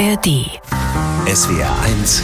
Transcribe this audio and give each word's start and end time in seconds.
ARD. 0.00 0.26
SWR 1.26 1.76
1 1.84 2.22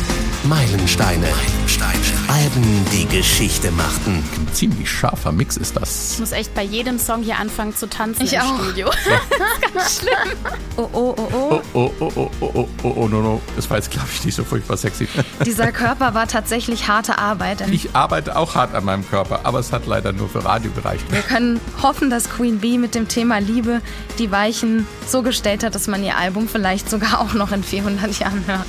Meilensteine. 0.49 1.21
Meilensteine. 1.21 2.16
Alben, 2.47 2.85
die 2.93 3.07
Geschichte 3.09 3.73
machten. 3.73 4.23
Ein 4.37 4.49
ziemlich 4.53 4.89
scharfer 4.89 5.33
Mix 5.33 5.57
ist 5.57 5.77
das. 5.77 6.13
Ich 6.13 6.21
muss 6.21 6.31
echt 6.31 6.55
bei 6.55 6.63
jedem 6.63 6.97
Song 6.97 7.25
hier 7.25 7.39
anfangen 7.39 7.75
zu 7.75 7.89
tanzen 7.89 8.25
Ich 8.25 8.35
im 8.35 8.41
auch. 8.41 8.63
Studio. 8.63 8.89
Ganz 9.75 9.99
schlimm. 10.01 10.39
Oh, 10.77 10.89
oh, 10.93 11.15
oh, 11.19 11.29
oh. 11.33 11.63
Oh, 11.75 11.93
oh, 11.99 12.13
oh, 12.15 12.31
oh, 12.41 12.51
oh, 12.55 12.69
oh, 12.85 12.93
oh, 12.97 13.09
no, 13.09 13.21
no. 13.21 13.43
Das 13.57 13.69
war 13.69 13.79
jetzt, 13.79 13.91
glaube 13.91 14.07
ich, 14.15 14.25
nicht 14.25 14.37
so 14.37 14.45
furchtbar 14.45 14.77
sexy. 14.77 15.09
Dieser 15.45 15.73
Körper 15.73 16.15
war 16.15 16.29
tatsächlich 16.29 16.87
harte 16.87 17.19
Arbeit. 17.19 17.69
Ich 17.73 17.97
arbeite 17.97 18.37
auch 18.37 18.55
hart 18.55 18.77
an 18.77 18.85
meinem 18.85 19.09
Körper, 19.09 19.41
aber 19.43 19.59
es 19.59 19.73
hat 19.73 19.87
leider 19.87 20.13
nur 20.13 20.29
für 20.29 20.45
Radio 20.45 20.71
gereicht. 20.71 21.05
Wir 21.11 21.23
können 21.23 21.61
hoffen, 21.83 22.11
dass 22.11 22.31
Queen 22.31 22.61
Bee 22.61 22.79
mit 22.79 22.95
dem 22.95 23.09
Thema 23.09 23.39
Liebe 23.39 23.81
die 24.21 24.31
Weichen 24.31 24.87
so 25.09 25.23
gestellt 25.23 25.65
hat, 25.65 25.75
dass 25.75 25.89
man 25.89 26.05
ihr 26.05 26.17
Album 26.17 26.47
vielleicht 26.49 26.89
sogar 26.91 27.21
auch 27.23 27.35
noch 27.35 27.51
in 27.51 27.65
400 27.65 28.21
Jahren 28.21 28.45
hört. 28.47 28.67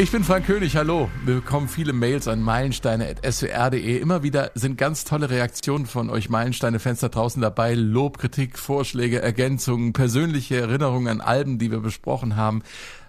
Ich 0.00 0.12
bin 0.12 0.22
Frank 0.22 0.46
König, 0.46 0.76
hallo. 0.76 1.10
Wir 1.24 1.34
bekommen 1.34 1.66
viele 1.66 1.92
Mails 1.92 2.28
an 2.28 2.40
meilensteine.swr.de. 2.40 3.98
Immer 3.98 4.22
wieder 4.22 4.52
sind 4.54 4.78
ganz 4.78 5.02
tolle 5.02 5.28
Reaktionen 5.28 5.86
von 5.86 6.08
euch 6.08 6.28
Meilensteine-Fans 6.28 7.00
da 7.00 7.08
draußen 7.08 7.42
dabei. 7.42 7.74
Lob, 7.74 8.18
Kritik, 8.18 8.60
Vorschläge, 8.60 9.20
Ergänzungen, 9.20 9.92
persönliche 9.92 10.58
Erinnerungen 10.58 11.08
an 11.08 11.20
Alben, 11.20 11.58
die 11.58 11.72
wir 11.72 11.80
besprochen 11.80 12.36
haben. 12.36 12.62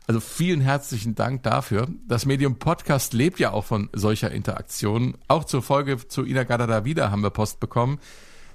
Also 0.08 0.20
vielen 0.20 0.62
herzlichen 0.62 1.14
Dank 1.14 1.44
dafür. 1.44 1.88
Das 2.08 2.26
Medium 2.26 2.58
Podcast 2.58 3.14
lebt 3.14 3.40
ja 3.40 3.52
auch 3.52 3.66
von 3.66 3.90
solcher 3.94 4.32
Interaktion. 4.32 5.16
Auch 5.28 5.44
zur 5.44 5.62
Folge 5.62 6.08
zu 6.08 6.26
Ina 6.26 6.44
Gadada 6.44 6.86
wieder 6.86 7.12
haben 7.12 7.22
wir 7.22 7.30
Post 7.30 7.60
bekommen. 7.60 8.00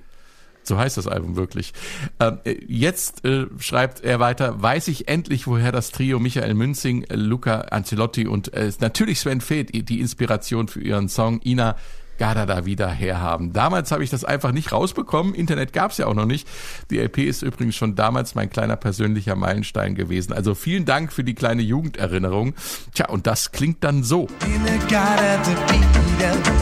So 0.65 0.79
heißt 0.79 0.97
das 0.97 1.09
Album 1.09 1.35
wirklich. 1.37 1.73
Ähm, 2.21 2.39
äh, 2.45 2.55
jetzt 2.69 3.25
äh, 3.25 3.47
schreibt 3.59 4.05
er 4.05 4.21
weiter, 4.21 4.63
weiß 4.63 4.87
ich 4.89 5.09
endlich, 5.09 5.47
woher 5.47 5.73
das 5.73 5.91
Trio 5.91 6.19
Michael 6.21 6.53
Münzing, 6.55 7.07
Luca 7.11 7.63
Ancelotti 7.63 8.29
und 8.29 8.53
äh, 8.53 8.71
natürlich 8.79 9.19
Sven 9.19 9.41
Feth 9.41 9.71
die 9.73 10.01
Inspiration 10.01 10.69
für 10.69 10.83
ihren 10.83 11.09
Song 11.09 11.41
Ina 11.43 11.77
Gada 12.19 12.47
da 12.47 12.67
wieder 12.67 12.89
herhaben. 12.89 13.53
Damals 13.53 13.91
habe 13.91 14.05
ich 14.05 14.11
das 14.11 14.25
einfach 14.25 14.53
nicht 14.53 14.73
rausbekommen. 14.73 15.35
Internet 15.35 15.73
gab 15.73 15.91
es 15.91 15.99
ja 15.99 16.07
auch 16.07 16.15
noch 16.15 16.27
nicht. 16.27 16.47
Die 16.91 16.99
LP 16.99 17.19
ist 17.19 17.43
übrigens 17.43 17.75
schon 17.75 17.95
damals 17.95 18.35
mein 18.35 18.51
kleiner 18.51 18.77
persönlicher 18.77 19.35
Meilenstein 19.35 19.95
gewesen. 19.95 20.33
Also 20.33 20.55
vielen 20.55 20.85
Dank 20.85 21.13
für 21.13 21.25
die 21.25 21.35
kleine 21.35 21.63
Jugenderinnerung. 21.63 22.55
Tja, 22.95 23.09
und 23.09 23.27
das 23.27 23.53
klingt 23.53 23.83
dann 23.85 24.03
so. 24.03 24.29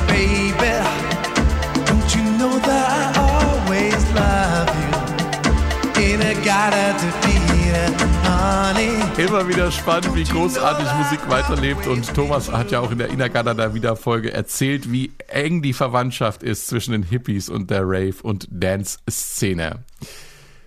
Baby. 0.07 1.10
Immer 9.31 9.49
wieder 9.49 9.71
spannend, 9.71 10.13
wie 10.17 10.25
großartig 10.25 10.89
Musik 10.99 11.21
weiterlebt. 11.31 11.87
Und 11.87 12.13
Thomas 12.15 12.51
hat 12.51 12.73
ja 12.73 12.81
auch 12.81 12.91
in 12.91 12.99
der 12.99 13.11
Inagada 13.11 13.55
da 13.55 13.75
wieder 13.75 13.95
Folge 13.95 14.33
erzählt, 14.33 14.91
wie 14.91 15.13
eng 15.29 15.63
die 15.63 15.73
Verwandtschaft 15.73 16.43
ist 16.43 16.67
zwischen 16.67 16.91
den 16.91 17.05
Hippies 17.05 17.49
und 17.49 17.71
der 17.71 17.83
Rave- 17.85 18.25
und 18.25 18.49
Dance-Szene. 18.51 19.85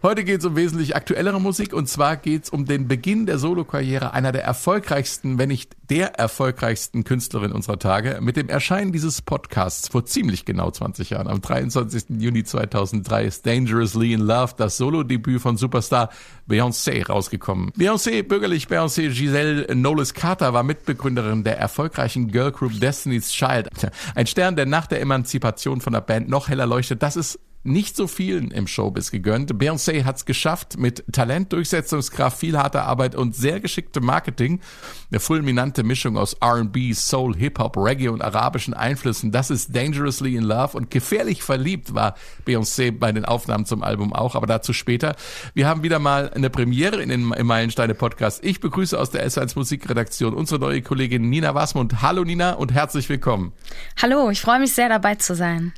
Heute 0.06 0.26
geht 0.26 0.42
es 0.42 0.46
um 0.46 0.58
wesentlich 0.58 0.98
aktuellere 0.98 1.40
Musik 1.40 1.72
und 1.72 1.88
zwar 1.88 2.18
geht 2.18 2.44
es 2.44 2.50
um 2.50 2.66
den 2.66 2.90
Beginn 2.90 3.26
der 3.26 3.38
Solokarriere 3.38 4.12
einer 4.12 4.34
der 4.34 4.44
erfolgreichsten, 4.44 5.38
wenn 5.38 5.48
nicht 5.48 5.78
der 5.90 6.16
erfolgreichsten 6.16 7.06
Künstlerin 7.06 7.54
unserer 7.54 7.80
Tage. 7.80 8.20
Mit 8.20 8.36
dem 8.36 8.50
Erscheinen 8.50 8.92
dieses 8.92 9.22
Podcasts 9.22 9.88
vor 9.88 10.04
ziemlich 10.04 10.44
genau 10.44 10.70
20 10.72 11.12
Jahren, 11.12 11.30
am 11.30 11.40
23. 11.40 12.20
Juni 12.20 12.44
2003, 12.44 13.24
ist 13.24 13.46
Dangerously 13.46 14.12
in 14.12 14.20
Love, 14.20 14.56
das 14.58 14.76
Solo-Debüt 14.76 15.40
von 15.40 15.56
Superstar 15.56 16.10
Beyoncé 16.50 17.08
rausgekommen. 17.08 17.72
Beyoncé, 17.72 18.24
bürgerlich 18.24 18.68
Beyoncé 18.68 19.08
Giselle 19.10 19.68
Knowles 19.68 20.14
Carter, 20.14 20.54
war 20.54 20.64
Mitbegründerin 20.64 21.46
der 21.46 21.58
erfolgreichen 21.58 22.30
Girlgroup 22.30 22.78
Destiny's 22.78 23.32
Child. 23.32 23.70
Ein 24.16 24.28
Stern, 24.28 24.58
der 24.58 24.66
nach 24.66 24.88
der 24.88 25.00
Emanzipation 25.00 25.80
von 25.80 25.94
der 25.94 26.02
Band 26.02 26.28
noch 26.28 26.50
heller 26.50 26.66
leuchtet. 26.66 27.02
Das 27.02 27.16
ist 27.16 27.40
nicht 27.64 27.96
so 27.96 28.08
vielen 28.08 28.52
im 28.52 28.68
Showbiz 28.68 29.10
gegönnt. 29.10 29.54
Beyoncé 29.54 30.04
hat's 30.04 30.26
geschafft 30.26 30.78
mit 30.78 31.04
Talent, 31.12 31.54
Durchsetzungskraft, 31.54 32.38
viel 32.38 32.58
harter 32.58 32.84
Arbeit 32.84 33.16
und 33.16 33.36
sehr 33.36 33.60
geschicktem 33.60 34.06
Marketing. 34.06 34.60
Eine 35.10 35.20
fulminante 35.20 35.84
Mischung 35.84 36.18
aus 36.18 36.34
R&B, 36.34 36.94
Soul, 36.94 37.36
Hip-Hop, 37.36 37.78
Reggae 37.78 38.10
und 38.10 38.22
arabischen 38.22 38.74
Einflüssen. 38.74 39.32
Das 39.32 39.50
ist 39.50 39.76
Dangerously 39.76 40.36
in 40.36 40.44
Love 40.44 40.78
und 40.78 40.92
gefährlich 40.92 41.44
verliebt 41.44 41.94
war 41.94 42.16
Beyoncé 42.46 42.92
bei 42.92 43.12
den 43.12 43.26
Aufnahmen 43.26 43.66
zum 43.66 43.84
Album 43.84 44.14
auch, 44.14 44.36
aber 44.36 44.48
dazu 44.48 44.74
später. 44.74 45.16
Wir 45.54 45.68
haben 45.68 45.84
wieder 45.84 46.00
mal 46.00 46.32
eine 46.34 46.50
Premiere 46.50 47.02
in 47.02 47.10
den, 47.10 47.32
im 47.32 47.48
Meilensteine 47.48 47.96
Podcast. 47.96 48.44
Ich 48.44 48.60
begrüße 48.60 49.00
aus 49.00 49.10
der 49.10 49.26
S1 49.28 49.54
Musikredaktion 49.56 50.34
unsere 50.34 50.60
neue 50.60 50.82
Kollegin 50.82 51.30
Nina 51.30 51.56
Wasmund. 51.56 52.02
Hallo 52.02 52.24
Nina 52.24 52.54
und 52.54 52.74
herzlich 52.74 53.08
willkommen. 53.08 53.54
Hallo, 54.02 54.30
ich 54.30 54.42
freue 54.42 54.60
mich 54.60 54.74
sehr 54.74 54.90
dabei 54.90 55.16
zu 55.16 55.36
sein. 55.36 55.74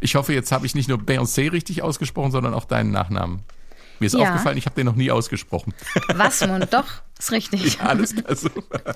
Ich 0.00 0.14
hoffe, 0.14 0.32
jetzt 0.34 0.52
habe 0.52 0.66
ich 0.66 0.74
nicht 0.74 0.88
nur 0.88 0.98
Beyoncé 0.98 1.50
richtig 1.52 1.82
ausgesprochen, 1.82 2.30
sondern 2.30 2.54
auch 2.54 2.64
deinen 2.64 2.90
Nachnamen. 2.90 3.42
Mir 4.00 4.06
ist 4.06 4.14
Ja. 4.14 4.20
aufgefallen, 4.28 4.56
ich 4.56 4.66
habe 4.66 4.76
den 4.76 4.86
noch 4.86 4.94
nie 4.94 5.10
ausgesprochen. 5.10 5.74
Wasmund, 6.14 6.68
doch, 6.72 6.86
ist 7.18 7.32
richtig. 7.32 7.78
Ja, 7.78 7.86
alles 7.86 8.14
klar, 8.14 8.36
super. 8.36 8.94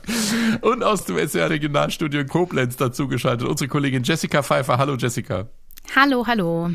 Und 0.60 0.84
aus 0.84 1.04
dem 1.04 1.18
SR 1.18 1.50
Regionalstudio 1.50 2.20
in 2.20 2.28
Koblenz 2.28 2.76
dazugeschaltet 2.76 3.48
unsere 3.48 3.66
Kollegin 3.68 4.04
Jessica 4.04 4.42
Pfeiffer. 4.44 4.78
Hallo 4.78 4.94
Jessica. 4.96 5.48
Hallo, 5.96 6.24
hallo. 6.26 6.70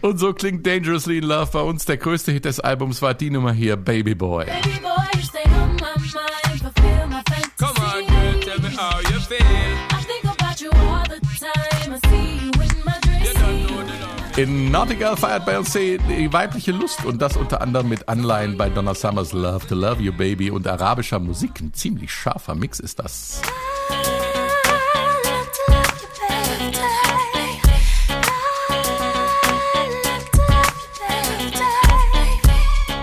Und 0.00 0.18
so 0.18 0.32
klingt 0.32 0.64
Dangerously 0.66 1.18
in 1.18 1.24
Love 1.24 1.50
bei 1.52 1.60
uns. 1.60 1.84
Der 1.84 1.96
größte 1.98 2.30
Hit 2.32 2.44
des 2.44 2.60
Albums 2.60 3.02
war 3.02 3.14
die 3.14 3.30
Nummer 3.30 3.52
hier, 3.52 3.76
Baby 3.76 4.14
Boy. 4.14 4.46
Baby 4.46 4.78
boy, 4.80 4.90
you 5.16 5.22
stay 5.22 5.42
on 5.60 5.74
my 5.74 5.82
mind, 5.96 6.60
fulfill 6.62 7.06
my 7.08 7.20
fantasy. 7.28 7.50
Come 7.58 7.74
on, 7.84 8.06
girl, 8.06 8.40
tell 8.40 8.60
me 8.60 8.76
how 8.76 9.00
you 9.00 9.20
feel. 9.20 9.87
In 14.38 14.70
Nautical 14.70 15.16
feiert 15.16 15.48
Beyoncé 15.48 15.98
die 15.98 16.32
weibliche 16.32 16.70
Lust 16.70 17.04
und 17.04 17.20
das 17.20 17.36
unter 17.36 17.60
anderem 17.60 17.88
mit 17.88 18.08
Anleihen 18.08 18.56
bei 18.56 18.70
Donna 18.70 18.94
Summers 18.94 19.32
Love 19.32 19.66
to 19.66 19.74
Love 19.74 20.00
You 20.00 20.12
Baby 20.12 20.52
und 20.52 20.64
arabischer 20.64 21.18
Musik. 21.18 21.60
Ein 21.60 21.74
ziemlich 21.74 22.12
scharfer 22.12 22.54
Mix 22.54 22.78
ist 22.78 23.00
das. 23.00 23.42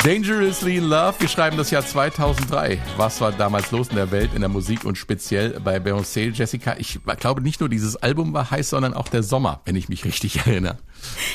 Dangerously 0.05 0.77
in 0.77 0.83
Love, 0.83 1.15
wir 1.17 1.27
schreiben 1.27 1.57
das 1.57 1.71
Jahr 1.71 1.83
2003. 1.83 2.79
Was 2.95 3.19
war 3.21 3.31
damals 3.31 3.71
los 3.71 3.87
in 3.87 3.95
der 3.95 4.11
Welt, 4.11 4.35
in 4.35 4.41
der 4.41 4.49
Musik 4.49 4.85
und 4.85 4.99
speziell 4.99 5.59
bei 5.59 5.77
Beyoncé, 5.77 6.31
Jessica? 6.31 6.75
Ich 6.77 6.99
glaube 7.17 7.41
nicht 7.41 7.59
nur 7.59 7.69
dieses 7.69 7.95
Album 7.95 8.31
war 8.31 8.51
heiß, 8.51 8.69
sondern 8.69 8.93
auch 8.93 9.07
der 9.07 9.23
Sommer, 9.23 9.61
wenn 9.65 9.75
ich 9.75 9.89
mich 9.89 10.05
richtig 10.05 10.37
erinnere. 10.45 10.77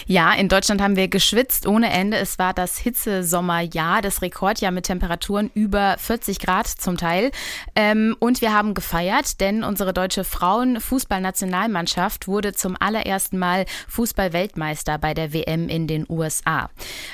Ja, 0.07 0.33
in 0.33 0.49
Deutschland 0.49 0.81
haben 0.81 0.97
wir 0.97 1.09
geschwitzt 1.09 1.67
ohne 1.67 1.91
Ende. 1.91 2.17
Es 2.17 2.39
war 2.39 2.55
das 2.55 2.79
Hitzesommerjahr, 2.79 4.03
das 4.03 4.23
Rekordjahr 4.23 4.71
mit 4.71 4.87
Temperaturen 4.87 5.51
über 5.55 5.97
40 5.99 6.39
Grad 6.39 6.69
zum 6.69 6.97
Teil. 6.97 7.33
Ähm, 7.75 8.17
und 8.21 8.41
wir 8.41 8.53
haben 8.53 8.75
gefeiert, 8.75 9.41
denn 9.41 9.65
unsere 9.65 9.93
deutsche 9.93 10.23
Frauenfußballnationalmannschaft 10.23 12.29
wurde 12.29 12.53
zum 12.53 12.77
allerersten 12.79 13.39
Mal 13.39 13.67
Fußballweltmeister 13.89 14.99
bei 14.99 15.13
der 15.13 15.33
WM 15.33 15.69
in 15.69 15.89
den 15.89 16.07
USA. 16.09 16.71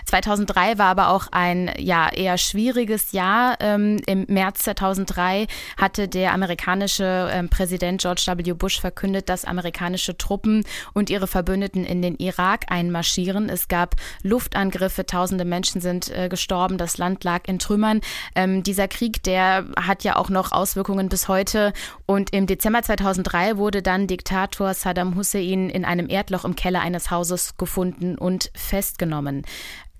2003 0.06 0.78
war 0.78 0.88
aber 0.88 1.08
auch 1.08 1.28
ein 1.32 1.45
ein 1.46 1.70
ja 1.78 2.08
eher 2.08 2.38
schwieriges 2.38 3.12
Jahr. 3.12 3.56
Ähm, 3.60 4.00
Im 4.06 4.26
März 4.28 4.64
2003 4.64 5.46
hatte 5.76 6.08
der 6.08 6.32
amerikanische 6.32 7.30
ähm, 7.32 7.48
Präsident 7.48 8.00
George 8.00 8.24
W. 8.26 8.52
Bush 8.52 8.80
verkündet, 8.80 9.28
dass 9.28 9.44
amerikanische 9.44 10.16
Truppen 10.18 10.64
und 10.92 11.08
ihre 11.08 11.26
Verbündeten 11.26 11.84
in 11.84 12.02
den 12.02 12.16
Irak 12.16 12.64
einmarschieren. 12.68 13.48
Es 13.48 13.68
gab 13.68 13.94
Luftangriffe, 14.22 15.06
tausende 15.06 15.44
Menschen 15.44 15.80
sind 15.80 16.10
äh, 16.10 16.28
gestorben, 16.28 16.78
das 16.78 16.98
Land 16.98 17.22
lag 17.22 17.42
in 17.46 17.58
Trümmern. 17.58 18.00
Ähm, 18.34 18.62
dieser 18.62 18.88
Krieg, 18.88 19.22
der 19.22 19.66
hat 19.80 20.02
ja 20.02 20.16
auch 20.16 20.30
noch 20.30 20.50
Auswirkungen 20.50 21.08
bis 21.08 21.28
heute. 21.28 21.72
Und 22.06 22.30
im 22.32 22.46
Dezember 22.46 22.82
2003 22.82 23.56
wurde 23.56 23.82
dann 23.82 24.08
Diktator 24.08 24.74
Saddam 24.74 25.14
Hussein 25.14 25.70
in 25.70 25.84
einem 25.84 26.08
Erdloch 26.08 26.44
im 26.44 26.56
Keller 26.56 26.80
eines 26.80 27.10
Hauses 27.10 27.56
gefunden 27.56 28.18
und 28.18 28.50
festgenommen. 28.54 29.44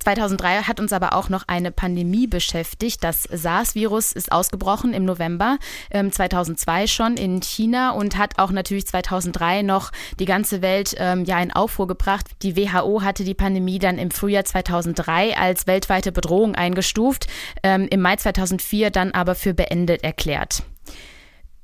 2003 0.07 0.63
hat 0.63 0.79
uns 0.79 0.93
aber 0.93 1.15
auch 1.15 1.31
noch 1.31 1.49
eine 1.49 1.73
Pandemie 1.73 2.29
beschäftigt. 2.29 3.03
Das 3.03 3.25
SARS-Virus 3.25 4.13
ist 4.13 4.31
ausgebrochen 4.31 4.95
im 4.95 5.05
November 5.05 5.59
ähm, 5.91 6.13
2002 6.13 6.87
schon 6.87 7.17
in 7.17 7.41
China 7.43 7.91
und 7.91 8.17
hat 8.17 8.39
auch 8.39 8.53
natürlich 8.53 8.87
2003 8.87 9.63
noch 9.63 9.91
die 10.21 10.25
ganze 10.25 10.63
Welt 10.63 10.95
ähm, 10.99 11.25
ja 11.25 11.41
in 11.41 11.51
Aufruhr 11.51 11.89
gebracht. 11.89 12.27
Die 12.43 12.57
WHO 12.57 13.03
hatte 13.03 13.25
die 13.25 13.35
Pandemie 13.35 13.81
dann 13.81 13.99
im 13.99 14.13
Frühjahr 14.13 14.45
2003 14.45 15.37
als 15.37 15.67
weltweite 15.67 16.13
Bedrohung 16.13 16.55
eingestuft, 16.55 17.27
ähm, 17.65 17.89
im 17.91 18.01
Mai 18.01 18.15
2004 18.15 18.91
dann 18.91 19.11
aber 19.11 19.35
für 19.35 19.55
beendet 19.55 20.05
erklärt. 20.05 20.63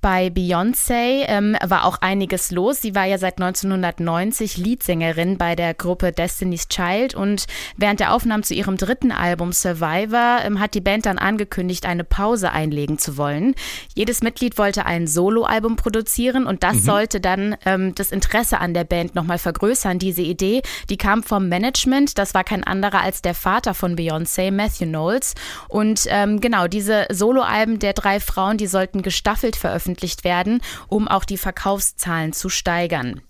Bei 0.03 0.31
Beyoncé 0.31 1.27
ähm, 1.29 1.57
war 1.65 1.85
auch 1.85 1.99
einiges 2.01 2.51
los. 2.51 2.83
Sie 2.83 2.97
war 2.97 3.05
ja 3.05 3.19
seit 3.19 3.41
1990 3.41 4.57
Leadsängerin 4.57 5.39
bei 5.39 5.55
der 5.55 5.75
Gruppe 5.75 6.11
Destiny's 6.11 6.67
Child 6.67 7.15
und 7.15 7.47
während 7.77 8.01
der 8.01 8.13
Aufnahmen 8.13 8.43
zu 8.43 8.53
ihrem 8.53 8.77
dritten 8.77 9.13
Album 9.13 9.53
Survivor 9.53 10.41
ähm, 10.45 10.59
hat 10.59 10.75
die 10.75 10.81
Band 10.81 11.07
dann 11.07 11.19
angekündigt, 11.19 11.87
eine 11.87 12.03
Pause 12.03 12.51
einlegen 12.51 12.99
zu 12.99 13.17
wollen. 13.17 13.55
Jedes 13.95 14.23
Mitglied 14.23 14.59
wollte 14.59 14.87
ein 14.87 15.07
Soloalbum 15.07 15.77
produzieren 15.77 16.47
und 16.47 16.65
das 16.65 16.79
mhm. 16.79 16.81
sollte 16.81 17.21
dann 17.21 17.57
ähm, 17.65 17.95
das 17.95 18.11
Interesse 18.11 18.59
an 18.59 18.75
der 18.75 18.83
Band 18.83 19.15
nochmal 19.15 19.39
vergrößern. 19.39 20.01
Diese 20.01 20.23
Idee, 20.23 20.63
die 20.91 20.97
kam 20.97 21.23
vom 21.23 21.49
Management. 21.49 22.19
Das 22.19 22.35
war 22.35 22.43
kein 22.43 22.65
anderer 22.65 23.03
als 23.03 23.23
der 23.23 23.37
Vater 23.37 23.73
von 23.73 23.95
Beyoncé, 23.95 24.51
Matthew 24.51 24.87
Knowles. 24.87 25.37
Und 25.69 26.07
ähm, 26.09 26.41
genau, 26.41 26.67
diese 26.67 27.07
Soloalben 27.13 27.79
der 27.79 27.93
drei 27.93 28.19
Frauen, 28.19 28.57
die 28.57 28.67
sollten 28.67 29.03
gestaffelt 29.03 29.55
veröffentlicht 29.55 29.92
veröffentlicht 29.93 30.25
werden, 30.25 30.61
um 30.89 31.09
auch 31.09 31.25
die 31.25 31.37
Verkaufszahlen 31.37 32.33
zu 32.33 32.49
steigern. 32.49 33.21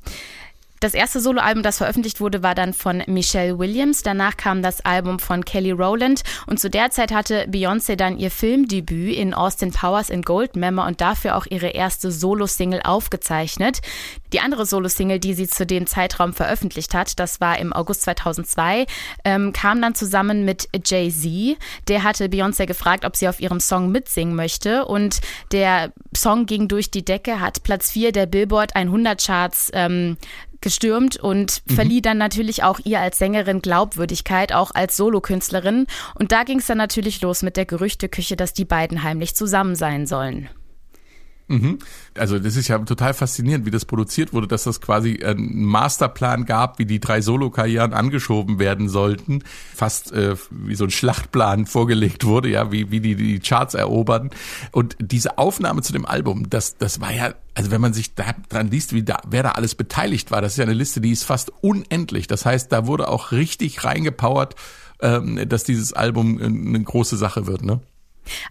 Das 0.83 0.95
erste 0.95 1.21
Soloalbum, 1.21 1.63
das 1.63 1.79
veröffentlicht 1.79 2.21
wurde, 2.21 2.43
war 2.43 2.57
dann 2.57 2.75
von 2.75 3.05
Michelle 3.07 3.57
Williams. 3.57 4.03
Danach 4.03 4.37
kam 4.37 4.63
das 4.63 4.85
Album 4.85 5.21
von 5.21 5.45
Kelly 5.45 5.71
Rowland 5.71 6.23
und 6.49 6.59
zu 6.59 6.69
der 6.69 6.91
Zeit 6.91 7.13
hatte 7.13 7.47
Beyoncé 7.49 7.95
dann 7.95 8.19
ihr 8.19 8.33
Filmdebüt 8.33 9.15
in 9.15 9.33
Austin 9.33 9.71
Powers 9.71 10.11
in 10.11 10.23
Goldmember 10.23 10.85
und 10.85 11.01
dafür 11.01 11.37
auch 11.37 11.47
ihre 11.49 11.69
erste 11.69 12.11
Solo-Single 12.11 12.81
aufgezeichnet. 12.83 13.81
Die 14.33 14.41
andere 14.41 14.67
Solo-Single, 14.67 15.21
die 15.21 15.35
sie 15.35 15.47
zu 15.47 15.67
dem 15.67 15.87
Zeitraum 15.87 16.33
veröffentlicht 16.33 16.95
hat, 16.95 17.21
das 17.21 17.41
war 17.41 17.61
im 17.61 17.73
August 17.73 18.03
2002, 18.03 18.87
ähm, 19.25 19.53
kam 19.53 19.81
dann 19.81 19.95
zusammen 19.95 20.45
mit 20.45 20.69
Jay-Z. 20.85 21.59
Der 21.87 22.03
hatte 22.03 22.25
Beyoncé 22.25 22.67
gefragt, 22.67 23.05
ob 23.05 23.15
sie 23.15 23.29
auf 23.29 23.39
ihrem 23.39 23.61
Song 23.61 23.93
mitsingen 23.93 24.35
möchte 24.35 24.85
und 24.87 25.21
der 25.53 25.93
Song 26.13 26.45
ging 26.47 26.67
durch 26.67 26.91
die 26.91 27.05
Decke, 27.05 27.39
hat 27.39 27.63
Platz 27.63 27.93
4 27.93 28.11
der 28.11 28.27
Billboard 28.27 28.75
100 28.75 29.25
Charts 29.25 29.71
ähm, 29.75 30.17
gestürmt 30.63 31.17
und 31.17 31.63
mhm. 31.67 31.75
verlieh 31.75 32.01
dann 32.01 32.19
natürlich 32.19 32.63
auch 32.63 32.81
ihr 32.85 33.01
als 33.01 33.19
Sängerin 33.19 33.61
Glaubwürdigkeit, 33.61 34.53
auch 34.53 34.71
als 34.73 34.97
Solokünstlerin. 34.97 35.87
Und 36.15 36.33
da 36.33 36.45
ging 36.45 36.59
es 36.59 36.67
dann 36.67 36.79
natürlich 36.79 37.21
los 37.21 37.43
mit 37.43 37.57
der 37.57 37.67
Gerüchteküche, 37.67 38.37
dass 38.37 38.53
die 38.53 38.65
beiden 38.65 39.03
heimlich 39.03 39.37
zusammen 39.37 39.75
sein 39.75 40.07
sollen. 40.07 40.49
Mhm. 41.53 41.79
Also 42.17 42.39
das 42.39 42.57
ist 42.57 42.69
ja 42.69 42.79
total 42.79 43.13
faszinierend, 43.13 43.67
wie 43.67 43.71
das 43.71 43.85
produziert 43.85 44.33
wurde, 44.33 44.49
dass 44.49 44.65
das 44.65 44.81
quasi 44.81 45.23
einen 45.23 45.65
Masterplan 45.65 46.47
gab, 46.47 46.79
wie 46.79 46.87
die 46.87 46.99
drei 46.99 47.21
Solo-Karrieren 47.21 47.93
angeschoben 47.93 48.59
werden 48.59 48.89
sollten, 48.89 49.45
fast 49.75 50.13
äh, 50.13 50.37
wie 50.51 50.75
so 50.75 50.85
ein 50.85 50.91
Schlachtplan 50.91 51.67
vorgelegt 51.73 52.25
wurde, 52.25 52.49
ja, 52.49 52.73
wie, 52.73 52.91
wie 52.91 53.01
die 53.01 53.17
die 53.17 53.39
Charts 53.41 53.75
erobern. 53.75 54.31
Und 54.71 54.97
diese 54.99 55.37
Aufnahme 55.37 55.83
zu 55.83 55.93
dem 55.93 56.07
Album, 56.07 56.49
das, 56.49 56.79
das 56.79 57.03
war 57.03 57.13
ja, 57.13 57.35
also 57.55 57.71
wenn 57.71 57.83
man 57.83 57.93
sich 57.93 58.15
da 58.15 58.35
dran 58.49 58.71
liest, 58.71 58.95
wie 58.95 59.03
da, 59.03 59.19
wer 59.29 59.43
da 59.43 59.51
alles 59.51 59.75
beteiligt 59.75 60.31
war, 60.31 60.41
das 60.41 60.53
ist 60.53 60.59
ja 60.59 60.65
eine 60.65 60.73
Liste, 60.73 61.03
die 61.03 61.13
ist 61.13 61.25
fast 61.25 61.53
unendlich. 61.61 62.29
Das 62.29 62.47
heißt, 62.47 62.73
da 62.73 62.87
wurde 62.87 63.09
auch 63.09 63.31
richtig 63.31 63.85
reingepowert, 63.85 64.55
ähm, 65.01 65.47
dass 65.49 65.65
dieses 65.65 65.93
Album 65.93 66.41
eine 66.41 66.83
große 66.83 67.19
Sache 67.19 67.47
wird, 67.47 67.63
ne? 67.63 67.81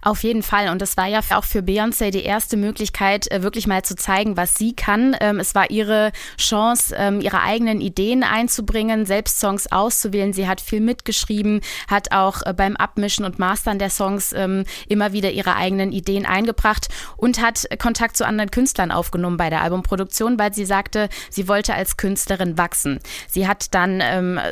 Auf 0.02 0.22
jeden 0.22 0.42
Fall. 0.42 0.68
Und 0.68 0.82
das 0.82 0.96
war 0.96 1.06
ja 1.06 1.20
auch 1.34 1.44
für 1.44 1.60
Beyoncé 1.60 2.10
die 2.10 2.24
erste 2.24 2.56
Möglichkeit, 2.56 3.30
äh, 3.30 3.42
wirklich 3.42 3.66
mal 3.66 3.82
zu 3.82 3.96
zeigen, 3.96 4.36
was 4.36 4.54
sie 4.54 4.74
kann. 4.74 5.16
Ähm, 5.20 5.40
es 5.40 5.54
war 5.54 5.70
ihre 5.70 6.12
Chance, 6.38 6.94
ähm, 6.98 7.20
ihre 7.20 7.40
eigenen 7.40 7.80
Ideen 7.80 8.22
einzubringen, 8.22 9.06
selbst 9.06 9.40
Songs 9.40 9.70
auszuwählen. 9.70 10.32
Sie 10.32 10.48
hat 10.48 10.60
viel 10.60 10.80
mitgeschrieben, 10.80 11.60
hat 11.88 12.12
auch 12.12 12.42
äh, 12.44 12.52
beim 12.52 12.76
Abmischen 12.76 13.24
und 13.24 13.38
Mastern 13.38 13.78
der 13.78 13.90
Songs 13.90 14.32
ähm, 14.32 14.64
immer 14.88 15.12
wieder 15.12 15.30
ihre 15.30 15.56
eigenen 15.56 15.92
Ideen 15.92 16.26
eingebracht 16.26 16.88
und 17.16 17.40
hat 17.40 17.66
Kontakt 17.78 18.16
zu 18.16 18.26
anderen 18.26 18.50
Künstlern 18.50 18.90
aufgenommen 18.90 19.36
bei 19.36 19.50
der 19.50 19.62
Albumproduktion, 19.62 20.38
weil 20.38 20.52
sie 20.52 20.64
sagte, 20.64 21.08
sie 21.30 21.48
wollte 21.48 21.74
als 21.74 21.96
Künstlerin 21.96 22.58
wachsen. 22.58 23.00
Sie 23.28 23.46
hat 23.46 23.74
dann 23.74 24.02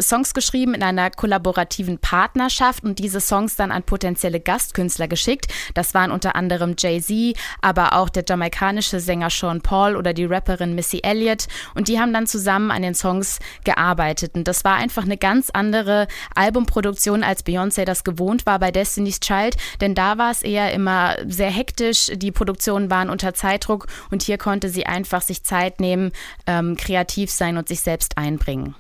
Songs 0.01 0.35
geschrieben 0.35 0.75
in 0.75 0.83
einer 0.83 1.11
kollaborativen 1.11 1.99
Partnerschaft 1.99 2.85
und 2.85 2.99
diese 2.99 3.21
Songs 3.21 3.57
dann 3.57 3.73
an 3.73 3.83
potenzielle 3.83 4.41
Gastkünstler 4.41 5.09
geschickt. 5.11 5.53
Das 5.75 5.93
waren 5.93 6.11
unter 6.11 6.35
anderem 6.35 6.75
Jay-Z, 6.79 7.37
aber 7.61 7.93
auch 7.93 8.09
der 8.09 8.25
jamaikanische 8.27 8.99
Sänger 9.01 9.29
Sean 9.29 9.61
Paul 9.61 9.97
oder 9.97 10.15
die 10.15 10.25
Rapperin 10.25 10.75
Missy 10.75 11.01
Elliott. 11.03 11.49
Und 11.75 11.89
die 11.89 12.01
haben 12.01 12.15
dann 12.15 12.27
zusammen 12.27 12.71
an 12.71 12.81
den 12.81 12.95
Songs 12.95 13.39
gearbeitet. 13.65 14.35
Und 14.35 14.49
das 14.49 14.65
war 14.65 14.77
einfach 14.77 15.05
eine 15.05 15.19
ganz 15.19 15.51
andere 15.51 16.07
Albumproduktion, 16.35 17.23
als 17.23 17.45
Beyoncé 17.45 17.85
das 17.85 18.05
gewohnt 18.05 18.47
war 18.47 18.59
bei 18.59 18.71
Destiny's 18.71 19.21
Child. 19.21 19.57
Denn 19.83 19.95
da 19.95 20.17
war 20.17 20.31
es 20.31 20.43
eher 20.43 20.73
immer 20.73 21.17
sehr 21.27 21.51
hektisch. 21.51 22.11
Die 22.15 22.33
Produktionen 22.33 22.91
waren 22.91 23.11
unter 23.11 23.35
Zeitdruck 23.35 23.87
und 24.11 24.23
hier 24.23 24.39
konnte 24.39 24.71
sie 24.71 24.87
einfach 24.87 25.21
sich 25.21 25.43
Zeit 25.43 25.81
nehmen, 25.81 26.13
ähm, 26.47 26.77
kreativ 26.77 27.31
sein 27.31 27.57
und 27.57 27.69
sich 27.69 27.81
selbst 27.81 28.17
einbringen. 28.17 28.75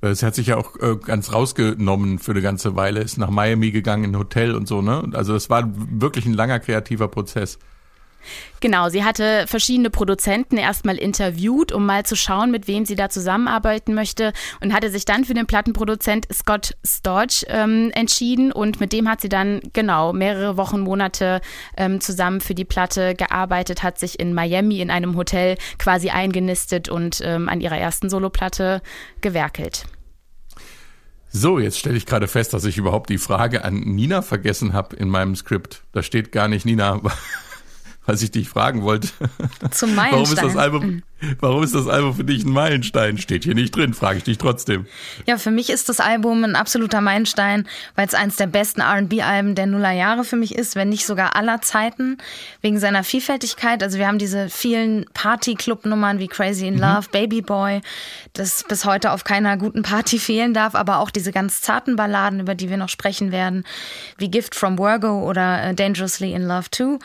Es 0.00 0.22
hat 0.22 0.34
sich 0.34 0.48
ja 0.48 0.56
auch 0.56 0.76
äh, 0.76 0.96
ganz 0.96 1.32
rausgenommen 1.32 2.18
für 2.18 2.30
eine 2.30 2.42
ganze 2.42 2.76
Weile, 2.76 3.00
ist 3.00 3.18
nach 3.18 3.30
Miami 3.30 3.72
gegangen, 3.72 4.04
in 4.04 4.10
ein 4.12 4.18
Hotel 4.18 4.54
und 4.54 4.68
so, 4.68 4.80
ne? 4.80 5.10
Also 5.12 5.34
es 5.34 5.50
war 5.50 5.68
wirklich 5.74 6.24
ein 6.24 6.34
langer 6.34 6.60
kreativer 6.60 7.08
Prozess. 7.08 7.58
Genau, 8.60 8.88
sie 8.88 9.04
hatte 9.04 9.46
verschiedene 9.46 9.90
Produzenten 9.90 10.56
erstmal 10.56 10.96
interviewt, 10.96 11.72
um 11.72 11.86
mal 11.86 12.04
zu 12.04 12.16
schauen, 12.16 12.50
mit 12.50 12.66
wem 12.66 12.84
sie 12.84 12.96
da 12.96 13.08
zusammenarbeiten 13.08 13.94
möchte 13.94 14.32
und 14.60 14.72
hatte 14.72 14.90
sich 14.90 15.04
dann 15.04 15.24
für 15.24 15.34
den 15.34 15.46
Plattenproduzent 15.46 16.26
Scott 16.32 16.76
Storch 16.84 17.46
ähm, 17.48 17.90
entschieden 17.94 18.52
und 18.52 18.80
mit 18.80 18.92
dem 18.92 19.08
hat 19.08 19.20
sie 19.20 19.28
dann 19.28 19.60
genau 19.72 20.12
mehrere 20.12 20.56
Wochen, 20.56 20.80
Monate 20.80 21.40
ähm, 21.76 22.00
zusammen 22.00 22.40
für 22.40 22.54
die 22.54 22.64
Platte 22.64 23.14
gearbeitet, 23.14 23.82
hat 23.82 23.98
sich 23.98 24.18
in 24.18 24.34
Miami 24.34 24.80
in 24.80 24.90
einem 24.90 25.16
Hotel 25.16 25.56
quasi 25.78 26.10
eingenistet 26.10 26.88
und 26.88 27.20
ähm, 27.24 27.48
an 27.48 27.60
ihrer 27.60 27.78
ersten 27.78 28.10
Soloplatte 28.10 28.82
gewerkelt. 29.20 29.84
So, 31.30 31.58
jetzt 31.58 31.78
stelle 31.78 31.96
ich 31.96 32.06
gerade 32.06 32.26
fest, 32.26 32.54
dass 32.54 32.64
ich 32.64 32.78
überhaupt 32.78 33.10
die 33.10 33.18
Frage 33.18 33.62
an 33.62 33.74
Nina 33.74 34.22
vergessen 34.22 34.72
habe 34.72 34.96
in 34.96 35.08
meinem 35.08 35.36
Skript. 35.36 35.82
Da 35.92 36.02
steht 36.02 36.32
gar 36.32 36.48
nicht 36.48 36.64
Nina 36.64 37.00
was 38.08 38.22
ich 38.22 38.30
dich 38.30 38.48
fragen 38.48 38.82
wollte. 38.82 39.08
Zum 39.70 39.94
Meilenstein. 39.94 40.12
Warum 40.12 40.32
ist 40.32 40.42
das 40.42 40.56
Album, 40.56 41.02
warum 41.40 41.62
ist 41.62 41.74
das 41.74 41.86
Album 41.86 42.14
für 42.14 42.24
dich 42.24 42.42
ein 42.42 42.50
Meilenstein? 42.50 43.18
Steht 43.18 43.44
hier 43.44 43.54
nicht 43.54 43.76
drin, 43.76 43.92
frage 43.92 44.16
ich 44.16 44.24
dich 44.24 44.38
trotzdem. 44.38 44.86
Ja, 45.26 45.36
für 45.36 45.50
mich 45.50 45.68
ist 45.68 45.90
das 45.90 46.00
Album 46.00 46.42
ein 46.42 46.56
absoluter 46.56 47.02
Meilenstein, 47.02 47.68
weil 47.96 48.06
es 48.06 48.14
eines 48.14 48.36
der 48.36 48.46
besten 48.46 48.80
R&B-Alben 48.80 49.54
der 49.54 49.66
Nullerjahre 49.66 50.24
für 50.24 50.36
mich 50.36 50.54
ist, 50.54 50.74
wenn 50.74 50.88
nicht 50.88 51.04
sogar 51.04 51.36
aller 51.36 51.60
Zeiten, 51.60 52.16
wegen 52.62 52.80
seiner 52.80 53.04
Vielfältigkeit. 53.04 53.82
Also 53.82 53.98
wir 53.98 54.06
haben 54.06 54.18
diese 54.18 54.48
vielen 54.48 55.04
Party-Club-Nummern 55.12 56.18
wie 56.18 56.28
Crazy 56.28 56.66
in 56.66 56.76
mhm. 56.76 56.80
Love, 56.80 57.08
mhm. 57.08 57.12
Baby 57.12 57.42
Boy, 57.42 57.82
das 58.32 58.64
bis 58.66 58.86
heute 58.86 59.12
auf 59.12 59.24
keiner 59.24 59.58
guten 59.58 59.82
Party 59.82 60.18
fehlen 60.18 60.54
darf, 60.54 60.74
aber 60.74 61.00
auch 61.00 61.10
diese 61.10 61.30
ganz 61.30 61.60
zarten 61.60 61.96
Balladen, 61.96 62.40
über 62.40 62.54
die 62.54 62.70
wir 62.70 62.78
noch 62.78 62.88
sprechen 62.88 63.32
werden, 63.32 63.64
wie 64.16 64.30
Gift 64.30 64.54
from 64.54 64.78
Virgo 64.78 65.28
oder 65.28 65.62
äh, 65.62 65.74
Dangerously 65.74 66.32
in 66.32 66.44
Love 66.44 66.70
Too. 66.70 66.98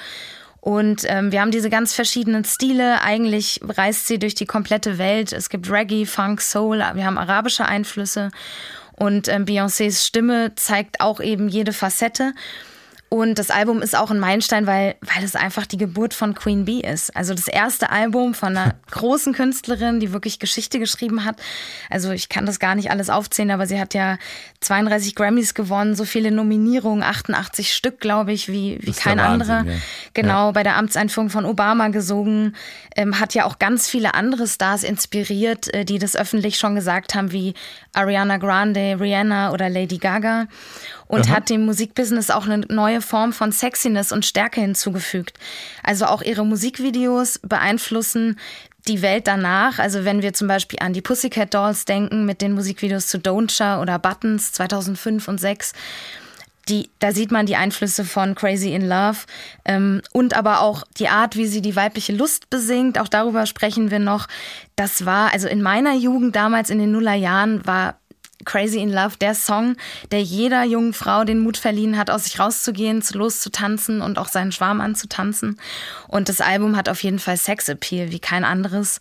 Und 0.63 1.03
ähm, 1.09 1.33
wir 1.33 1.41
haben 1.41 1.51
diese 1.51 1.69
ganz 1.69 1.93
verschiedenen 1.93 2.45
Stile. 2.45 3.01
Eigentlich 3.01 3.59
reist 3.67 4.07
sie 4.07 4.17
durch 4.17 4.33
die 4.33 4.45
komplette 4.45 4.97
Welt. 4.97 5.33
Es 5.33 5.49
gibt 5.49 5.69
Reggae, 5.69 6.05
Funk, 6.05 6.39
Soul. 6.39 6.77
Wir 6.77 7.05
haben 7.05 7.17
arabische 7.17 7.65
Einflüsse. 7.65 8.31
Und 8.95 9.27
ähm, 9.27 9.43
Beyoncés 9.43 10.07
Stimme 10.07 10.55
zeigt 10.55 11.01
auch 11.01 11.19
eben 11.19 11.49
jede 11.49 11.73
Facette. 11.73 12.31
Und 13.13 13.37
das 13.37 13.51
Album 13.51 13.83
ist 13.83 13.95
auch 13.95 14.09
ein 14.09 14.19
Meilenstein, 14.19 14.65
weil, 14.65 14.95
weil 15.01 15.23
es 15.23 15.35
einfach 15.35 15.67
die 15.67 15.77
Geburt 15.77 16.15
von 16.15 16.33
Queen 16.33 16.65
Bee 16.65 16.79
ist. 16.79 17.15
Also 17.15 17.35
das 17.35 17.47
erste 17.47 17.91
Album 17.91 18.33
von 18.33 18.57
einer 18.57 18.73
großen 18.89 19.33
Künstlerin, 19.33 19.99
die 19.99 20.13
wirklich 20.13 20.39
Geschichte 20.39 20.79
geschrieben 20.79 21.23
hat. 21.23 21.39
Also 21.91 22.09
ich 22.09 22.27
kann 22.27 22.47
das 22.47 22.59
gar 22.59 22.73
nicht 22.73 22.89
alles 22.89 23.11
aufzählen, 23.11 23.51
aber 23.51 23.67
sie 23.67 23.79
hat 23.79 23.93
ja 23.93 24.17
32 24.61 25.13
Grammys 25.13 25.53
gewonnen, 25.53 25.93
so 25.93 26.05
viele 26.05 26.31
Nominierungen, 26.31 27.03
88 27.03 27.73
Stück, 27.73 27.99
glaube 27.99 28.33
ich, 28.33 28.47
wie, 28.47 28.79
wie 28.81 28.93
kein 28.93 29.19
Wahnsinn, 29.19 29.51
anderer. 29.51 29.71
ja. 29.73 29.79
Genau, 30.15 30.51
bei 30.51 30.63
der 30.63 30.77
Amtseinführung 30.77 31.29
von 31.29 31.45
Obama 31.45 31.89
gesungen, 31.89 32.55
ähm, 32.95 33.19
hat 33.19 33.35
ja 33.35 33.45
auch 33.45 33.59
ganz 33.59 33.87
viele 33.87 34.15
andere 34.15 34.47
Stars 34.47 34.81
inspiriert, 34.81 35.71
äh, 35.71 35.85
die 35.85 35.99
das 35.99 36.15
öffentlich 36.15 36.57
schon 36.57 36.73
gesagt 36.73 37.13
haben, 37.13 37.31
wie 37.31 37.53
Ariana 37.93 38.37
Grande, 38.37 38.97
Rihanna 38.99 39.51
oder 39.51 39.69
Lady 39.69 39.99
Gaga. 39.99 40.47
Und 41.05 41.29
hat 41.29 41.51
dem 41.51 41.65
Musikbusiness 41.65 42.31
auch 42.31 42.47
eine 42.47 42.65
neue 42.69 43.02
Form 43.03 43.33
von 43.33 43.51
Sexiness 43.51 44.11
und 44.11 44.25
Stärke 44.25 44.61
hinzugefügt. 44.61 45.37
Also 45.83 46.05
auch 46.05 46.21
ihre 46.21 46.45
Musikvideos 46.45 47.39
beeinflussen 47.39 48.39
die 48.87 49.01
Welt 49.01 49.27
danach. 49.27 49.79
Also 49.79 50.03
wenn 50.05 50.21
wir 50.21 50.33
zum 50.33 50.47
Beispiel 50.47 50.79
an 50.81 50.93
die 50.93 51.01
Pussycat 51.01 51.53
Dolls 51.53 51.85
denken 51.85 52.25
mit 52.25 52.41
den 52.41 52.53
Musikvideos 52.53 53.07
zu 53.07 53.17
Don't 53.17 53.81
oder 53.81 53.99
Buttons 53.99 54.51
2005 54.51 55.27
und 55.27 55.39
2006 55.39 55.73
die, 56.69 56.89
da 56.99 57.11
sieht 57.11 57.31
man 57.31 57.45
die 57.45 57.57
Einflüsse 57.57 58.05
von 58.05 58.35
Crazy 58.35 58.73
in 58.73 58.87
Love 58.87 59.17
ähm, 59.65 60.01
und 60.13 60.35
aber 60.35 60.61
auch 60.61 60.83
die 60.97 61.09
Art, 61.09 61.35
wie 61.35 61.45
sie 61.45 61.61
die 61.61 61.75
weibliche 61.75 62.13
Lust 62.13 62.49
besingt. 62.49 62.99
Auch 62.99 63.09
darüber 63.09 63.45
sprechen 63.45 63.91
wir 63.91 63.99
noch. 63.99 64.27
Das 64.75 65.05
war, 65.05 65.33
also 65.33 65.47
in 65.47 65.61
meiner 65.61 65.93
Jugend 65.93 66.35
damals 66.35 66.69
in 66.69 66.79
den 66.79 66.91
Nullerjahren 66.91 67.65
war 67.65 67.99
Crazy 68.43 68.79
in 68.79 68.91
Love 68.91 69.17
der 69.19 69.35
Song, 69.35 69.75
der 70.11 70.21
jeder 70.21 70.63
jungen 70.63 70.93
Frau 70.93 71.23
den 71.23 71.39
Mut 71.39 71.57
verliehen 71.57 71.97
hat, 71.97 72.09
aus 72.09 72.25
sich 72.25 72.39
rauszugehen, 72.39 73.01
zu 73.01 73.17
loszutanzen 73.17 74.01
und 74.01 74.17
auch 74.17 74.27
seinen 74.27 74.51
Schwarm 74.51 74.81
anzutanzen. 74.81 75.59
Und 76.07 76.29
das 76.29 76.41
Album 76.41 76.75
hat 76.75 76.89
auf 76.89 77.03
jeden 77.03 77.19
Fall 77.19 77.37
Sexappeal 77.37 78.11
wie 78.11 78.19
kein 78.19 78.43
anderes 78.43 78.99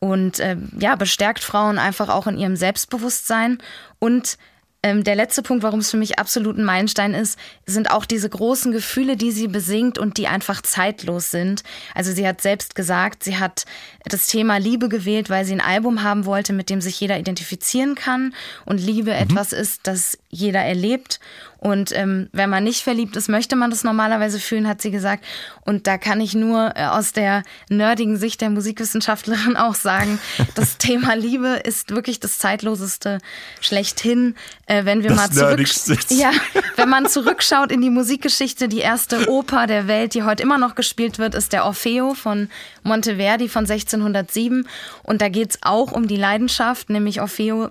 und 0.00 0.38
äh, 0.38 0.56
ja, 0.78 0.96
bestärkt 0.96 1.42
Frauen 1.42 1.78
einfach 1.78 2.08
auch 2.08 2.26
in 2.26 2.38
ihrem 2.38 2.56
Selbstbewusstsein. 2.56 3.58
Und 3.98 4.38
ähm, 4.84 5.02
der 5.02 5.16
letzte 5.16 5.42
Punkt, 5.42 5.64
warum 5.64 5.80
es 5.80 5.90
für 5.90 5.96
mich 5.96 6.20
absolut 6.20 6.56
ein 6.56 6.64
Meilenstein 6.64 7.12
ist, 7.12 7.36
sind 7.66 7.90
auch 7.90 8.04
diese 8.04 8.28
großen 8.28 8.70
Gefühle, 8.70 9.16
die 9.16 9.32
sie 9.32 9.48
besingt 9.48 9.98
und 9.98 10.18
die 10.18 10.28
einfach 10.28 10.62
zeitlos 10.62 11.32
sind. 11.32 11.64
Also 11.94 12.12
sie 12.12 12.26
hat 12.26 12.40
selbst 12.40 12.76
gesagt, 12.76 13.24
sie 13.24 13.38
hat 13.38 13.64
das 14.04 14.28
Thema 14.28 14.58
Liebe 14.58 14.88
gewählt, 14.88 15.30
weil 15.30 15.44
sie 15.44 15.54
ein 15.54 15.60
Album 15.60 16.04
haben 16.04 16.26
wollte, 16.26 16.52
mit 16.52 16.70
dem 16.70 16.80
sich 16.80 17.00
jeder 17.00 17.18
identifizieren 17.18 17.96
kann 17.96 18.34
und 18.66 18.78
Liebe 18.78 19.12
etwas 19.12 19.52
ist, 19.52 19.80
das 19.88 20.16
jeder 20.30 20.60
erlebt. 20.60 21.18
Und 21.58 21.90
ähm, 21.92 22.28
wenn 22.32 22.48
man 22.50 22.62
nicht 22.62 22.82
verliebt 22.82 23.16
ist, 23.16 23.28
möchte 23.28 23.56
man 23.56 23.70
das 23.70 23.82
normalerweise 23.82 24.38
fühlen, 24.38 24.68
hat 24.68 24.80
sie 24.80 24.92
gesagt. 24.92 25.24
Und 25.64 25.88
da 25.88 25.98
kann 25.98 26.20
ich 26.20 26.34
nur 26.34 26.72
äh, 26.76 26.84
aus 26.84 27.12
der 27.12 27.42
nerdigen 27.68 28.16
Sicht 28.16 28.40
der 28.40 28.50
Musikwissenschaftlerin 28.50 29.56
auch 29.58 29.74
sagen, 29.74 30.20
das 30.54 30.78
Thema 30.78 31.14
Liebe 31.14 31.60
ist 31.64 31.90
wirklich 31.90 32.20
das 32.20 32.38
zeitloseste 32.38 33.18
schlechthin. 33.60 34.36
Äh, 34.66 34.84
wenn 34.84 35.02
wir 35.02 35.10
Das 35.10 35.34
mal 35.34 35.56
zurück, 35.56 36.08
ja, 36.10 36.30
wenn 36.76 36.88
man 36.88 37.06
zurückschaut 37.06 37.72
in 37.72 37.82
die 37.82 37.90
Musikgeschichte, 37.90 38.68
die 38.68 38.78
erste 38.78 39.28
Oper 39.28 39.66
der 39.66 39.88
Welt, 39.88 40.14
die 40.14 40.22
heute 40.22 40.44
immer 40.44 40.58
noch 40.58 40.76
gespielt 40.76 41.18
wird, 41.18 41.34
ist 41.34 41.52
der 41.52 41.64
Orfeo 41.64 42.14
von 42.14 42.48
Monteverdi 42.84 43.48
von 43.48 43.64
1607. 43.64 44.68
Und 45.02 45.20
da 45.20 45.28
geht's 45.28 45.58
auch 45.62 45.90
um 45.90 46.06
die 46.06 46.16
Leidenschaft, 46.16 46.88
nämlich 46.88 47.20
Orfeo 47.20 47.70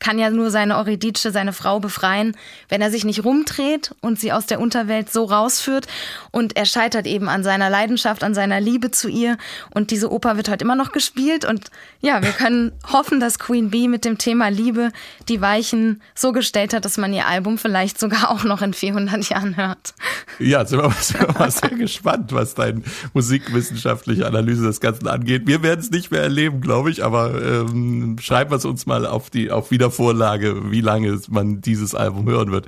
kann 0.00 0.18
ja 0.18 0.30
nur 0.30 0.50
seine 0.50 0.76
Eurydice, 0.78 1.30
seine 1.30 1.52
Frau 1.52 1.78
befreien, 1.78 2.36
wenn 2.68 2.80
er 2.80 2.90
sich 2.90 3.04
nicht 3.04 3.24
rumdreht 3.24 3.94
und 4.00 4.18
sie 4.18 4.32
aus 4.32 4.46
der 4.46 4.60
Unterwelt 4.60 5.12
so 5.12 5.24
rausführt. 5.24 5.86
Und 6.30 6.56
er 6.56 6.64
scheitert 6.64 7.06
eben 7.06 7.28
an 7.28 7.44
seiner 7.44 7.70
Leidenschaft, 7.70 8.24
an 8.24 8.34
seiner 8.34 8.60
Liebe 8.60 8.90
zu 8.90 9.08
ihr. 9.08 9.36
Und 9.72 9.90
diese 9.90 10.10
Oper 10.10 10.36
wird 10.36 10.48
heute 10.48 10.64
immer 10.64 10.74
noch 10.74 10.92
gespielt. 10.92 11.44
Und 11.44 11.70
ja, 12.00 12.22
wir 12.22 12.32
können 12.32 12.72
hoffen, 12.92 13.20
dass 13.20 13.38
Queen 13.38 13.70
Bee 13.70 13.88
mit 13.88 14.04
dem 14.04 14.18
Thema 14.18 14.48
Liebe 14.48 14.90
die 15.28 15.40
Weichen 15.40 16.00
so 16.14 16.32
gestellt 16.32 16.72
hat, 16.72 16.84
dass 16.84 16.96
man 16.96 17.12
ihr 17.12 17.26
Album 17.26 17.58
vielleicht 17.58 18.00
sogar 18.00 18.30
auch 18.30 18.44
noch 18.44 18.62
in 18.62 18.72
400 18.72 19.28
Jahren 19.28 19.56
hört. 19.56 19.94
Ja, 20.38 20.64
sind 20.64 20.82
wir, 20.82 20.90
sind 21.00 21.20
wir 21.20 21.38
mal 21.38 21.50
sehr 21.50 21.70
gespannt, 21.70 22.32
was 22.32 22.54
deine 22.54 22.82
musikwissenschaftliche 23.12 24.26
Analyse 24.26 24.62
des 24.62 24.80
Ganzen 24.80 25.08
angeht. 25.08 25.42
Wir 25.46 25.62
werden 25.62 25.80
es 25.80 25.90
nicht 25.90 26.10
mehr 26.10 26.22
erleben, 26.22 26.62
glaube 26.62 26.90
ich, 26.90 27.04
aber 27.04 27.40
ähm, 27.42 28.16
schreiben 28.20 28.50
wir 28.50 28.56
es 28.56 28.64
uns 28.64 28.86
mal 28.86 29.04
auf 29.06 29.28
die 29.28 29.50
auf 29.50 29.70
Wiedervorlage, 29.90 30.70
wie 30.70 30.80
lange 30.80 31.20
man 31.28 31.60
dieses 31.60 31.94
Album 31.94 32.28
hören 32.28 32.52
wird. 32.52 32.66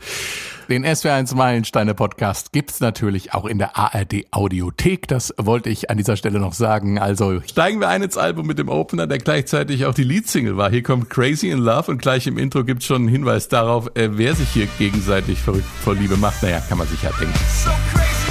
Den 0.68 0.84
SWR1 0.84 1.34
Meilensteine 1.34 1.94
Podcast 1.94 2.52
gibt's 2.52 2.80
natürlich 2.80 3.34
auch 3.34 3.44
in 3.44 3.58
der 3.58 3.76
ARD 3.76 4.26
Audiothek. 4.30 5.06
Das 5.06 5.34
wollte 5.36 5.68
ich 5.68 5.90
an 5.90 5.98
dieser 5.98 6.16
Stelle 6.16 6.40
noch 6.40 6.54
sagen. 6.54 6.98
Also 6.98 7.40
steigen 7.46 7.80
wir 7.80 7.88
ein 7.88 8.02
ins 8.02 8.16
Album 8.16 8.46
mit 8.46 8.58
dem 8.58 8.68
Opener, 8.68 9.06
der 9.06 9.18
gleichzeitig 9.18 9.86
auch 9.86 9.94
die 9.94 10.04
Leadsingle 10.04 10.56
war. 10.56 10.70
Hier 10.70 10.82
kommt 10.82 11.10
Crazy 11.10 11.50
in 11.50 11.58
Love 11.58 11.90
und 11.90 12.00
gleich 12.00 12.26
im 12.26 12.38
Intro 12.38 12.64
gibt's 12.64 12.86
schon 12.86 13.02
einen 13.02 13.08
Hinweis 13.08 13.48
darauf, 13.48 13.88
äh, 13.94 14.10
wer 14.12 14.34
sich 14.34 14.48
hier 14.48 14.66
gegenseitig 14.78 15.38
verrückt 15.38 15.66
vor 15.84 15.94
Liebe 15.94 16.16
macht. 16.16 16.42
Naja, 16.42 16.60
kann 16.68 16.78
man 16.78 16.88
sich 16.88 17.02
ja 17.02 17.10
denken. 17.20 17.34
So 17.64 18.21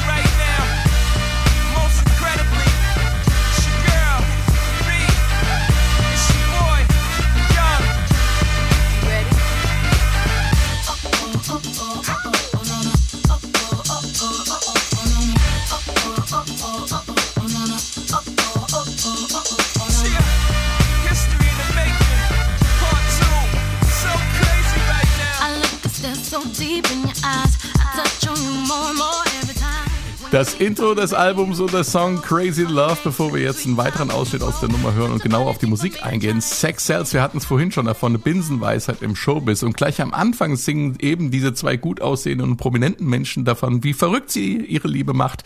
Das 30.31 30.53
Intro 30.53 30.93
des 30.93 31.13
Albums 31.13 31.59
und 31.59 31.73
der 31.73 31.83
Song 31.83 32.21
Crazy 32.21 32.63
Love, 32.63 32.97
bevor 33.03 33.33
wir 33.33 33.41
jetzt 33.41 33.65
einen 33.65 33.75
weiteren 33.75 34.11
Ausschnitt 34.11 34.43
aus 34.43 34.61
der 34.61 34.69
Nummer 34.69 34.93
hören 34.93 35.11
und 35.11 35.21
genau 35.21 35.50
auf 35.50 35.57
die 35.57 35.65
Musik 35.65 36.05
eingehen. 36.05 36.39
Sex 36.39 36.85
Cells, 36.85 37.13
wir 37.13 37.21
hatten 37.21 37.39
es 37.39 37.43
vorhin 37.43 37.73
schon 37.73 37.85
davon, 37.85 38.13
eine 38.13 38.17
Binsenweisheit 38.17 39.01
im 39.01 39.17
Showbiz. 39.17 39.61
Und 39.61 39.75
gleich 39.75 40.00
am 40.00 40.13
Anfang 40.13 40.55
singen 40.55 40.95
eben 41.01 41.31
diese 41.31 41.53
zwei 41.53 41.75
gut 41.75 42.01
aussehenden 42.01 42.51
und 42.51 42.55
prominenten 42.55 43.07
Menschen 43.07 43.43
davon, 43.43 43.83
wie 43.83 43.91
verrückt 43.91 44.31
sie 44.31 44.55
ihre 44.55 44.88
Liebe 44.88 45.13
macht. 45.13 45.43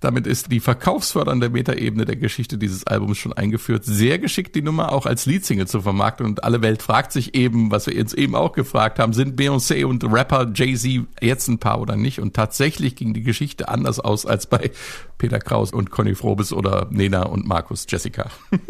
Damit 0.00 0.26
ist 0.26 0.50
die 0.50 0.60
verkaufsfördernde 0.60 1.50
Metaebene 1.50 2.04
der 2.04 2.16
Geschichte 2.16 2.58
dieses 2.58 2.86
Albums 2.86 3.18
schon 3.18 3.32
eingeführt. 3.32 3.84
Sehr 3.84 4.18
geschickt 4.18 4.54
die 4.54 4.62
Nummer 4.62 4.92
auch 4.92 5.06
als 5.06 5.26
Leadsingle 5.26 5.66
zu 5.66 5.80
vermarkten 5.80 6.26
und 6.26 6.44
alle 6.44 6.62
Welt 6.62 6.82
fragt 6.82 7.12
sich 7.12 7.34
eben, 7.34 7.70
was 7.70 7.86
wir 7.86 7.94
jetzt 7.94 8.14
eben 8.14 8.34
auch 8.34 8.52
gefragt 8.52 8.98
haben, 8.98 9.12
sind 9.12 9.38
Beyoncé 9.38 9.84
und 9.84 10.04
Rapper 10.04 10.50
Jay-Z 10.54 11.06
jetzt 11.20 11.48
ein 11.48 11.58
Paar 11.58 11.80
oder 11.80 11.96
nicht? 11.96 12.20
Und 12.20 12.34
tatsächlich 12.34 12.96
ging 12.96 13.14
die 13.14 13.22
Geschichte 13.22 13.68
anders 13.68 14.00
aus 14.00 14.26
als 14.26 14.46
bei 14.46 14.70
Peter 15.18 15.38
Kraus 15.38 15.72
und 15.72 15.90
Conny 15.90 16.14
Frobes 16.14 16.52
oder 16.52 16.88
Nena 16.90 17.22
und 17.22 17.46
Markus 17.46 17.86
Jessica. 17.88 18.30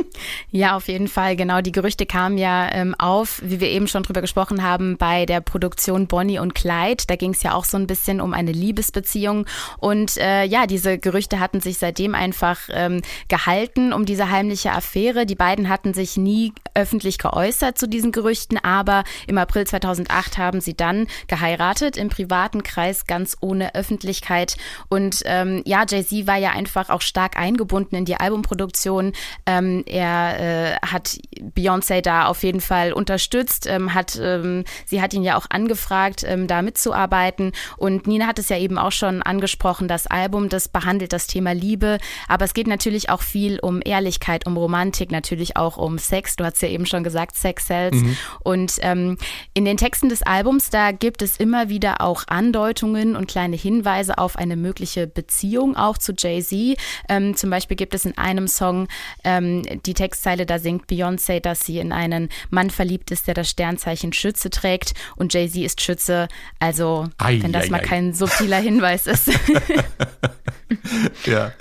Ja, 0.51 0.77
auf 0.77 0.87
jeden 0.87 1.09
Fall. 1.09 1.35
Genau, 1.35 1.61
die 1.61 1.73
Gerüchte 1.73 2.07
kamen 2.07 2.39
ja 2.39 2.71
ähm, 2.71 2.95
auf, 2.97 3.41
wie 3.43 3.59
wir 3.61 3.69
eben 3.71 3.89
schon 3.89 4.05
drüber 4.05 4.21
gesprochen 4.21 4.63
haben, 4.63 4.97
bei 4.97 5.27
der 5.27 5.41
Produktion 5.41 6.07
Bonnie 6.07 6.39
und 6.39 6.55
Clyde. 6.55 7.05
Da 7.09 7.17
ging 7.17 7.33
es 7.33 7.43
ja 7.43 7.55
auch 7.55 7.65
so 7.65 7.77
ein 7.77 7.89
bisschen 7.89 8.21
um 8.21 8.33
eine 8.33 8.53
Liebesbeziehung. 8.53 9.47
Und 9.79 10.17
äh, 10.17 10.45
ja, 10.45 10.67
diese 10.67 10.99
Gerüchte 10.99 11.14
hatten 11.23 11.61
sich 11.61 11.79
seitdem 11.79 12.15
einfach 12.15 12.61
ähm, 12.73 13.03
gehalten 13.29 13.93
um 13.93 14.05
diese 14.05 14.31
heimliche 14.31 14.73
Affäre. 14.73 15.27
Die 15.27 15.35
beiden 15.35 15.69
hatten 15.69 15.95
sich 15.95 16.17
nie 16.17 16.53
öffentlich 16.75 17.19
geäußert 17.19 17.79
zu 17.79 17.87
diesen 17.89 18.13
Gerüchten, 18.13 18.59
aber 18.59 19.05
im 19.27 19.39
April 19.39 19.67
2008 19.67 20.39
haben 20.39 20.61
sie 20.61 20.75
dann 20.75 21.07
geheiratet 21.27 21.97
im 21.97 22.09
privaten 22.09 22.63
Kreis, 22.63 23.07
ganz 23.07 23.37
ohne 23.41 23.75
Öffentlichkeit. 23.75 24.57
Und 24.89 25.23
ähm, 25.25 25.63
ja, 25.65 25.85
Jay-Z 25.89 26.27
war 26.27 26.37
ja 26.37 26.51
einfach 26.51 26.91
auch 26.91 27.01
stark 27.01 27.37
eingebunden 27.37 27.97
in 27.97 28.05
die 28.05 28.17
Albumproduktion. 28.17 29.13
Ähm, 29.47 29.85
er 29.87 30.41
äh, 30.41 30.77
hat 30.87 31.19
Beyoncé 31.57 32.01
da 32.01 32.27
auf 32.27 32.43
jeden 32.43 32.61
Fall 32.61 32.93
unterstützt, 32.93 33.67
ähm, 33.67 33.95
hat, 33.95 34.19
ähm, 34.21 34.65
sie 34.87 35.01
hat 35.01 35.15
ihn 35.15 35.23
ja 35.23 35.37
auch 35.37 35.47
angefragt, 35.51 36.25
ähm, 36.27 36.47
da 36.47 36.63
mitzuarbeiten. 36.63 37.53
Und 37.77 38.07
Nina 38.07 38.27
hat 38.27 38.39
es 38.39 38.49
ja 38.49 38.59
eben 38.59 38.79
auch 38.79 38.93
schon 38.93 39.23
angesprochen, 39.23 39.89
das 39.89 40.07
Album, 40.07 40.49
das 40.49 40.69
behandelt 40.69 41.04
das 41.13 41.27
Thema 41.27 41.53
Liebe, 41.53 41.99
aber 42.29 42.45
es 42.45 42.55
geht 42.55 42.67
natürlich 42.67 43.11
auch 43.11 43.23
viel 43.23 43.59
um 43.61 43.81
Ehrlichkeit, 43.85 44.47
um 44.47 44.57
Romantik, 44.57 45.11
natürlich 45.11 45.57
auch 45.57 45.77
um 45.77 45.99
Sex. 45.99 46.37
Du 46.37 46.45
hast 46.45 46.63
ja 46.63 46.69
eben 46.69 46.87
schon 46.87 47.05
gesagt, 47.05 47.37
Sex 47.37 47.67
Cells. 47.67 47.97
Und 48.43 48.77
ähm, 48.81 49.19
in 49.53 49.65
den 49.65 49.77
Texten 49.77 50.09
des 50.09 50.23
Albums, 50.23 50.71
da 50.71 50.93
gibt 50.93 51.23
es 51.23 51.37
immer 51.37 51.69
wieder 51.69 52.01
auch 52.01 52.25
Andeutungen 52.27 53.17
und 53.17 53.27
kleine 53.27 53.57
Hinweise 53.57 54.19
auf 54.19 54.37
eine 54.37 54.57
mögliche 54.57 55.07
Beziehung 55.07 55.77
auch 55.77 55.99
zu 55.99 56.13
Jay-Z. 56.17 56.79
Ähm, 57.09 57.37
zum 57.37 57.51
Beispiel 57.51 57.77
gibt 57.77 57.95
es 57.95 58.05
in 58.05 58.17
einem 58.19 58.49
Song 58.49 58.89
ähm, 59.25 59.63
die 59.87 59.95
Textzeile, 59.95 60.47
da 60.47 60.59
singt 60.59 60.89
Beyoncé, 60.89 61.41
dass 61.41 61.61
sie 61.61 61.79
in 61.79 61.93
einen 61.93 62.29
Mann 62.51 62.71
verliebt 62.71 63.11
ist, 63.11 63.27
der 63.27 63.35
das 63.35 63.51
Sternzeichen 63.51 64.13
Schütze 64.13 64.51
trägt 64.51 64.95
und 65.17 65.33
Jay-Z 65.35 65.63
ist 65.63 65.81
Schütze. 65.81 66.29
Also, 66.59 67.09
Ei, 67.19 67.41
wenn 67.43 67.53
das 67.53 67.67
ei, 67.67 67.71
mal 67.71 67.81
ei. 67.81 67.85
kein 67.85 68.15
subtiler 68.15 68.59
Hinweis 68.59 69.07
ist. 69.07 69.31
Ja. 71.25 71.53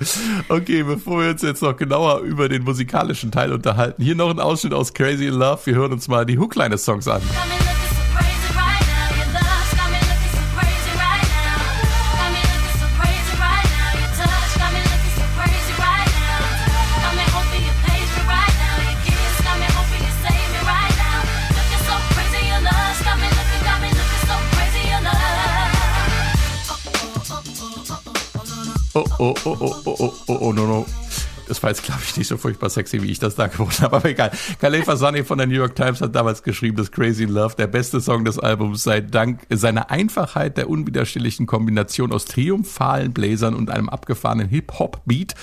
Okay, 0.50 0.84
bevor 0.84 1.22
wir 1.22 1.30
uns 1.32 1.42
jetzt 1.42 1.62
noch 1.62 1.76
genauer 1.76 2.20
über 2.20 2.50
den 2.50 2.64
musikalischen 2.64 3.32
Teil 3.32 3.54
unterhalten, 3.54 4.04
hier 4.04 4.16
noch 4.16 4.30
ein 4.30 4.40
Ausschnitt 4.40 4.74
aus 4.74 4.94
Crazy 4.94 5.28
in 5.28 5.36
Love. 5.36 5.62
Wir 5.66 5.76
hören 5.76 5.94
uns 5.94 6.08
mal 6.08 6.26
die 6.26 6.38
Hookline 6.38 6.72
des 6.72 6.86
Songs 6.86 7.08
an. 7.08 7.22
Oh, 28.96 29.04
oh, 29.20 29.34
oh, 29.46 29.58
oh, 29.60 29.84
oh, 29.88 30.24
oh, 30.30 30.38
oh, 30.40 30.52
no, 30.52 30.68
no. 30.68 31.03
Das 31.48 31.62
war 31.62 31.70
jetzt, 31.70 31.84
glaube 31.84 32.02
ich, 32.04 32.16
nicht 32.18 32.28
so 32.28 32.38
furchtbar 32.38 32.70
sexy, 32.70 33.02
wie 33.02 33.12
ich 33.12 33.20
das 33.20 33.36
da 33.36 33.48
geboten 33.48 33.84
habe, 33.84 33.98
aber 33.98 34.10
egal. 34.10 34.32
Khaled 34.60 34.86
Fasani 34.86 35.24
von 35.24 35.38
der 35.38 35.48
New 35.48 35.56
York 35.56 35.76
Times 35.76 36.02
hat 36.02 36.16
damals 36.16 36.44
geschrieben, 36.44 36.78
dass 36.78 36.92
Crazy 36.92 37.26
Love 37.26 37.56
der 37.56 37.68
beste 37.68 38.00
Song 38.02 38.26
des 38.26 38.40
Albums 38.40 38.84
sei 38.84 39.02
dank 39.02 39.42
seiner 39.50 39.92
Einfachheit 39.92 40.58
der 40.58 40.70
unwiderstehlichen 40.70 41.46
Kombination 41.46 42.12
aus 42.14 42.26
triumphalen 42.26 43.14
Bläsern 43.14 43.56
und 43.56 43.70
einem 43.70 43.90
abgefahrenen 43.90 44.48
Hip-Hop-Beat. 44.48 45.36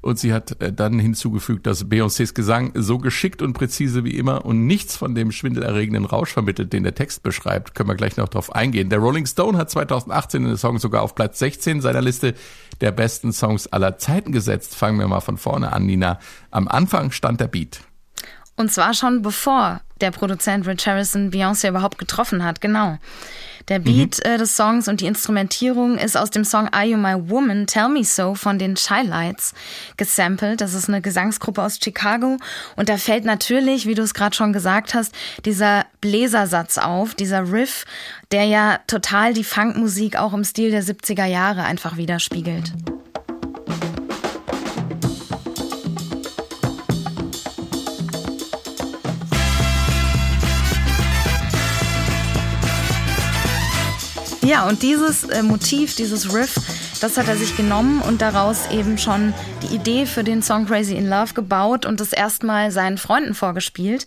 Und 0.00 0.18
sie 0.18 0.32
hat 0.32 0.60
äh, 0.62 0.72
dann 0.72 0.98
hinzugefügt, 0.98 1.66
dass 1.66 1.84
Beyoncés 1.84 2.34
Gesang 2.34 2.72
so 2.74 2.98
geschickt 2.98 3.42
und 3.42 3.52
präzise 3.52 4.04
wie 4.04 4.16
immer 4.16 4.44
und 4.44 4.66
nichts 4.66 4.96
von 4.96 5.14
dem 5.14 5.32
schwindelerregenden 5.32 6.04
Rausch 6.04 6.32
vermittelt, 6.32 6.72
den 6.72 6.84
der 6.84 6.94
Text 6.94 7.22
beschreibt. 7.22 7.74
Können 7.74 7.88
wir 7.88 7.96
gleich 7.96 8.16
noch 8.16 8.28
drauf 8.28 8.54
eingehen. 8.54 8.90
Der 8.90 9.00
Rolling 9.00 9.26
Stone 9.26 9.58
hat 9.58 9.70
2018 9.70 10.44
den 10.44 10.56
Song 10.56 10.78
sogar 10.78 11.02
auf 11.02 11.14
Platz 11.14 11.38
16 11.40 11.80
seiner 11.80 12.00
Liste 12.02 12.34
der 12.80 12.92
besten 12.92 13.32
Songs 13.32 13.66
aller 13.66 13.98
Zeiten 13.98 14.30
gesetzt. 14.30 14.76
Fangen 14.76 14.98
wir 15.00 15.08
mal 15.08 15.20
von 15.20 15.36
vorne 15.36 15.47
an, 15.50 15.86
Nina. 15.86 16.18
Am 16.50 16.68
Anfang 16.68 17.10
stand 17.10 17.40
der 17.40 17.48
Beat. 17.48 17.80
Und 18.56 18.72
zwar 18.72 18.92
schon 18.92 19.22
bevor 19.22 19.80
der 20.00 20.10
Produzent 20.10 20.66
Rich 20.66 20.86
Harrison 20.86 21.30
Beyoncé 21.30 21.68
überhaupt 21.68 21.98
getroffen 21.98 22.44
hat, 22.44 22.60
genau. 22.60 22.98
Der 23.68 23.80
Beat 23.80 24.24
äh, 24.24 24.38
des 24.38 24.56
Songs 24.56 24.88
und 24.88 25.02
die 25.02 25.06
Instrumentierung 25.06 25.98
ist 25.98 26.16
aus 26.16 26.30
dem 26.30 26.44
Song 26.44 26.68
Are 26.68 26.86
You 26.86 26.96
My 26.96 27.14
Woman, 27.28 27.66
Tell 27.66 27.88
Me 27.90 28.02
So 28.02 28.34
von 28.34 28.58
den 28.58 28.76
Shy 28.76 29.02
Lights 29.02 29.52
gesampelt. 29.98 30.62
Das 30.62 30.72
ist 30.72 30.88
eine 30.88 31.02
Gesangsgruppe 31.02 31.62
aus 31.62 31.78
Chicago. 31.82 32.38
Und 32.76 32.88
da 32.88 32.96
fällt 32.96 33.26
natürlich, 33.26 33.86
wie 33.86 33.94
du 33.94 34.02
es 34.02 34.14
gerade 34.14 34.34
schon 34.34 34.54
gesagt 34.54 34.94
hast, 34.94 35.14
dieser 35.44 35.84
Bläsersatz 36.00 36.78
auf, 36.78 37.14
dieser 37.14 37.52
Riff, 37.52 37.84
der 38.32 38.44
ja 38.44 38.78
total 38.86 39.34
die 39.34 39.44
Funkmusik 39.44 40.16
auch 40.16 40.32
im 40.32 40.44
Stil 40.44 40.70
der 40.70 40.82
70er 40.82 41.26
Jahre 41.26 41.64
einfach 41.64 41.98
widerspiegelt. 41.98 42.72
Ja, 54.48 54.66
und 54.66 54.82
dieses 54.82 55.24
äh, 55.24 55.42
Motiv, 55.42 55.94
dieses 55.94 56.32
Riff, 56.32 56.54
das 57.02 57.18
hat 57.18 57.28
er 57.28 57.36
sich 57.36 57.54
genommen 57.54 58.00
und 58.00 58.22
daraus 58.22 58.70
eben 58.70 58.96
schon 58.96 59.34
die 59.62 59.74
Idee 59.74 60.06
für 60.06 60.24
den 60.24 60.42
Song 60.42 60.64
Crazy 60.64 60.94
in 60.94 61.06
Love 61.06 61.34
gebaut 61.34 61.84
und 61.84 62.00
das 62.00 62.14
erstmal 62.14 62.70
seinen 62.70 62.96
Freunden 62.96 63.34
vorgespielt, 63.34 64.06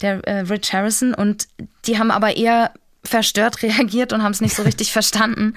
der 0.00 0.24
äh, 0.28 0.42
Rich 0.42 0.72
Harrison. 0.72 1.12
Und 1.12 1.48
die 1.86 1.98
haben 1.98 2.12
aber 2.12 2.36
eher 2.36 2.70
verstört 3.02 3.62
reagiert 3.64 4.12
und 4.12 4.22
haben 4.22 4.30
es 4.30 4.40
nicht 4.40 4.54
so 4.54 4.62
richtig 4.62 4.92
verstanden. 4.92 5.54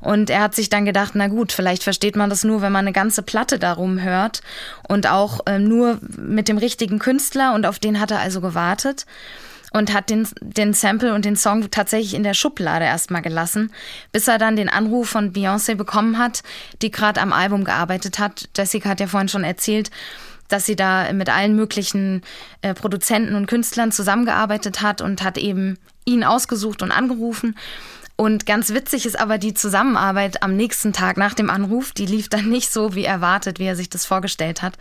Und 0.00 0.30
er 0.30 0.40
hat 0.40 0.56
sich 0.56 0.68
dann 0.68 0.84
gedacht, 0.84 1.12
na 1.14 1.28
gut, 1.28 1.52
vielleicht 1.52 1.84
versteht 1.84 2.16
man 2.16 2.28
das 2.28 2.42
nur, 2.42 2.62
wenn 2.62 2.72
man 2.72 2.86
eine 2.86 2.92
ganze 2.92 3.22
Platte 3.22 3.60
darum 3.60 4.02
hört 4.02 4.40
und 4.88 5.06
auch 5.06 5.42
ähm, 5.46 5.62
nur 5.68 6.00
mit 6.16 6.48
dem 6.48 6.58
richtigen 6.58 6.98
Künstler 6.98 7.54
und 7.54 7.66
auf 7.66 7.78
den 7.78 8.00
hat 8.00 8.10
er 8.10 8.18
also 8.18 8.40
gewartet 8.40 9.06
und 9.76 9.92
hat 9.92 10.08
den, 10.08 10.26
den 10.40 10.72
Sample 10.72 11.12
und 11.14 11.26
den 11.26 11.36
Song 11.36 11.70
tatsächlich 11.70 12.14
in 12.14 12.22
der 12.22 12.32
Schublade 12.32 12.86
erstmal 12.86 13.20
gelassen, 13.20 13.72
bis 14.10 14.26
er 14.26 14.38
dann 14.38 14.56
den 14.56 14.70
Anruf 14.70 15.10
von 15.10 15.34
Beyoncé 15.34 15.74
bekommen 15.74 16.16
hat, 16.16 16.42
die 16.80 16.90
gerade 16.90 17.20
am 17.20 17.32
Album 17.32 17.64
gearbeitet 17.64 18.18
hat. 18.18 18.48
Jessica 18.56 18.88
hat 18.88 19.00
ja 19.00 19.06
vorhin 19.06 19.28
schon 19.28 19.44
erzählt, 19.44 19.90
dass 20.48 20.64
sie 20.64 20.76
da 20.76 21.12
mit 21.12 21.28
allen 21.28 21.56
möglichen 21.56 22.22
äh, 22.62 22.72
Produzenten 22.72 23.34
und 23.34 23.46
Künstlern 23.46 23.92
zusammengearbeitet 23.92 24.80
hat 24.80 25.02
und 25.02 25.22
hat 25.22 25.36
eben 25.36 25.76
ihn 26.06 26.24
ausgesucht 26.24 26.82
und 26.82 26.90
angerufen. 26.90 27.54
Und 28.16 28.46
ganz 28.46 28.72
witzig 28.72 29.04
ist 29.04 29.20
aber 29.20 29.36
die 29.36 29.52
Zusammenarbeit 29.52 30.42
am 30.42 30.56
nächsten 30.56 30.94
Tag 30.94 31.18
nach 31.18 31.34
dem 31.34 31.50
Anruf. 31.50 31.92
Die 31.92 32.06
lief 32.06 32.30
dann 32.30 32.48
nicht 32.48 32.72
so 32.72 32.94
wie 32.94 33.04
erwartet, 33.04 33.58
wie 33.58 33.66
er 33.66 33.76
sich 33.76 33.90
das 33.90 34.06
vorgestellt 34.06 34.62
hat. 34.62 34.78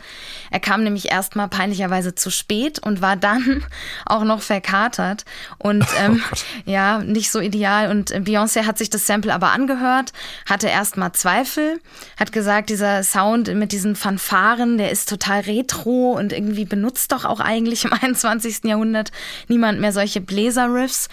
Er 0.51 0.61
kam 0.61 0.83
nämlich 0.83 1.11
erstmal 1.11 1.49
peinlicherweise 1.49 2.15
zu 2.15 2.29
spät 2.29 2.79
und 2.79 3.01
war 3.01 3.17
dann 3.17 3.61
auch 4.05 4.23
noch 4.23 4.41
verkatert 4.41 5.25
und 5.57 5.85
ähm, 5.99 6.23
ja, 6.65 6.99
nicht 6.99 7.29
so 7.29 7.41
ideal. 7.41 7.91
Und 7.91 8.11
äh, 8.11 8.19
Beyoncé 8.19 8.65
hat 8.65 8.77
sich 8.77 8.89
das 8.89 9.05
Sample 9.05 9.33
aber 9.33 9.51
angehört, 9.51 10.13
hatte 10.49 10.67
erstmal 10.67 11.11
Zweifel, 11.11 11.81
hat 12.17 12.31
gesagt, 12.31 12.69
dieser 12.69 13.03
Sound 13.03 13.53
mit 13.53 13.73
diesen 13.73 13.97
Fanfaren, 13.97 14.77
der 14.77 14.91
ist 14.91 15.09
total 15.09 15.41
retro 15.41 16.13
und 16.13 16.31
irgendwie 16.31 16.65
benutzt 16.65 17.11
doch 17.11 17.25
auch 17.25 17.41
eigentlich 17.41 17.83
im 17.83 17.91
21. 18.01 18.63
Jahrhundert 18.63 19.11
niemand 19.49 19.81
mehr 19.81 19.91
solche 19.91 20.21
Bläserriffs. 20.21 21.09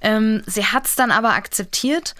Ähm, 0.00 0.42
sie 0.46 0.64
hat 0.64 0.86
es 0.86 0.94
dann 0.96 1.10
aber 1.10 1.30
akzeptiert 1.30 2.14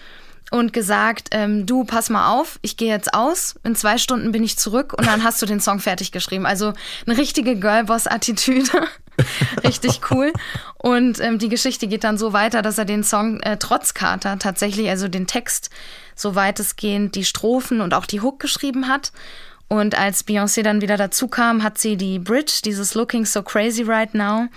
und 0.51 0.73
gesagt, 0.73 1.29
ähm, 1.31 1.65
du, 1.65 1.83
pass 1.83 2.09
mal 2.09 2.31
auf, 2.31 2.59
ich 2.61 2.77
gehe 2.77 2.89
jetzt 2.89 3.13
aus, 3.13 3.55
in 3.63 3.75
zwei 3.75 3.97
Stunden 3.97 4.31
bin 4.31 4.43
ich 4.43 4.57
zurück 4.57 4.93
und 4.97 5.05
dann 5.05 5.23
hast 5.23 5.41
du 5.41 5.45
den 5.45 5.59
Song 5.59 5.79
fertig 5.79 6.11
geschrieben. 6.11 6.45
Also 6.45 6.73
eine 7.05 7.17
richtige 7.17 7.55
Girlboss-Attitüde. 7.55 8.87
Richtig 9.63 10.01
cool. 10.11 10.31
Und 10.77 11.19
ähm, 11.19 11.39
die 11.39 11.49
Geschichte 11.49 11.87
geht 11.87 12.03
dann 12.03 12.17
so 12.17 12.33
weiter, 12.33 12.61
dass 12.61 12.77
er 12.77 12.85
den 12.85 13.03
Song 13.03 13.41
äh, 13.41 13.57
trotz 13.57 13.93
Carter 13.93 14.39
tatsächlich, 14.39 14.89
also 14.89 15.07
den 15.07 15.27
Text, 15.27 15.69
so 16.15 16.35
weitestgehend 16.35 17.15
die 17.15 17.25
Strophen 17.25 17.81
und 17.81 17.93
auch 17.93 18.05
die 18.05 18.21
Hook 18.21 18.39
geschrieben 18.39 18.87
hat. 18.87 19.11
Und 19.67 19.97
als 19.97 20.25
Beyoncé 20.25 20.63
dann 20.63 20.81
wieder 20.81 20.97
dazu 20.97 21.27
kam, 21.27 21.63
hat 21.63 21.77
sie 21.77 21.95
die 21.95 22.17
Bridge, 22.17 22.61
dieses 22.65 22.95
Looking 22.95 23.25
So 23.25 23.43
Crazy 23.43 23.83
Right 23.83 24.15
Now, 24.15 24.47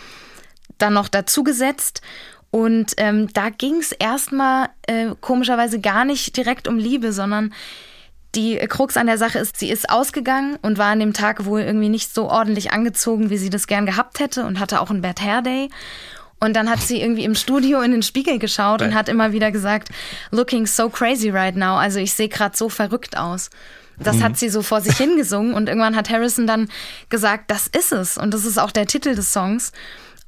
dann 0.78 0.94
noch 0.94 1.08
dazu 1.08 1.44
gesetzt. 1.44 2.00
Und 2.52 2.92
ähm, 2.98 3.32
da 3.32 3.48
ging 3.48 3.76
es 3.76 3.92
erstmal 3.92 4.68
äh, 4.86 5.14
komischerweise 5.22 5.80
gar 5.80 6.04
nicht 6.04 6.36
direkt 6.36 6.68
um 6.68 6.76
Liebe, 6.76 7.12
sondern 7.14 7.52
die 8.34 8.56
Krux 8.68 8.98
an 8.98 9.06
der 9.06 9.16
Sache 9.16 9.38
ist, 9.38 9.58
sie 9.58 9.70
ist 9.70 9.88
ausgegangen 9.88 10.58
und 10.60 10.76
war 10.76 10.92
an 10.92 11.00
dem 11.00 11.14
Tag 11.14 11.46
wohl 11.46 11.62
irgendwie 11.62 11.88
nicht 11.88 12.14
so 12.14 12.28
ordentlich 12.28 12.70
angezogen, 12.70 13.30
wie 13.30 13.38
sie 13.38 13.48
das 13.48 13.66
gern 13.66 13.86
gehabt 13.86 14.20
hätte 14.20 14.44
und 14.44 14.60
hatte 14.60 14.82
auch 14.82 14.90
einen 14.90 15.00
Bad 15.00 15.22
Hair 15.22 15.40
Day. 15.42 15.70
Und 16.40 16.54
dann 16.54 16.68
hat 16.68 16.80
sie 16.80 17.00
irgendwie 17.00 17.24
im 17.24 17.34
Studio 17.34 17.80
in 17.80 17.92
den 17.92 18.02
Spiegel 18.02 18.38
geschaut 18.38 18.82
und 18.82 18.94
hat 18.94 19.08
immer 19.08 19.32
wieder 19.32 19.50
gesagt, 19.50 19.88
looking 20.30 20.66
so 20.66 20.90
crazy 20.90 21.30
right 21.30 21.56
now. 21.56 21.76
Also 21.76 22.00
ich 22.00 22.12
sehe 22.12 22.28
gerade 22.28 22.56
so 22.56 22.68
verrückt 22.68 23.16
aus. 23.16 23.48
Das 23.98 24.20
hat 24.22 24.36
sie 24.36 24.48
so 24.48 24.62
vor 24.62 24.80
sich 24.80 24.96
hingesungen 24.96 25.54
und 25.54 25.68
irgendwann 25.68 25.96
hat 25.96 26.10
Harrison 26.10 26.46
dann 26.46 26.68
gesagt, 27.08 27.50
das 27.50 27.68
ist 27.68 27.92
es. 27.92 28.18
Und 28.18 28.34
das 28.34 28.44
ist 28.44 28.58
auch 28.58 28.72
der 28.72 28.86
Titel 28.86 29.14
des 29.14 29.32
Songs. 29.32 29.72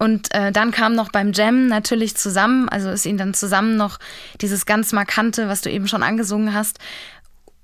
Und 0.05 0.35
äh, 0.35 0.53
dann 0.53 0.71
kam 0.71 0.95
noch 0.95 1.11
beim 1.11 1.33
Jam 1.33 1.67
natürlich 1.67 2.15
zusammen, 2.15 2.69
also 2.69 2.91
ist 2.91 3.07
ihnen 3.07 3.17
dann 3.17 3.33
zusammen 3.33 3.79
noch 3.79 3.99
dieses 4.43 4.67
ganz 4.67 4.93
markante, 4.93 5.49
was 5.49 5.63
du 5.63 5.71
eben 5.71 5.89
schon 5.89 6.03
angesungen 6.03 6.53
hast. 6.53 6.79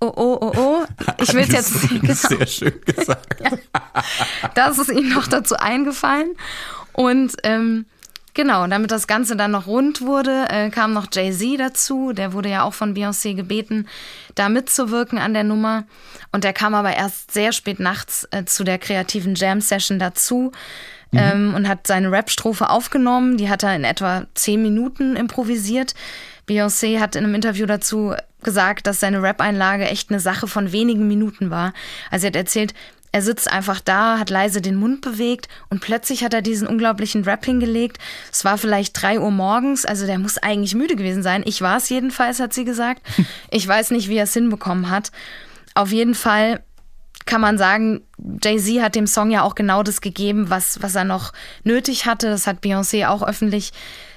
Oh, 0.01 0.11
oh, 0.17 0.39
oh, 0.41 0.53
oh. 0.57 0.85
Ich 1.21 1.35
will 1.35 1.45
jetzt. 1.45 1.87
Genau. 1.91 2.15
Sehr 2.15 2.47
schön 2.47 2.81
gesagt. 2.87 3.43
Das 4.55 4.79
ist 4.79 4.89
ihnen 4.89 5.13
noch 5.13 5.27
dazu 5.27 5.57
eingefallen. 5.57 6.31
Und 6.95 7.35
ähm, 7.43 7.85
genau, 8.33 8.67
damit 8.67 8.91
das 8.91 9.07
Ganze 9.07 9.37
dann 9.37 9.51
noch 9.51 9.67
rund 9.67 10.01
wurde, 10.01 10.47
äh, 10.49 10.71
kam 10.71 10.95
noch 10.95 11.09
Jay-Z 11.13 11.61
dazu. 11.61 12.15
Der 12.15 12.33
wurde 12.33 12.49
ja 12.49 12.63
auch 12.63 12.73
von 12.73 12.97
Beyoncé 12.97 13.35
gebeten, 13.35 13.87
da 14.35 14.49
mitzuwirken 14.49 15.19
an 15.19 15.35
der 15.35 15.45
Nummer. 15.45 15.85
Und 16.33 16.45
der 16.45 16.55
kam 16.55 16.75
aber 16.75 16.97
erst 16.97 17.33
sehr 17.33 17.53
spät 17.53 17.81
nachts 17.81 18.27
äh, 18.31 18.47
zu 18.47 18.65
der 18.65 18.79
kreativen 18.79 19.35
Jam-Session 19.35 19.99
dazu. 19.99 20.53
Ähm, 21.13 21.55
und 21.55 21.69
hat 21.69 21.87
seine 21.87 22.13
Rap-Strophe 22.13 22.71
aufgenommen. 22.71 23.37
Die 23.37 23.49
hat 23.49 23.65
er 23.65 23.75
in 23.75 23.85
etwa 23.85 24.27
zehn 24.35 24.63
Minuten 24.63 25.17
improvisiert. 25.17 25.95
Beyoncé 26.49 27.01
hat 27.01 27.17
in 27.17 27.25
einem 27.25 27.35
Interview 27.35 27.67
dazu 27.67 28.15
gesagt, 28.43 28.87
dass 28.87 29.01
seine 29.01 29.23
Rap-Einlage 29.23 29.89
echt 29.89 30.11
eine 30.11 30.21
Sache 30.21 30.47
von 30.47 30.73
wenigen 30.73 31.09
Minuten 31.09 31.51
war. 31.51 31.73
Also 32.11 32.27
er 32.27 32.29
hat 32.29 32.37
erzählt, 32.37 32.75
er 33.13 33.23
sitzt 33.23 33.53
einfach 33.53 33.81
da, 33.81 34.19
hat 34.19 34.31
leise 34.31 34.61
den 34.61 34.77
Mund 34.77 35.01
bewegt 35.01 35.49
und 35.69 35.81
plötzlich 35.81 36.23
hat 36.23 36.33
er 36.33 36.43
diesen 36.43 36.69
unglaublichen 36.69 37.25
Rap 37.25 37.45
hingelegt. 37.45 37.99
Es 38.31 38.45
war 38.45 38.57
vielleicht 38.57 39.01
drei 39.01 39.19
Uhr 39.19 39.33
morgens, 39.33 39.85
also 39.85 40.07
der 40.07 40.19
muss 40.19 40.39
eigentlich 40.39 40.77
müde 40.77 40.95
gewesen 40.95 41.23
sein. 41.23 41.43
Ich 41.45 41.61
war 41.61 41.77
es 41.77 41.89
jedenfalls, 41.89 42.39
hat 42.41 42.53
sie 42.53 42.65
gesagt. 42.65 43.03
Ich 43.53 43.67
weiß 43.67 43.91
nicht, 43.91 44.09
wie 44.09 44.17
er 44.17 44.25
es 44.25 44.35
hinbekommen 44.35 44.91
hat. 44.91 45.11
Auf 45.75 45.91
jeden 45.91 46.15
Fall 46.15 46.63
kann 47.31 47.41
man 47.41 47.59
sagen, 47.59 48.03
Jay-Z 48.43 48.83
hat 48.83 48.97
dem 48.97 49.07
Song 49.07 49.31
ja 49.31 49.43
auch 49.43 49.55
genau 49.55 49.85
das 49.85 50.01
gegeben, 50.01 50.51
was, 50.51 50.83
was 50.83 50.97
er 50.97 51.05
noch 51.05 51.33
nötig 51.63 52.05
hatte. 52.05 52.29
Das 52.29 52.49
hat 52.49 52.63
Beyoncé 52.63 53.07
auch 53.07 53.23
öffentlich 53.23 53.73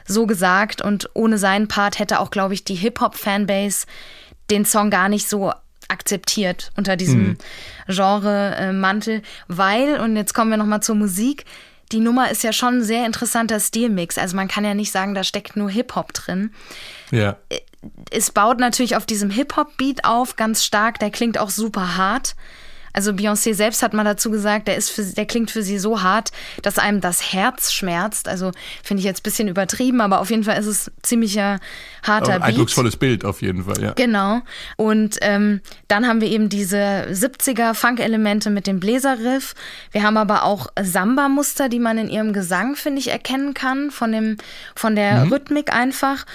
so 0.06 0.26
gesagt. 0.26 0.82
Und 0.82 1.12
ohne 1.14 1.38
seinen 1.38 1.68
Part 1.68 2.00
hätte 2.00 2.20
auch, 2.20 2.32
glaube 2.32 2.56
ich, 2.56 2.64
die 2.66 2.74
Hip-Hop-Fanbase 2.74 3.86
den 4.50 4.66
Song 4.66 4.90
gar 4.90 5.10
nicht 5.10 5.30
so 5.30 5.54
akzeptiert 5.90 6.72
unter 6.76 6.96
diesem 6.96 7.38
Genre-Mantel. 7.88 9.22
Weil, 9.48 10.00
und 10.00 10.16
jetzt 10.16 10.34
kommen 10.34 10.50
wir 10.50 10.58
nochmal 10.58 10.82
zur 10.82 10.96
Musik, 10.96 11.46
die 11.92 12.00
Nummer 12.00 12.32
ist 12.32 12.44
ja 12.44 12.52
schon 12.52 12.80
ein 12.80 12.84
sehr 12.84 13.06
interessanter 13.06 13.60
Stilmix. 13.60 14.18
Also 14.18 14.36
man 14.36 14.48
kann 14.48 14.66
ja 14.66 14.74
nicht 14.74 14.92
sagen, 14.92 15.14
da 15.14 15.24
steckt 15.24 15.56
nur 15.56 15.70
Hip-Hop 15.70 16.14
drin 16.14 16.52
Ja. 17.12 17.38
es 18.10 18.32
baut 18.32 18.60
natürlich 18.60 18.96
auf 18.96 19.06
diesem 19.06 19.30
Hip-Hop-Beat 19.30 20.04
auf, 20.04 20.36
ganz 20.36 20.64
stark. 20.64 20.98
Der 20.98 21.12
klingt 21.12 21.38
auch 21.38 21.52
super 21.52 21.96
hart. 21.96 22.36
Also 22.94 23.12
Beyoncé 23.12 23.54
selbst 23.54 23.82
hat 23.82 23.94
mal 23.94 24.04
dazu 24.04 24.30
gesagt, 24.30 24.68
der, 24.68 24.78
ist 24.78 24.92
für, 24.92 25.04
der 25.04 25.26
klingt 25.26 25.52
für 25.52 25.64
sie 25.64 25.80
so 25.80 26.04
hart, 26.04 26.32
dass 26.62 26.78
einem 26.78 27.02
das 27.02 27.34
Herz 27.34 27.74
schmerzt. 27.74 28.28
Also 28.28 28.52
finde 28.84 29.02
ich 29.02 29.06
jetzt 29.06 29.22
ein 29.22 29.24
bisschen 29.24 29.48
übertrieben, 29.48 30.00
aber 30.00 30.22
auf 30.22 30.30
jeden 30.30 30.44
Fall 30.44 30.60
ist 30.60 30.68
es 30.68 30.92
ziemlicher 31.02 31.60
harter 32.04 32.36
Ein 32.36 32.44
eindrucksvolles 32.44 32.98
Bild 32.98 33.26
auf 33.26 33.42
jeden 33.42 33.64
Fall, 33.66 33.82
ja. 33.82 33.94
Genau. 33.94 34.42
Und 34.78 35.18
ähm, 35.22 35.62
dann 35.88 36.08
haben 36.08 36.22
wir 36.22 36.30
eben 36.30 36.50
diese 36.50 36.78
70er 36.78 37.74
Funk-Elemente 37.74 38.50
mit 38.50 38.68
dem 38.68 38.80
Bläserriff. 38.80 39.56
Wir 39.92 40.04
haben 40.04 40.18
aber 40.18 40.44
auch 40.44 40.68
Samba-Muster, 40.80 41.70
die 41.70 41.80
man 41.80 41.98
in 41.98 42.10
ihrem 42.10 42.32
Gesang, 42.32 42.76
finde 42.76 43.00
ich, 43.00 43.10
erkennen 43.10 43.54
kann, 43.54 43.90
von, 43.90 44.12
dem, 44.12 44.38
von 44.76 44.96
der 44.96 45.32
Rhythmik 45.32 45.74
einfach. 45.74 46.26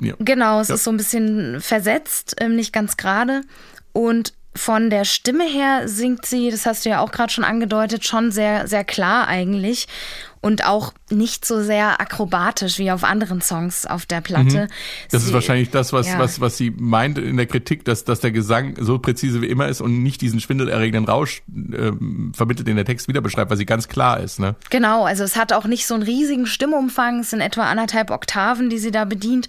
ja. 0.00 0.14
Genau, 0.18 0.60
es 0.60 0.70
ist 0.70 0.84
so 0.84 0.90
ein 0.90 0.96
bisschen 0.96 1.60
versetzt, 1.60 2.36
ähm, 2.40 2.56
nicht 2.56 2.72
ganz 2.72 2.96
gerade. 2.96 3.42
Und 3.92 4.32
von 4.54 4.90
der 4.90 5.04
Stimme 5.04 5.44
her 5.44 5.88
singt 5.88 6.26
sie, 6.26 6.50
das 6.50 6.66
hast 6.66 6.84
du 6.84 6.90
ja 6.90 7.00
auch 7.00 7.10
gerade 7.10 7.32
schon 7.32 7.44
angedeutet, 7.44 8.04
schon 8.04 8.30
sehr, 8.32 8.68
sehr 8.68 8.84
klar 8.84 9.26
eigentlich. 9.26 9.86
Und 10.44 10.66
auch 10.66 10.92
nicht 11.08 11.44
so 11.44 11.62
sehr 11.62 12.00
akrobatisch 12.00 12.78
wie 12.78 12.90
auf 12.90 13.04
anderen 13.04 13.40
Songs 13.40 13.86
auf 13.86 14.06
der 14.06 14.20
Platte. 14.20 14.64
Mhm. 14.64 14.68
Das 15.12 15.22
ist 15.22 15.28
Sie- 15.28 15.34
wahrscheinlich 15.34 15.70
das, 15.70 15.92
was, 15.92 16.08
ja. 16.08 16.18
was, 16.18 16.40
was 16.40 16.56
sie 16.56 16.72
meint 16.76 17.16
in 17.16 17.36
der 17.36 17.46
Kritik, 17.46 17.84
dass, 17.84 18.02
dass 18.04 18.18
der 18.18 18.32
Gesang 18.32 18.74
so 18.80 18.98
präzise 18.98 19.40
wie 19.40 19.46
immer 19.46 19.68
ist 19.68 19.80
und 19.80 20.02
nicht 20.02 20.20
diesen 20.20 20.40
schwindelerregenden 20.40 21.04
Rausch 21.04 21.42
ähm, 21.48 22.32
vermittelt, 22.34 22.66
den 22.66 22.74
der 22.74 22.84
Text 22.84 23.06
wieder 23.06 23.20
beschreibt, 23.20 23.50
weil 23.50 23.56
sie 23.56 23.66
ganz 23.66 23.86
klar 23.86 24.18
ist. 24.18 24.40
Ne? 24.40 24.56
Genau, 24.68 25.04
also 25.04 25.22
es 25.22 25.36
hat 25.36 25.52
auch 25.52 25.66
nicht 25.66 25.86
so 25.86 25.94
einen 25.94 26.02
riesigen 26.02 26.46
Stimmumfang. 26.46 27.20
Es 27.20 27.30
sind 27.30 27.40
etwa 27.40 27.62
anderthalb 27.70 28.10
Oktaven, 28.10 28.68
die 28.68 28.78
sie 28.78 28.90
da 28.90 29.04
bedient. 29.04 29.46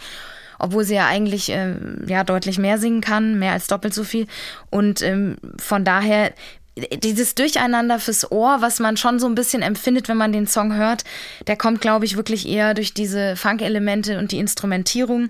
Obwohl 0.64 0.86
sie 0.86 0.96
ja 0.96 1.08
eigentlich 1.08 1.52
äh, 1.52 1.76
ja, 2.08 2.24
deutlich 2.24 2.58
mehr 2.58 2.78
singen 2.78 3.02
kann, 3.02 3.38
mehr 3.38 3.52
als 3.52 3.68
doppelt 3.68 3.94
so 3.94 4.06
viel. 4.06 4.28
Und 4.70 5.02
ähm, 5.02 5.36
von 5.60 5.84
daher 5.84 6.32
dieses 6.76 7.36
Durcheinander 7.36 8.00
fürs 8.00 8.32
Ohr, 8.32 8.58
was 8.62 8.80
man 8.80 8.96
schon 8.96 9.20
so 9.20 9.28
ein 9.28 9.36
bisschen 9.36 9.62
empfindet, 9.62 10.08
wenn 10.08 10.18
man 10.18 10.32
den 10.32 10.48
Song 10.48 10.74
hört, 10.76 11.04
der 11.48 11.58
kommt, 11.58 11.82
glaube 11.82 12.06
ich, 12.06 12.16
wirklich 12.16 12.48
eher 12.48 12.74
durch 12.74 12.94
diese 12.94 13.36
Funk-Elemente 13.36 14.18
und 14.18 14.32
die 14.32 14.40
Instrumentierung. 14.40 15.30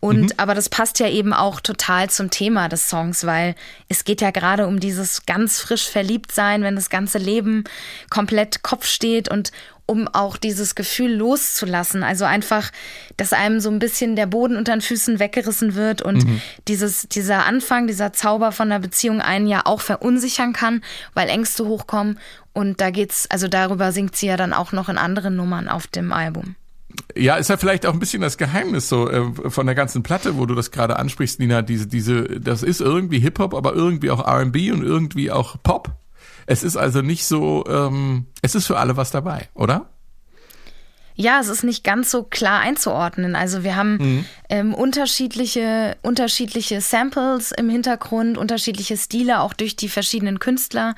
Und 0.00 0.38
aber 0.38 0.54
das 0.54 0.68
passt 0.68 0.98
ja 0.98 1.08
eben 1.08 1.32
auch 1.32 1.60
total 1.60 2.10
zum 2.10 2.28
Thema 2.30 2.68
des 2.68 2.90
Songs, 2.90 3.24
weil 3.24 3.54
es 3.88 4.04
geht 4.04 4.20
ja 4.20 4.32
gerade 4.32 4.66
um 4.66 4.78
dieses 4.78 5.24
ganz 5.24 5.60
frisch 5.60 5.88
verliebt 5.88 6.30
sein, 6.32 6.62
wenn 6.62 6.74
das 6.74 6.90
ganze 6.90 7.16
Leben 7.16 7.64
komplett 8.10 8.62
Kopf 8.62 8.86
steht 8.86 9.30
und 9.30 9.50
um 9.86 10.08
auch 10.08 10.36
dieses 10.36 10.74
Gefühl 10.74 11.14
loszulassen. 11.14 12.02
Also 12.02 12.24
einfach, 12.24 12.70
dass 13.16 13.32
einem 13.32 13.60
so 13.60 13.70
ein 13.70 13.78
bisschen 13.78 14.16
der 14.16 14.26
Boden 14.26 14.56
unter 14.56 14.72
den 14.72 14.80
Füßen 14.80 15.18
weggerissen 15.18 15.74
wird 15.74 16.00
und 16.00 16.26
dieses, 16.68 17.08
dieser 17.08 17.44
Anfang, 17.46 17.86
dieser 17.86 18.12
Zauber 18.12 18.52
von 18.52 18.70
der 18.70 18.78
Beziehung 18.78 19.20
einen 19.20 19.46
ja 19.46 19.62
auch 19.64 19.80
verunsichern 19.80 20.52
kann, 20.52 20.82
weil 21.12 21.28
Ängste 21.28 21.66
hochkommen. 21.66 22.18
Und 22.52 22.80
da 22.80 22.90
geht's, 22.90 23.30
also 23.30 23.48
darüber 23.48 23.92
singt 23.92 24.16
sie 24.16 24.26
ja 24.26 24.36
dann 24.36 24.52
auch 24.52 24.72
noch 24.72 24.88
in 24.88 24.96
anderen 24.96 25.36
Nummern 25.36 25.68
auf 25.68 25.86
dem 25.86 26.12
Album. 26.12 26.56
Ja, 27.16 27.36
ist 27.36 27.50
ja 27.50 27.56
vielleicht 27.56 27.86
auch 27.86 27.92
ein 27.92 27.98
bisschen 27.98 28.22
das 28.22 28.38
Geheimnis 28.38 28.88
so 28.88 29.10
äh, 29.10 29.50
von 29.50 29.66
der 29.66 29.74
ganzen 29.74 30.02
Platte, 30.02 30.36
wo 30.36 30.46
du 30.46 30.54
das 30.54 30.70
gerade 30.70 30.96
ansprichst, 30.96 31.40
Nina. 31.40 31.62
Diese, 31.62 31.88
diese, 31.88 32.40
das 32.40 32.62
ist 32.62 32.80
irgendwie 32.80 33.18
Hip 33.18 33.38
Hop, 33.38 33.54
aber 33.54 33.74
irgendwie 33.74 34.10
auch 34.10 34.24
R&B 34.24 34.70
und 34.72 34.82
irgendwie 34.82 35.30
auch 35.30 35.56
Pop. 35.62 35.90
Es 36.46 36.62
ist 36.62 36.76
also 36.76 37.02
nicht 37.02 37.26
so, 37.26 37.64
ähm, 37.68 38.26
es 38.42 38.54
ist 38.54 38.66
für 38.66 38.78
alle 38.78 38.96
was 38.96 39.10
dabei, 39.10 39.48
oder? 39.54 39.90
Ja, 41.16 41.38
es 41.40 41.48
ist 41.48 41.62
nicht 41.62 41.84
ganz 41.84 42.10
so 42.10 42.24
klar 42.24 42.60
einzuordnen. 42.60 43.36
Also 43.36 43.62
wir 43.62 43.76
haben 43.76 44.26
ähm, 44.48 44.74
unterschiedliche, 44.74 45.96
unterschiedliche 46.02 46.80
Samples 46.80 47.52
im 47.52 47.68
Hintergrund, 47.68 48.36
unterschiedliche 48.36 48.96
Stile, 48.96 49.40
auch 49.40 49.54
durch 49.54 49.76
die 49.76 49.88
verschiedenen 49.88 50.38
Künstler, 50.38 50.94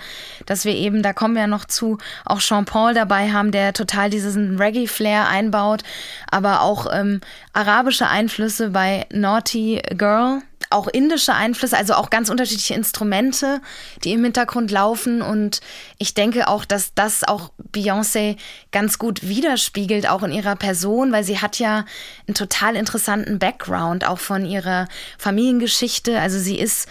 dass 0.47 0.65
wir 0.65 0.75
eben, 0.75 1.03
da 1.03 1.13
kommen 1.13 1.35
wir 1.35 1.47
noch 1.47 1.65
zu, 1.65 1.99
auch 2.25 2.41
Sean 2.41 2.65
Paul 2.65 2.95
dabei 2.95 3.33
haben, 3.33 3.53
der 3.53 3.73
total 3.73 4.11
diesen 4.11 4.59
Reggae-Flair 4.59 5.29
einbaut, 5.29 5.83
aber 6.31 6.63
auch 6.63 6.87
ähm, 6.93 7.21
arabische 7.53 8.09
Einflüsse 8.09 8.71
bei 8.71 9.07
Naughty 9.13 9.83
Girl, 9.97 10.43
auch 10.71 10.89
indische 10.89 11.35
Einflüsse, 11.35 11.77
also 11.77 11.95
auch 11.95 12.11
ganz 12.11 12.29
unterschiedliche 12.29 12.75
Instrumente, 12.75 13.61
die 14.05 14.13
im 14.13 14.25
Hintergrund 14.25 14.71
laufen. 14.71 15.23
Und 15.23 15.61
ich 15.99 16.15
denke 16.15 16.49
auch, 16.49 16.65
dass 16.65 16.95
das 16.95 17.25
auch 17.25 17.51
Beyoncé 17.73 18.37
ganz 18.73 18.99
gut 18.99 19.29
widerspiegelt, 19.29 20.09
auch 20.09 20.23
in 20.23 20.33
ihrer 20.33 20.57
Person, 20.57 21.13
weil 21.13 21.25
sie 21.25 21.41
hat 21.41 21.59
ja 21.59 21.85
einen 22.27 22.35
total 22.35 22.77
interessanten 22.77 23.36
Background, 23.39 24.07
auch 24.07 24.19
von 24.19 24.45
ihrer 24.45 24.89
Familiengeschichte. 25.19 26.21
Also 26.21 26.39
sie 26.39 26.59
ist 26.59 26.89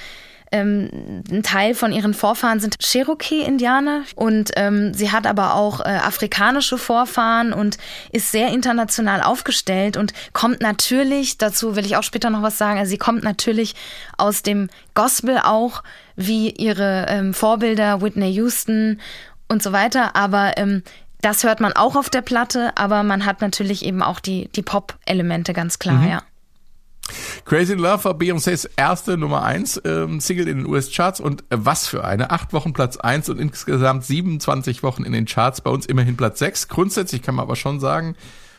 ähm, 0.52 1.24
ein 1.30 1.44
Teil 1.44 1.74
von 1.74 1.92
ihren 1.92 2.14
Vorfahren 2.14 2.60
sind 2.60 2.78
Cherokee-Indianer 2.80 4.04
und 4.16 4.52
ähm, 4.56 4.94
sie 4.94 5.12
hat 5.12 5.28
aber 5.28 5.56
auch 5.56 5.80
äh, 5.80 5.84
afrikanische 5.84 6.78
Vorfahren 6.78 7.52
und 7.52 7.78
ist 8.12 8.32
sehr 8.32 8.50
international 8.50 9.22
aufgestellt 9.22 9.98
und 9.98 10.14
kommt 10.34 10.62
natürlich, 10.62 11.38
dazu 11.38 11.76
will 11.76 11.86
ich 11.86 11.98
auch 11.98 12.04
später 12.04 12.30
noch 12.30 12.42
was 12.42 12.58
sagen, 12.58 12.80
also 12.80 12.90
sie 12.90 12.98
kommt 12.98 13.24
natürlich 13.24 13.76
aus 14.18 14.44
dem 14.44 14.70
Gospel 14.94 15.40
auch, 15.40 15.84
wie 16.16 16.52
ihre 16.52 17.08
ähm, 17.10 17.34
Vorbilder 17.34 18.02
Whitney 18.02 18.32
Houston 18.32 19.02
und 19.50 19.62
so 19.62 19.72
weiter, 19.72 20.16
aber 20.16 20.58
ähm, 20.58 20.84
das 21.22 21.44
hört 21.44 21.60
man 21.60 21.74
auch 21.74 21.96
auf 21.96 22.10
der 22.10 22.22
Platte, 22.22 22.72
aber 22.76 23.04
man 23.04 23.26
hat 23.26 23.42
natürlich 23.42 23.84
eben 23.84 24.04
auch 24.04 24.20
die, 24.20 24.48
die 24.50 24.62
Pop-Elemente 24.62 25.54
ganz 25.54 25.80
klar, 25.80 26.06
ja. 26.08 26.22
Crazy 27.46 27.74
in 27.74 27.80
Love 27.80 28.04
war 28.04 28.14
Beyoncés 28.14 28.68
erste 28.76 29.18
Nummer 29.18 29.44
1 29.44 29.82
ähm, 29.86 30.20
Single 30.20 30.48
in 30.48 30.58
den 30.58 30.66
US-Charts 30.66 31.20
und 31.20 31.42
äh, 31.50 31.58
was 31.58 31.88
für 31.88 32.04
eine. 32.04 32.32
Acht 32.32 32.54
Wochen 32.54 32.74
Platz 32.74 32.98
1 32.98 33.30
und 33.30 33.40
insgesamt 33.40 34.04
27 34.04 34.82
Wochen 34.84 35.04
in 35.04 35.12
den 35.12 35.26
Charts, 35.26 35.62
bei 35.62 35.70
uns 35.70 35.86
immerhin 35.86 36.18
Platz 36.18 36.40
6. 36.40 36.68
Grundsätzlich 36.68 37.22
kann 37.22 37.36
man 37.36 37.44
aber 37.44 37.56
schon 37.56 37.80
sagen, 37.80 38.16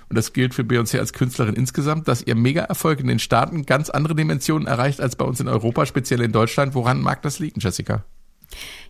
und 0.09 0.16
das 0.16 0.32
gilt 0.32 0.54
für 0.54 0.62
Beyoncé 0.62 0.98
als 0.98 1.12
Künstlerin 1.12 1.54
insgesamt, 1.54 2.06
dass 2.06 2.22
ihr 2.22 2.37
Mega-Erfolg 2.37 3.00
in 3.00 3.09
den 3.09 3.18
Staaten 3.18 3.66
ganz 3.66 3.90
andere 3.90 4.14
Dimensionen 4.14 4.68
erreicht 4.68 5.00
als 5.00 5.16
bei 5.16 5.24
uns 5.24 5.40
in 5.40 5.48
Europa, 5.48 5.85
speziell 5.85 6.20
in 6.20 6.30
Deutschland. 6.30 6.74
Woran 6.74 7.00
mag 7.00 7.22
das 7.22 7.40
liegen, 7.40 7.59
Jessica? 7.59 8.04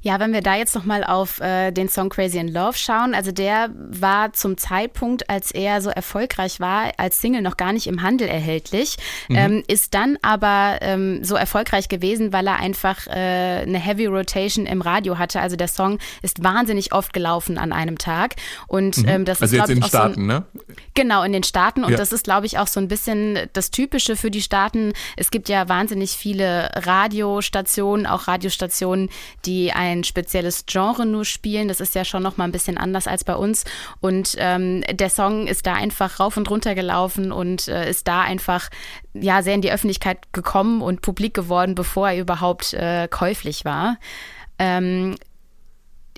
Ja, 0.01 0.21
wenn 0.21 0.33
wir 0.33 0.41
da 0.43 0.55
jetzt 0.55 0.75
nochmal 0.77 1.03
auf 1.03 1.41
äh, 1.41 1.73
den 1.73 1.89
Song 1.89 2.11
Crazy 2.11 2.39
in 2.39 2.47
Love 2.49 2.77
schauen, 2.79 3.13
also 3.15 3.33
der 3.33 3.71
war 3.75 4.33
zum 4.33 4.57
Zeitpunkt, 4.57 5.29
als 5.29 5.51
er 5.51 5.81
so 5.81 5.91
erfolgreich 5.91 6.61
war, 6.61 6.93
als 6.97 7.21
Single 7.21 7.43
noch 7.43 7.57
gar 7.57 7.73
nicht 7.73 7.89
im 7.89 8.03
Handel 8.03 8.29
erhältlich, 8.29 8.97
ähm, 9.29 9.65
ist 9.67 9.95
dann 9.95 10.17
aber 10.23 10.79
ähm, 10.83 11.25
so 11.25 11.35
erfolgreich 11.35 11.89
gewesen, 11.89 12.33
weil 12.33 12.47
er 12.47 12.57
einfach 12.61 13.07
äh, 13.09 13.11
eine 13.63 13.79
Heavy 13.81 14.07
Rotation 14.07 14.67
im 14.67 14.81
Radio 14.81 15.19
hatte. 15.19 15.41
Also 15.41 15.57
der 15.57 15.69
Song 15.69 15.99
ist 16.23 16.45
wahnsinnig 16.45 16.93
oft 16.93 17.13
gelaufen 17.13 17.59
an 17.59 17.73
einem 17.73 17.99
Tag. 17.99 18.37
Und 18.69 18.99
ähm, 19.09 19.25
das 19.25 19.43
Also 19.43 19.57
ist, 19.57 19.61
jetzt 19.61 19.71
in 19.71 19.77
den 19.77 19.83
auch 19.85 19.89
so 19.89 19.99
ein, 19.99 20.13
Staaten, 20.13 20.27
ne? 20.27 20.45
Genau, 20.95 21.25
in 21.25 21.33
den 21.33 21.43
Staaten. 21.43 21.83
Und 21.83 21.91
Ja. 21.93 21.97
das 21.97 22.13
ist, 22.13 22.25
glaube 22.25 22.47
ich, 22.47 22.59
auch 22.59 22.69
so 22.69 22.79
ein 22.79 22.87
bisschen 22.89 23.41
das 23.55 23.73
Typische 23.73 24.15
für 24.15 24.31
die 24.31 24.43
Staaten. 24.43 24.93
Es 25.17 25.31
gibt 25.33 25.49
ja 25.49 25.69
wahnsinnig 25.69 26.13
viele 26.13 26.71
Radiostationen, 26.75 28.07
auch 28.07 28.29
Radiostationen, 28.29 29.09
die 29.47 29.73
ein 29.73 30.05
spezielles 30.05 30.67
Genre 30.67 31.07
nur 31.07 31.25
spielen. 31.25 31.69
Das 31.69 31.81
ist 31.81 31.95
ja 31.95 32.05
schon 32.05 32.23
noch 32.23 32.37
mal 32.37 32.45
ein 32.45 32.53
bisschen 32.53 32.79
anders 32.79 33.07
als 33.07 33.25
bei 33.25 33.35
uns. 33.35 33.65
Und 34.01 34.35
ähm, 34.39 34.83
der 34.91 35.11
Song 35.11 35.47
ist 35.47 35.67
da 35.67 35.75
einfach 35.75 36.21
rauf 36.21 36.37
und 36.37 36.51
runter 36.51 36.75
gelaufen 36.75 37.33
und 37.33 37.69
äh, 37.69 37.89
ist 37.89 38.09
da 38.09 38.23
einfach 38.23 38.69
ja 39.15 39.43
sehr 39.43 39.55
in 39.55 39.63
die 39.63 39.73
Öffentlichkeit 39.73 40.33
gekommen 40.33 40.83
und 40.83 41.03
publik 41.03 41.35
geworden, 41.35 41.75
bevor 41.75 42.11
er 42.11 42.19
überhaupt 42.19 42.75
äh, 42.75 43.09
käuflich 43.09 43.65
war. 43.65 43.99
Ähm, 44.59 45.17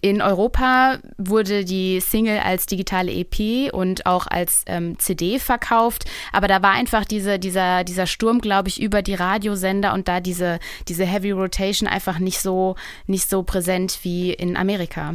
In 0.01 0.23
Europa 0.23 0.99
wurde 1.17 1.65
die 1.65 2.01
Single 2.01 2.39
als 2.39 2.67
digitale 2.67 3.13
EP 3.13 3.73
und 3.73 4.07
auch 4.07 4.27
als 4.27 4.63
ähm, 4.67 4.99
CD 4.99 5.39
verkauft, 5.39 6.05
aber 6.33 6.49
da 6.49 6.63
war 6.63 6.73
einfach 6.73 7.05
diese, 7.05 7.39
dieser, 7.39 7.85
dieser 7.85 8.07
Sturm, 8.07 8.41
glaube 8.41 8.69
ich, 8.69 8.81
über 8.81 9.03
die 9.03 9.15
Radiosender 9.15 9.95
und 9.95 10.09
da 10.09 10.21
diese, 10.21 10.59
diese 10.87 11.05
Heavy 11.05 11.33
Rotation 11.33 11.89
einfach 11.89 12.19
nicht 12.19 12.41
so, 12.41 12.77
nicht 13.07 13.29
so 13.29 13.43
präsent 13.43 13.99
wie 14.03 14.33
in 14.33 14.57
Amerika. 14.57 15.15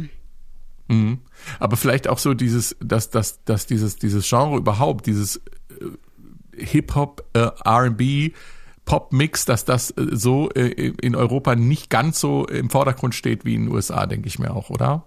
Mhm. 0.88 1.18
Aber 1.58 1.76
vielleicht 1.76 2.08
auch 2.08 2.18
so 2.18 2.34
dieses, 2.34 2.76
dass, 2.80 3.10
dass, 3.10 3.42
dass 3.44 3.66
dieses, 3.66 3.96
dieses 3.96 4.28
Genre 4.28 4.56
überhaupt, 4.56 5.06
dieses 5.06 5.36
äh, 5.36 6.62
Hip-Hop, 6.62 7.24
äh, 7.32 7.50
RB, 7.66 8.34
Pop-Mix, 8.84 9.44
dass 9.44 9.64
das 9.64 9.90
äh, 9.92 10.06
so 10.12 10.50
äh, 10.50 10.92
in 11.00 11.16
Europa 11.16 11.54
nicht 11.54 11.90
ganz 11.90 12.20
so 12.20 12.46
im 12.46 12.70
Vordergrund 12.70 13.14
steht 13.14 13.44
wie 13.44 13.54
in 13.54 13.66
den 13.66 13.74
USA, 13.74 14.06
denke 14.06 14.28
ich 14.28 14.38
mir 14.38 14.52
auch, 14.54 14.70
oder? 14.70 15.04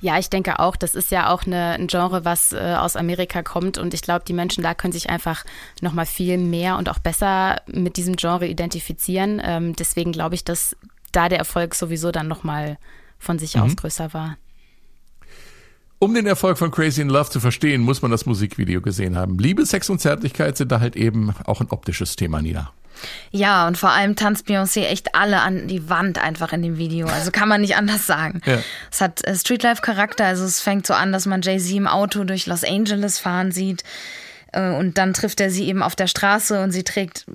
Ja, 0.00 0.18
ich 0.18 0.30
denke 0.30 0.58
auch, 0.60 0.76
das 0.76 0.94
ist 0.94 1.10
ja 1.10 1.30
auch 1.30 1.44
eine, 1.44 1.72
ein 1.72 1.88
Genre, 1.88 2.24
was 2.24 2.52
äh, 2.52 2.76
aus 2.78 2.96
Amerika 2.96 3.42
kommt 3.42 3.76
und 3.76 3.92
ich 3.92 4.02
glaube, 4.02 4.24
die 4.26 4.32
Menschen 4.32 4.62
da 4.62 4.74
können 4.74 4.92
sich 4.92 5.10
einfach 5.10 5.44
nochmal 5.82 6.06
viel 6.06 6.38
mehr 6.38 6.78
und 6.78 6.88
auch 6.88 6.98
besser 6.98 7.60
mit 7.66 7.96
diesem 7.96 8.16
Genre 8.16 8.46
identifizieren. 8.46 9.42
Ähm, 9.44 9.76
deswegen 9.76 10.12
glaube 10.12 10.34
ich, 10.34 10.44
dass 10.44 10.74
da 11.12 11.28
der 11.28 11.38
Erfolg 11.38 11.74
sowieso 11.74 12.12
dann 12.12 12.28
nochmal 12.28 12.78
von 13.18 13.38
sich 13.38 13.58
aus 13.58 13.74
größer 13.76 14.14
war. 14.14 14.36
Um 15.98 16.14
den 16.14 16.26
Erfolg 16.26 16.58
von 16.58 16.70
Crazy 16.70 17.00
in 17.00 17.08
Love 17.08 17.30
zu 17.30 17.40
verstehen, 17.40 17.82
muss 17.82 18.02
man 18.02 18.12
das 18.12 18.24
Musikvideo 18.24 18.80
gesehen 18.80 19.16
haben. 19.16 19.36
Liebe, 19.38 19.66
Sex 19.66 19.90
und 19.90 20.00
Zärtlichkeit 20.00 20.56
sind 20.56 20.70
da 20.70 20.78
halt 20.78 20.94
eben 20.94 21.34
auch 21.44 21.60
ein 21.60 21.68
optisches 21.70 22.14
Thema, 22.14 22.40
Nina. 22.40 22.72
Ja, 23.30 23.66
und 23.66 23.78
vor 23.78 23.90
allem 23.90 24.16
tanzt 24.16 24.46
Beyoncé 24.46 24.84
echt 24.86 25.14
alle 25.14 25.40
an 25.40 25.68
die 25.68 25.88
Wand 25.88 26.18
einfach 26.18 26.52
in 26.52 26.62
dem 26.62 26.78
Video. 26.78 27.06
Also 27.06 27.30
kann 27.30 27.48
man 27.48 27.60
nicht 27.60 27.76
anders 27.78 28.06
sagen. 28.06 28.40
Ja. 28.46 28.58
Es 28.90 29.00
hat 29.00 29.24
äh, 29.24 29.34
Streetlife-Charakter, 29.34 30.24
also 30.24 30.44
es 30.44 30.60
fängt 30.60 30.86
so 30.86 30.94
an, 30.94 31.12
dass 31.12 31.26
man 31.26 31.42
Jay-Z 31.42 31.72
im 31.74 31.86
Auto 31.86 32.24
durch 32.24 32.46
Los 32.46 32.64
Angeles 32.64 33.18
fahren 33.18 33.52
sieht. 33.52 33.84
Äh, 34.52 34.70
Und 34.70 34.98
dann 34.98 35.14
trifft 35.14 35.40
er 35.40 35.50
sie 35.50 35.66
eben 35.68 35.82
auf 35.82 35.96
der 35.96 36.06
Straße 36.06 36.62
und 36.62 36.72
sie 36.72 36.84
trägt 36.84 37.26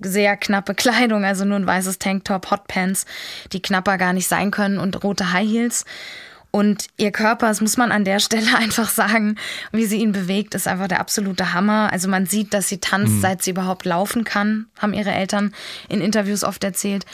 sehr 0.00 0.36
knappe 0.36 0.74
Kleidung, 0.74 1.24
also 1.24 1.44
nur 1.44 1.56
ein 1.56 1.66
weißes 1.66 1.98
Tanktop, 1.98 2.50
Hotpants, 2.52 3.04
die 3.52 3.60
knapper 3.60 3.98
gar 3.98 4.12
nicht 4.12 4.28
sein 4.28 4.52
können 4.52 4.78
und 4.78 5.02
rote 5.02 5.32
High 5.32 5.48
Heels. 5.48 5.84
Und 6.50 6.86
ihr 6.96 7.12
Körper, 7.12 7.48
das 7.48 7.60
muss 7.60 7.76
man 7.76 7.92
an 7.92 8.04
der 8.04 8.18
Stelle 8.20 8.56
einfach 8.56 8.88
sagen, 8.88 9.36
wie 9.72 9.86
sie 9.86 9.98
ihn 9.98 10.12
bewegt, 10.12 10.54
ist 10.54 10.68
einfach 10.68 10.88
der 10.88 11.00
absolute 11.00 11.52
Hammer. 11.52 11.90
Also 11.92 12.08
man 12.08 12.26
sieht, 12.26 12.54
dass 12.54 12.68
sie 12.68 12.78
tanzt, 12.78 13.20
seit 13.20 13.42
sie 13.42 13.50
überhaupt 13.50 13.84
laufen 13.84 14.24
kann, 14.24 14.66
haben 14.78 14.94
ihre 14.94 15.10
Eltern 15.10 15.54
in 15.88 16.00
Interviews 16.00 16.44
oft 16.44 16.64
erzählt. 16.64 17.04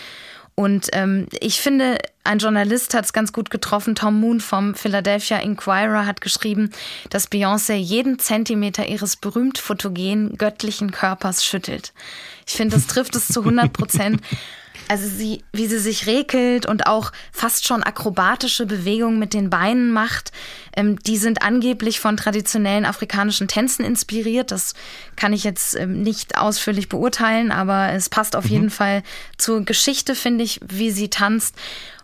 Und 0.57 0.89
ähm, 0.93 1.27
ich 1.41 1.61
finde, 1.61 1.99
ein 2.23 2.39
Journalist 2.39 2.95
hat 2.95 3.05
es 3.05 3.13
ganz 3.13 3.33
gut 3.33 3.51
getroffen. 3.51 3.97
Tom 3.97 4.21
Moon 4.21 4.39
vom 4.41 4.77
Philadelphia 4.77 5.39
Inquirer 5.39 6.07
hat 6.07 6.21
geschrieben, 6.21 6.71
dass 7.11 7.31
Beyoncé 7.31 7.75
jeden 7.75 8.21
Zentimeter 8.21 8.87
ihres 8.87 9.17
berühmt 9.17 9.59
fotogenen 9.59 10.39
göttlichen 10.39 10.93
Körpers 10.93 11.45
schüttelt. 11.45 11.93
Ich 12.47 12.55
finde, 12.55 12.77
das 12.77 12.87
trifft 12.87 13.17
es 13.17 13.27
zu 13.27 13.41
100 13.41 13.73
Prozent. 13.73 14.21
Also 14.89 15.09
sie, 15.09 15.43
wie 15.53 15.67
sie 15.67 15.79
sich 15.79 16.07
regelt 16.07 16.67
und 16.67 16.87
auch 16.87 17.13
fast 17.33 17.67
schon 17.67 17.83
akrobatische 17.83 18.67
Bewegungen 18.67 19.19
mit 19.19 19.33
den 19.33 19.49
Beinen 19.49 19.91
macht, 19.93 20.33
ähm, 20.77 20.99
die 21.01 21.17
sind 21.17 21.43
angeblich 21.43 22.01
von 22.01 22.17
traditionellen 22.17 22.85
afrikanischen 22.85 23.49
Tänzen 23.49 23.85
inspiriert. 23.85 24.51
Das 24.51 24.75
kann 25.17 25.33
ich 25.33 25.45
jetzt 25.45 25.75
ähm, 25.75 26.03
nicht 26.03 26.37
ausführlich 26.37 26.89
beurteilen, 26.89 27.51
aber 27.51 27.93
es 27.93 28.09
passt 28.09 28.37
auf 28.37 28.47
jeden 28.47 28.71
Fall 28.71 29.03
zur 29.39 29.65
Geschichte, 29.65 30.15
finde 30.15 30.45
ich, 30.45 30.61
wie 30.67 30.91
sie 30.91 31.09
tanzt 31.09 31.57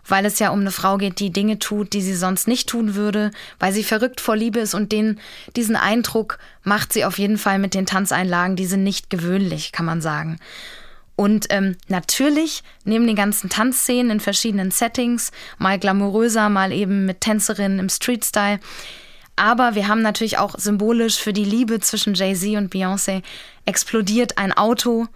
weil 0.07 0.25
es 0.25 0.39
ja 0.39 0.49
um 0.49 0.61
eine 0.61 0.71
Frau 0.71 0.97
geht, 0.97 1.19
die 1.19 1.31
Dinge 1.31 1.59
tut, 1.59 1.93
die 1.93 2.01
sie 2.01 2.15
sonst 2.15 2.47
nicht 2.47 2.67
tun 2.67 2.95
würde, 2.95 3.31
weil 3.59 3.71
sie 3.71 3.83
verrückt 3.83 4.19
vor 4.19 4.35
Liebe 4.35 4.59
ist 4.59 4.73
und 4.73 4.91
den, 4.91 5.19
diesen 5.55 5.75
Eindruck 5.75 6.39
macht 6.63 6.91
sie 6.91 7.05
auf 7.05 7.17
jeden 7.17 7.37
Fall 7.37 7.59
mit 7.59 7.73
den 7.73 7.85
Tanzeinlagen, 7.85 8.55
die 8.55 8.65
sind 8.65 8.83
nicht 8.83 9.09
gewöhnlich, 9.09 9.71
kann 9.71 9.85
man 9.85 10.01
sagen. 10.01 10.39
Und 11.21 11.45
ähm, 11.51 11.77
natürlich 11.87 12.63
neben 12.83 13.05
den 13.05 13.15
ganzen 13.15 13.47
Tanzszenen 13.47 14.09
in 14.09 14.19
verschiedenen 14.19 14.71
Settings, 14.71 15.31
mal 15.59 15.77
glamouröser, 15.77 16.49
mal 16.49 16.71
eben 16.71 17.05
mit 17.05 17.21
Tänzerinnen 17.21 17.77
im 17.77 17.89
Street-Style. 17.89 18.59
Aber 19.35 19.75
wir 19.75 19.87
haben 19.87 20.01
natürlich 20.01 20.39
auch 20.39 20.57
symbolisch 20.57 21.19
für 21.19 21.31
die 21.31 21.45
Liebe 21.45 21.79
zwischen 21.79 22.15
Jay-Z 22.15 22.55
und 22.55 22.73
Beyoncé 22.73 23.21
explodiert 23.67 24.39
ein 24.39 24.51
Auto, 24.51 25.09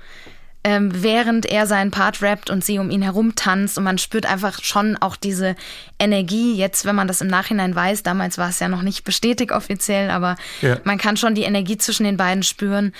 ähm, 0.68 0.90
während 1.04 1.46
er 1.46 1.68
seinen 1.68 1.92
Part 1.92 2.24
rappt 2.24 2.50
und 2.50 2.66
sie 2.66 2.80
um 2.80 2.90
ihn 2.90 3.04
herum 3.04 3.36
tanzt. 3.36 3.78
Und 3.78 3.84
man 3.84 4.00
spürt 4.00 4.26
einfach 4.26 4.64
schon 4.64 4.98
auch 4.98 5.16
diese 5.16 5.56
Energie. 6.00 6.56
Jetzt, 6.56 6.86
wenn 6.86 6.96
man 6.96 7.08
das 7.08 7.22
im 7.22 7.28
Nachhinein 7.28 7.76
weiß, 7.76 8.02
damals 8.02 8.40
war 8.40 8.50
es 8.50 8.60
ja 8.60 8.68
noch 8.68 8.82
nicht 8.82 9.04
bestätigt 9.04 9.52
offiziell, 9.52 10.10
aber 10.10 10.38
Ja. 10.62 10.78
man 10.84 10.98
kann 10.98 11.18
schon 11.18 11.36
die 11.36 11.44
Energie 11.44 11.78
zwischen 11.78 12.04
den 12.04 12.18
beiden 12.18 12.42
spüren. 12.42 12.94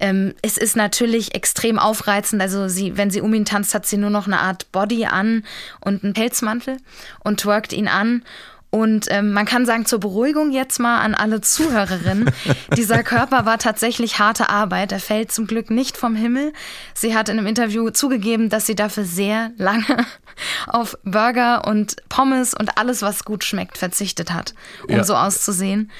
Ähm, 0.00 0.32
es 0.40 0.56
ist 0.56 0.76
natürlich 0.76 1.34
extrem 1.34 1.78
aufreizend. 1.78 2.40
Also 2.40 2.68
sie, 2.68 2.96
wenn 2.96 3.10
sie 3.10 3.20
um 3.20 3.34
ihn 3.34 3.44
tanzt, 3.44 3.74
hat 3.74 3.84
sie 3.84 3.98
nur 3.98 4.08
noch 4.08 4.26
eine 4.26 4.40
Art 4.40 4.72
Body 4.72 5.04
an 5.04 5.44
und 5.80 6.02
einen 6.02 6.14
Pelzmantel 6.14 6.78
und 7.22 7.38
twerkt 7.40 7.74
ihn 7.74 7.86
an. 7.86 8.22
Und 8.70 9.06
ähm, 9.10 9.32
man 9.32 9.46
kann 9.46 9.66
sagen, 9.66 9.84
zur 9.84 9.98
Beruhigung 9.98 10.52
jetzt 10.52 10.78
mal 10.78 11.00
an 11.00 11.14
alle 11.16 11.40
Zuhörerinnen, 11.40 12.30
dieser 12.76 13.02
Körper 13.02 13.44
war 13.44 13.58
tatsächlich 13.58 14.20
harte 14.20 14.48
Arbeit. 14.48 14.92
Er 14.92 15.00
fällt 15.00 15.32
zum 15.32 15.48
Glück 15.48 15.70
nicht 15.70 15.96
vom 15.96 16.14
Himmel. 16.14 16.52
Sie 16.94 17.16
hat 17.16 17.28
in 17.28 17.36
einem 17.38 17.48
Interview 17.48 17.90
zugegeben, 17.90 18.48
dass 18.48 18.66
sie 18.66 18.76
dafür 18.76 19.04
sehr 19.04 19.50
lange 19.56 20.06
auf 20.68 20.96
Burger 21.02 21.66
und 21.66 21.96
Pommes 22.08 22.54
und 22.54 22.78
alles, 22.78 23.02
was 23.02 23.24
gut 23.24 23.42
schmeckt, 23.42 23.76
verzichtet 23.76 24.32
hat, 24.32 24.54
um 24.86 24.96
Ja. 24.96 25.04
so 25.04 25.16
auszusehen. 25.16 25.90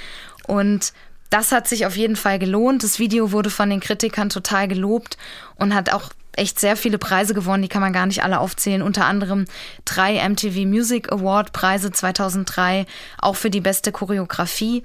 Und 0.47 0.93
das 1.29 1.51
hat 1.53 1.67
sich 1.69 1.87
auf 1.87 1.97
jeden 1.97 2.17
Fall 2.17 2.39
gelohnt. 2.39 2.85
Das 2.85 2.99
Video 3.01 3.33
wurde 3.33 3.51
von 3.51 3.69
den 3.71 3.81
Kritikern 3.81 4.31
total 4.31 4.69
gelobt 4.69 5.17
und 5.57 5.75
hat 5.75 5.93
auch 5.93 6.11
echt 6.37 6.61
sehr 6.61 6.77
viele 6.77 6.99
Preise 6.99 7.35
gewonnen. 7.35 7.63
Die 7.63 7.69
kann 7.69 7.83
man 7.83 7.93
gar 7.93 8.07
nicht 8.07 8.23
alle 8.23 8.41
aufzählen. 8.41 8.83
Unter 8.83 9.07
anderem 9.07 9.47
drei 9.85 10.27
MTV 10.29 10.67
Music 10.67 11.13
Award 11.13 11.53
Preise 11.53 11.91
2003, 11.91 12.87
auch 13.19 13.37
für 13.37 13.51
die 13.51 13.61
beste 13.61 13.93
Choreografie. 13.93 14.83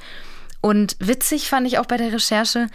Und 0.62 0.96
witzig 1.00 1.50
fand 1.50 1.68
ich 1.68 1.78
auch 1.78 1.86
bei 1.86 1.98
der 1.98 2.12
Recherche, 2.12 2.70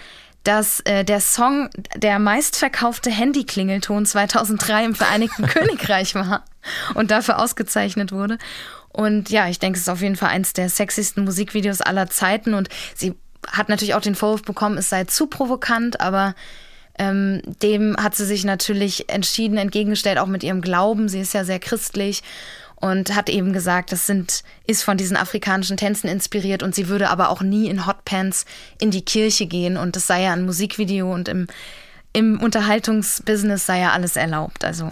dass 0.45 0.81
äh, 0.81 1.05
der 1.05 1.21
Song 1.21 1.69
der 1.97 2.19
meistverkaufte 2.19 3.11
Handyklingelton 3.11 4.07
2003 4.07 4.85
im 4.85 4.95
Vereinigten 4.95 5.47
Königreich 5.49 6.15
war 6.15 6.45
und 6.95 7.11
dafür 7.11 7.39
ausgezeichnet 7.39 8.13
wurde. 8.13 8.39
Und 8.89 9.31
ja, 9.31 9.49
ich 9.49 9.59
denke, 9.59 9.77
es 9.77 9.83
ist 9.83 9.89
auf 9.89 10.03
jeden 10.03 10.17
Fall 10.17 10.31
eins 10.31 10.53
der 10.53 10.69
sexiesten 10.69 11.25
Musikvideos 11.25 11.81
aller 11.81 12.09
Zeiten. 12.09 12.55
Und 12.55 12.69
sie 12.95 13.15
hat 13.47 13.69
natürlich 13.69 13.95
auch 13.95 14.01
den 14.01 14.15
Vorwurf 14.15 14.43
bekommen, 14.43 14.79
es 14.79 14.89
sei 14.89 15.05
zu 15.05 15.27
provokant, 15.27 16.01
aber 16.01 16.35
ähm, 17.01 17.41
dem 17.63 17.97
hat 17.97 18.15
sie 18.15 18.27
sich 18.27 18.45
natürlich 18.45 19.09
entschieden 19.09 19.57
entgegengestellt, 19.57 20.19
auch 20.19 20.27
mit 20.27 20.45
ihrem 20.45 20.61
Glauben. 20.61 21.09
Sie 21.09 21.19
ist 21.19 21.33
ja 21.33 21.45
sehr 21.45 21.59
christlich 21.59 22.23
und 22.77 23.17
hat 23.17 23.31
eben 23.31 23.55
gesagt, 23.55 23.91
das 23.91 24.07
sind, 24.07 24.45
ist 24.67 24.83
von 24.83 24.99
diesen 24.99 25.17
afrikanischen 25.17 25.79
Tänzen 25.79 26.11
inspiriert 26.11 26.63
und 26.63 26.75
sie 26.75 26.89
würde 26.89 27.09
aber 27.09 27.31
auch 27.31 27.41
nie 27.41 27.69
in 27.69 27.87
Hotpants 27.87 28.45
in 28.79 28.91
die 28.91 29.05
Kirche 29.05 29.47
gehen 29.47 29.79
und 29.79 29.97
das 29.97 30.07
sei 30.07 30.25
ja 30.25 30.35
ein 30.35 30.45
Musikvideo 30.45 31.11
und 31.11 31.29
im, 31.29 31.47
im 32.13 32.39
Unterhaltungsbusiness 32.39 33.65
sei 33.65 33.81
ja 33.81 33.93
alles 33.93 34.17
erlaubt. 34.17 34.63
Also 34.63 34.91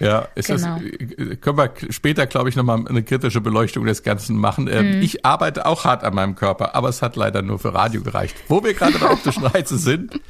Ja, 0.00 0.28
ist 0.34 0.48
Genau. 0.48 0.78
das, 0.78 0.82
äh, 1.28 1.36
können 1.36 1.56
wir 1.58 1.70
später, 1.90 2.26
glaube 2.26 2.48
ich, 2.48 2.56
nochmal 2.56 2.84
eine 2.88 3.02
kritische 3.02 3.40
Beleuchtung 3.40 3.84
des 3.86 4.02
Ganzen 4.02 4.36
machen. 4.36 4.68
Ähm, 4.70 4.96
Mhm. 4.96 5.02
Ich 5.02 5.24
arbeite 5.24 5.66
auch 5.66 5.84
hart 5.84 6.04
an 6.04 6.14
meinem 6.14 6.34
Körper, 6.34 6.74
aber 6.74 6.88
es 6.88 7.00
hat 7.02 7.16
leider 7.16 7.42
nur 7.42 7.58
für 7.58 7.74
Radio 7.74 8.02
gereicht. 8.02 8.36
Wo 8.48 8.62
wir 8.64 8.74
gerade 8.74 8.98
bei 8.98 9.10
optischen 9.10 9.44
Reize 9.44 9.78
sind, 9.78 10.20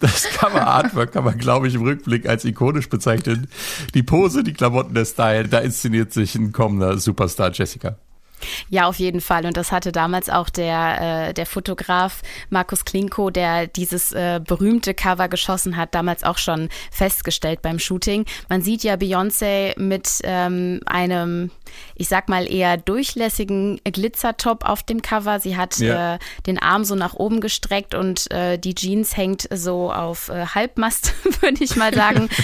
das 0.00 0.24
Cover-Artwork 0.36 1.12
kann 1.12 1.24
man, 1.24 1.38
glaube 1.38 1.68
ich, 1.68 1.74
im 1.74 1.82
Rückblick 1.82 2.28
als 2.28 2.44
ikonisch 2.44 2.88
bezeichnen. 2.88 3.46
Die 3.94 4.02
Pose, 4.02 4.42
die 4.42 4.52
Klamotten, 4.52 4.94
der 4.94 5.04
Style, 5.04 5.48
da 5.48 5.58
inszeniert 5.60 6.12
sich 6.12 6.34
ein 6.34 6.52
kommender 6.52 6.98
Superstar 6.98 7.50
Jessica. 7.52 7.96
Ja, 8.68 8.86
auf 8.86 8.96
jeden 8.96 9.20
Fall. 9.20 9.46
Und 9.46 9.56
das 9.56 9.72
hatte 9.72 9.92
damals 9.92 10.30
auch 10.30 10.48
der, 10.48 11.28
äh, 11.28 11.34
der 11.34 11.46
Fotograf 11.46 12.22
Markus 12.50 12.84
Klinko, 12.84 13.30
der 13.30 13.66
dieses 13.66 14.12
äh, 14.12 14.40
berühmte 14.44 14.94
Cover 14.94 15.28
geschossen 15.28 15.76
hat, 15.76 15.94
damals 15.94 16.24
auch 16.24 16.38
schon 16.38 16.68
festgestellt 16.90 17.62
beim 17.62 17.78
Shooting. 17.78 18.24
Man 18.48 18.62
sieht 18.62 18.82
ja 18.84 18.94
Beyoncé 18.94 19.78
mit 19.78 20.20
ähm, 20.24 20.80
einem, 20.86 21.50
ich 21.94 22.08
sag 22.08 22.28
mal, 22.28 22.50
eher 22.50 22.76
durchlässigen 22.76 23.80
Glitzertop 23.84 24.64
auf 24.64 24.82
dem 24.82 25.02
Cover. 25.02 25.40
Sie 25.40 25.56
hat 25.56 25.78
Ja. 25.78 26.14
äh, 26.14 26.18
den 26.46 26.58
Arm 26.58 26.84
so 26.84 26.94
nach 26.94 27.14
oben 27.14 27.40
gestreckt 27.40 27.94
und 27.94 28.30
äh, 28.30 28.58
die 28.58 28.74
Jeans 28.74 29.16
hängt 29.16 29.48
so 29.52 29.92
auf 29.92 30.28
äh, 30.28 30.46
Halbmast, 30.46 31.14
würde 31.40 31.62
ich 31.62 31.76
mal 31.76 31.94
sagen. 31.94 32.28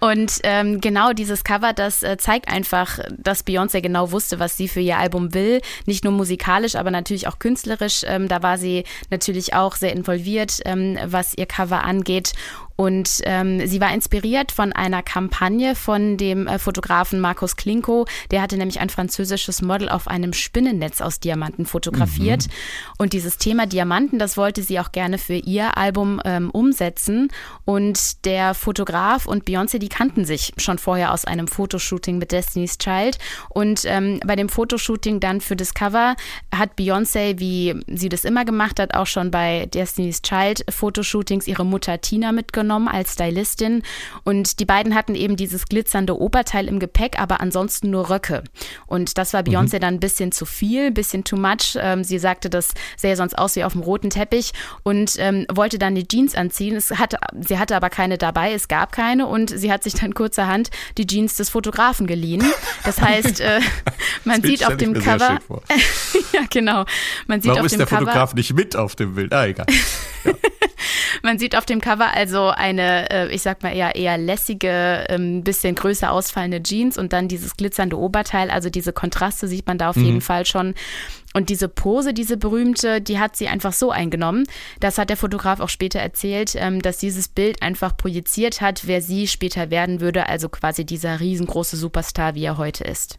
Und 0.00 0.40
ähm, 0.42 0.80
genau 0.80 1.12
dieses 1.12 1.44
Cover, 1.44 1.72
das 1.72 2.02
äh, 2.02 2.16
zeigt 2.16 2.48
einfach, 2.48 2.98
dass 3.16 3.46
Beyoncé 3.46 3.80
genau 3.80 4.10
wusste, 4.10 4.40
was 4.40 4.56
sie 4.56 4.66
für 4.66 4.80
ihr 4.80 4.98
Album 4.98 5.32
will. 5.32 5.60
Nicht 5.86 6.02
nur 6.02 6.12
musikalisch, 6.12 6.74
aber 6.74 6.90
natürlich 6.90 7.28
auch 7.28 7.38
künstlerisch. 7.38 8.02
Ähm, 8.04 8.26
da 8.26 8.42
war 8.42 8.58
sie 8.58 8.82
natürlich 9.10 9.54
auch 9.54 9.76
sehr 9.76 9.92
involviert, 9.92 10.58
ähm, 10.64 10.98
was 11.04 11.34
ihr 11.38 11.46
Cover 11.46 11.84
angeht. 11.84 12.32
Und 12.76 13.20
ähm, 13.24 13.66
sie 13.66 13.80
war 13.80 13.92
inspiriert 13.92 14.52
von 14.52 14.72
einer 14.72 15.02
Kampagne 15.02 15.74
von 15.74 16.16
dem 16.16 16.46
äh, 16.46 16.58
Fotografen 16.58 17.20
Markus 17.20 17.56
Klinko. 17.56 18.06
Der 18.30 18.42
hatte 18.42 18.56
nämlich 18.56 18.80
ein 18.80 18.88
französisches 18.88 19.62
Model 19.62 19.88
auf 19.88 20.08
einem 20.08 20.32
Spinnennetz 20.32 21.00
aus 21.00 21.20
Diamanten 21.20 21.66
fotografiert. 21.66 22.46
Und 22.98 23.12
dieses 23.12 23.36
Thema 23.38 23.66
Diamanten, 23.66 24.18
das 24.18 24.36
wollte 24.36 24.62
sie 24.62 24.80
auch 24.80 24.92
gerne 24.92 25.18
für 25.18 25.34
ihr 25.34 25.76
Album 25.76 26.20
ähm, 26.24 26.50
umsetzen. 26.50 27.28
Und 27.64 28.24
der 28.24 28.54
Fotograf 28.54 29.26
und 29.26 29.44
Beyoncé, 29.44 29.78
die 29.78 29.88
kannten 29.88 30.24
sich 30.24 30.52
schon 30.56 30.78
vorher 30.78 31.12
aus 31.12 31.24
einem 31.24 31.48
Fotoshooting 31.48 32.18
mit 32.18 32.32
Destiny's 32.32 32.78
Child. 32.78 33.18
Und 33.50 33.82
ähm, 33.84 34.20
bei 34.26 34.36
dem 34.36 34.48
Fotoshooting 34.48 35.20
dann 35.20 35.40
für 35.40 35.56
das 35.56 35.74
Cover 35.74 36.16
hat 36.54 36.78
Beyoncé, 36.78 37.38
wie 37.38 37.74
sie 37.86 38.08
das 38.08 38.24
immer 38.24 38.44
gemacht 38.44 38.80
hat, 38.80 38.94
auch 38.94 39.06
schon 39.06 39.30
bei 39.30 39.66
Destiny's 39.66 40.22
Child 40.22 40.64
Fotoshootings 40.70 41.46
ihre 41.46 41.64
Mutter 41.64 42.00
Tina 42.00 42.32
mitgenommen 42.32 42.61
als 42.70 43.14
Stylistin. 43.14 43.82
Und 44.24 44.60
die 44.60 44.64
beiden 44.64 44.94
hatten 44.94 45.14
eben 45.14 45.36
dieses 45.36 45.66
glitzernde 45.66 46.18
Oberteil 46.18 46.68
im 46.68 46.78
Gepäck, 46.78 47.18
aber 47.18 47.40
ansonsten 47.40 47.90
nur 47.90 48.10
Röcke. 48.10 48.44
Und 48.86 49.18
das 49.18 49.32
war 49.32 49.42
Beyoncé 49.42 49.78
dann 49.78 49.94
ein 49.94 50.00
bisschen 50.00 50.32
zu 50.32 50.44
viel, 50.44 50.86
ein 50.86 50.94
bisschen 50.94 51.24
too 51.24 51.36
much. 51.36 51.76
Ähm, 51.76 52.04
sie 52.04 52.18
sagte, 52.18 52.50
das 52.50 52.72
sähe 52.96 53.16
sonst 53.16 53.36
aus 53.36 53.56
wie 53.56 53.64
auf 53.64 53.72
dem 53.72 53.82
roten 53.82 54.10
Teppich 54.10 54.52
und 54.82 55.16
ähm, 55.18 55.46
wollte 55.52 55.78
dann 55.78 55.94
die 55.94 56.06
Jeans 56.06 56.34
anziehen. 56.34 56.76
Es 56.76 56.90
hatte, 56.90 57.18
sie 57.40 57.58
hatte 57.58 57.76
aber 57.76 57.90
keine 57.90 58.18
dabei, 58.18 58.52
es 58.52 58.68
gab 58.68 58.92
keine 58.92 59.26
und 59.26 59.50
sie 59.50 59.72
hat 59.72 59.82
sich 59.82 59.94
dann 59.94 60.14
kurzerhand 60.14 60.70
die 60.98 61.06
Jeans 61.06 61.36
des 61.36 61.50
Fotografen 61.50 62.06
geliehen. 62.06 62.44
Das 62.84 63.00
heißt, 63.00 63.40
äh, 63.40 63.60
man 64.24 64.42
Bild 64.42 64.58
sieht 64.58 64.66
auf 64.66 64.76
dem 64.76 64.94
Cover, 64.94 65.38
ja 66.32 66.40
genau, 66.50 66.84
man 67.26 67.40
sieht 67.40 67.50
Warum 67.50 67.60
auf 67.60 67.66
ist 67.66 67.72
dem 67.72 67.78
der 67.78 67.86
Cover, 67.86 68.00
Fotograf 68.00 68.34
nicht 68.34 68.54
mit 68.54 68.76
auf 68.76 68.96
dem 68.96 69.14
Bild? 69.14 69.32
Ah, 69.32 69.46
egal. 69.46 69.66
Man 71.22 71.38
sieht 71.38 71.56
auf 71.56 71.64
dem 71.64 71.80
Cover 71.80 72.14
also 72.14 72.48
eine, 72.48 73.10
äh, 73.10 73.34
ich 73.34 73.42
sag 73.42 73.62
mal 73.62 73.74
eher 73.74 73.94
eher 73.94 74.18
lässige, 74.18 75.06
ein 75.08 75.44
bisschen 75.44 75.74
größer 75.74 76.10
ausfallende 76.10 76.62
Jeans 76.62 76.98
und 76.98 77.12
dann 77.12 77.28
dieses 77.28 77.56
glitzernde 77.56 77.98
Oberteil. 77.98 78.50
Also 78.50 78.70
diese 78.70 78.92
Kontraste 78.92 79.48
sieht 79.48 79.66
man 79.66 79.78
da 79.78 79.90
auf 79.90 79.96
jeden 79.96 80.20
Fall 80.20 80.46
schon. 80.46 80.74
Und 81.34 81.48
diese 81.48 81.68
Pose, 81.68 82.12
diese 82.12 82.36
berühmte, 82.36 83.00
die 83.00 83.18
hat 83.18 83.36
sie 83.36 83.48
einfach 83.48 83.72
so 83.72 83.90
eingenommen. 83.90 84.44
Das 84.80 84.98
hat 84.98 85.08
der 85.08 85.16
Fotograf 85.16 85.60
auch 85.60 85.68
später 85.68 85.98
erzählt, 85.98 86.54
ähm, 86.56 86.82
dass 86.82 86.98
dieses 86.98 87.28
Bild 87.28 87.62
einfach 87.62 87.96
projiziert 87.96 88.60
hat, 88.60 88.86
wer 88.86 89.00
sie 89.00 89.26
später 89.26 89.70
werden 89.70 90.00
würde. 90.00 90.28
Also 90.28 90.48
quasi 90.48 90.84
dieser 90.84 91.20
riesengroße 91.20 91.76
Superstar, 91.76 92.34
wie 92.34 92.44
er 92.44 92.58
heute 92.58 92.84
ist. 92.84 93.18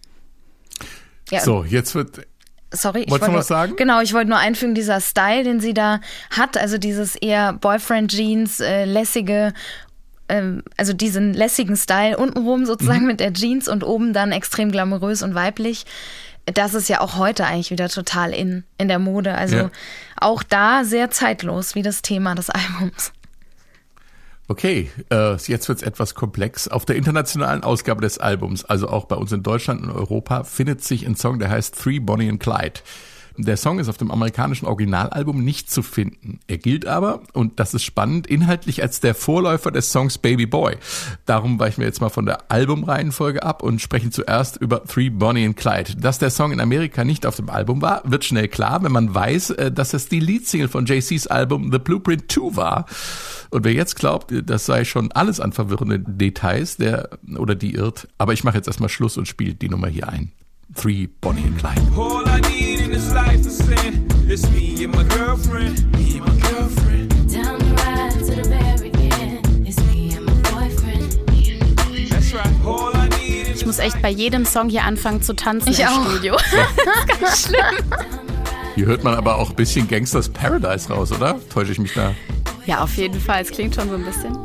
Ja, 1.31 1.41
So, 1.41 1.63
jetzt 1.63 1.95
wird. 1.95 2.27
Sorry, 2.73 3.01
ich 3.03 3.11
Wolltest 3.11 3.27
du 3.29 3.33
wollte 3.33 3.39
was 3.39 3.47
sagen? 3.47 3.75
Genau, 3.75 4.01
ich 4.01 4.13
wollte 4.13 4.29
nur 4.29 4.39
einfügen, 4.39 4.73
dieser 4.75 4.99
Style, 4.99 5.43
den 5.43 5.59
sie 5.59 5.73
da 5.73 5.99
hat, 6.31 6.57
also 6.57 6.77
dieses 6.77 7.15
eher 7.15 7.53
Boyfriend-Jeans, 7.53 8.59
äh, 8.59 8.85
lässige, 8.85 9.53
ähm, 10.27 10.63
also 10.75 10.91
diesen 10.93 11.33
lässigen 11.33 11.75
Style 11.77 12.17
untenrum 12.17 12.61
Mhm. 12.61 12.65
sozusagen 12.65 13.05
mit 13.05 13.19
der 13.19 13.31
Jeans 13.33 13.67
und 13.67 13.83
oben 13.83 14.13
dann 14.13 14.31
extrem 14.31 14.71
glamourös 14.71 15.21
und 15.21 15.35
weiblich. 15.35 15.85
Das 16.45 16.73
ist 16.73 16.89
ja 16.89 16.99
auch 16.99 17.15
heute 17.17 17.45
eigentlich 17.45 17.71
wieder 17.71 17.87
total 17.89 18.33
in, 18.33 18.63
in 18.77 18.87
der 18.89 18.99
Mode. 18.99 19.33
Also 19.35 19.55
Ja. 19.55 19.69
auch 20.19 20.43
da 20.43 20.83
sehr 20.83 21.09
zeitlos 21.09 21.75
wie 21.75 21.83
das 21.83 22.01
Thema 22.01 22.35
des 22.35 22.49
Albums. 22.49 23.13
Okay, 24.49 24.89
äh, 25.09 25.35
jetzt 25.37 25.69
wird's 25.69 25.83
etwas 25.83 26.15
komplex. 26.15 26.67
Auf 26.67 26.83
der 26.85 26.97
internationalen 26.97 27.63
Ausgabe 27.63 28.01
des 28.01 28.17
Albums, 28.17 28.65
also 28.65 28.89
auch 28.89 29.05
bei 29.05 29.15
uns 29.15 29.31
in 29.31 29.41
Deutschland 29.41 29.83
und 29.83 29.91
Europa, 29.91 30.43
findet 30.43 30.83
sich 30.83 31.05
ein 31.05 31.15
Song, 31.15 31.39
der 31.39 31.49
heißt 31.49 31.81
Three 31.81 31.99
Bonnie 31.99 32.29
and 32.29 32.41
Clyde. 32.41 32.81
Der 33.37 33.57
Song 33.57 33.79
ist 33.79 33.89
auf 33.89 33.97
dem 33.97 34.11
amerikanischen 34.11 34.67
Originalalbum 34.67 35.43
nicht 35.43 35.71
zu 35.71 35.81
finden. 35.81 36.39
Er 36.45 36.59
gilt 36.59 36.85
aber, 36.85 37.21
und 37.33 37.59
das 37.59 37.73
ist 37.73 37.83
spannend, 37.83 38.27
inhaltlich 38.27 38.83
als 38.83 38.99
der 38.99 39.15
Vorläufer 39.15 39.71
des 39.71 39.91
Songs 39.91 40.19
Baby 40.19 40.45
Boy. 40.45 40.75
Darum 41.25 41.59
weichen 41.59 41.79
wir 41.79 41.87
jetzt 41.87 41.99
mal 41.99 42.09
von 42.09 42.27
der 42.27 42.51
Albumreihenfolge 42.51 43.41
ab 43.41 43.63
und 43.63 43.81
sprechen 43.81 44.11
zuerst 44.11 44.57
über 44.57 44.83
Three 44.83 45.09
Bonnie 45.09 45.45
and 45.45 45.57
Clyde. 45.57 45.95
Dass 45.95 46.19
der 46.19 46.29
Song 46.29 46.51
in 46.51 46.59
Amerika 46.59 47.03
nicht 47.03 47.25
auf 47.25 47.35
dem 47.35 47.49
Album 47.49 47.81
war, 47.81 48.03
wird 48.05 48.23
schnell 48.23 48.47
klar, 48.47 48.83
wenn 48.83 48.91
man 48.91 49.15
weiß, 49.15 49.49
äh, 49.51 49.71
dass 49.71 49.95
es 49.95 50.09
die 50.09 50.19
Leadsingle 50.19 50.69
von 50.69 50.85
JCs 50.85 51.25
Album 51.25 51.71
The 51.71 51.79
Blueprint 51.79 52.31
2 52.31 52.55
war. 52.55 52.85
Und 53.49 53.63
wer 53.63 53.73
jetzt 53.73 53.95
glaubt, 53.95 54.31
das 54.45 54.67
sei 54.67 54.85
schon 54.85 55.11
alles 55.11 55.39
an 55.39 55.53
verwirrenden 55.53 56.17
Details, 56.19 56.77
der 56.77 57.09
oder 57.37 57.55
die 57.55 57.73
irrt. 57.73 58.07
Aber 58.19 58.33
ich 58.33 58.43
mache 58.43 58.57
jetzt 58.57 58.67
erstmal 58.67 58.89
Schluss 58.89 59.17
und 59.17 59.27
spiele 59.27 59.55
die 59.55 59.69
Nummer 59.69 59.87
hier 59.87 60.07
ein. 60.07 60.31
Three 60.73 61.07
Bonnie 61.21 61.43
and 61.43 61.57
Clyde. 61.59 61.79
All 61.97 62.27
I 62.27 62.39
need 62.49 62.81
in 62.81 62.91
this 62.91 63.11
life 63.13 63.41
to 63.43 63.49
sin 63.49 64.07
is 64.29 64.49
me 64.51 64.83
and 64.83 64.93
my 64.95 65.03
girlfriend. 65.03 65.91
Me 65.93 66.17
and 66.17 66.25
my 66.25 66.49
girlfriend. 66.49 67.09
Down 67.31 67.59
the 67.59 67.73
ride 67.75 68.11
to 68.11 68.35
the 68.35 68.43
very 68.49 68.91
end. 69.21 69.67
It's 69.67 69.77
me 69.85 70.13
and 70.15 70.25
my 70.25 70.33
boyfriend. 70.51 71.11
That's 72.09 72.33
right. 72.33 72.65
All 72.65 72.91
I 72.95 73.07
need 73.19 73.47
is 73.49 73.61
Ich 73.61 73.65
muss 73.65 73.79
echt 73.79 74.01
bei 74.01 74.09
jedem 74.09 74.45
Song 74.45 74.69
hier 74.69 74.83
anfangen 74.83 75.21
zu 75.21 75.33
tanzen 75.35 75.69
Ich 75.71 75.79
im 75.79 75.87
auch. 75.87 76.09
Studio. 76.09 76.37
Hier 78.75 78.87
hört 78.87 79.03
man 79.03 79.13
aber 79.13 79.37
auch 79.37 79.51
ein 79.51 79.55
bisschen 79.55 79.87
Gangsters 79.87 80.27
Paradise 80.29 80.91
raus, 80.91 81.11
oder? 81.11 81.39
Täusche 81.53 81.71
ich 81.73 81.79
mich 81.79 81.93
da? 81.93 82.15
Ja, 82.65 82.81
auf 82.81 82.95
jeden 82.95 83.19
Fall. 83.19 83.41
Es 83.43 83.51
klingt 83.51 83.75
schon 83.75 83.87
so 83.89 83.95
ein 83.95 84.03
bisschen. 84.03 84.35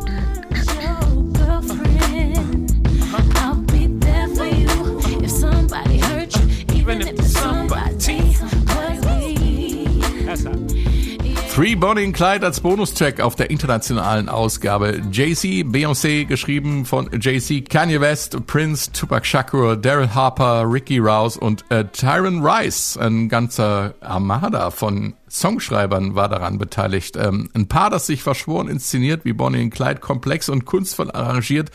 Three 11.59 11.75
Bonnie 11.75 12.05
and 12.05 12.15
Clyde 12.15 12.47
als 12.47 12.61
Bonustrack 12.61 13.19
auf 13.19 13.35
der 13.35 13.51
internationalen 13.51 14.29
Ausgabe. 14.29 15.03
Jay-Z, 15.11 15.67
Beyoncé, 15.67 16.25
geschrieben 16.25 16.85
von 16.85 17.11
Jay-Z, 17.21 17.69
Kanye 17.69 18.01
West, 18.01 18.47
Prince, 18.47 18.93
Tupac 18.93 19.27
Shakur, 19.27 19.77
Daryl 19.77 20.15
Harper, 20.15 20.71
Ricky 20.71 21.01
Rouse 21.01 21.37
und 21.37 21.65
äh, 21.71 21.85
Tyron 21.87 22.47
Rice. 22.47 22.97
Ein 22.97 23.29
ganzer 23.29 23.95
Armada 24.01 24.71
von 24.71 25.15
Songschreibern 25.29 26.15
war 26.15 26.29
daran 26.29 26.59
beteiligt. 26.59 27.17
Ähm, 27.17 27.51
ein 27.55 27.67
Paar, 27.67 27.91
das 27.91 28.07
sich 28.07 28.23
verschworen 28.23 28.69
inszeniert, 28.69 29.25
wie 29.25 29.33
Bonnie 29.33 29.65
und 29.65 29.71
Clyde, 29.71 29.99
komplex 29.99 30.49
und 30.49 30.65
kunstvoll 30.65 31.11
arrangiert. 31.11 31.73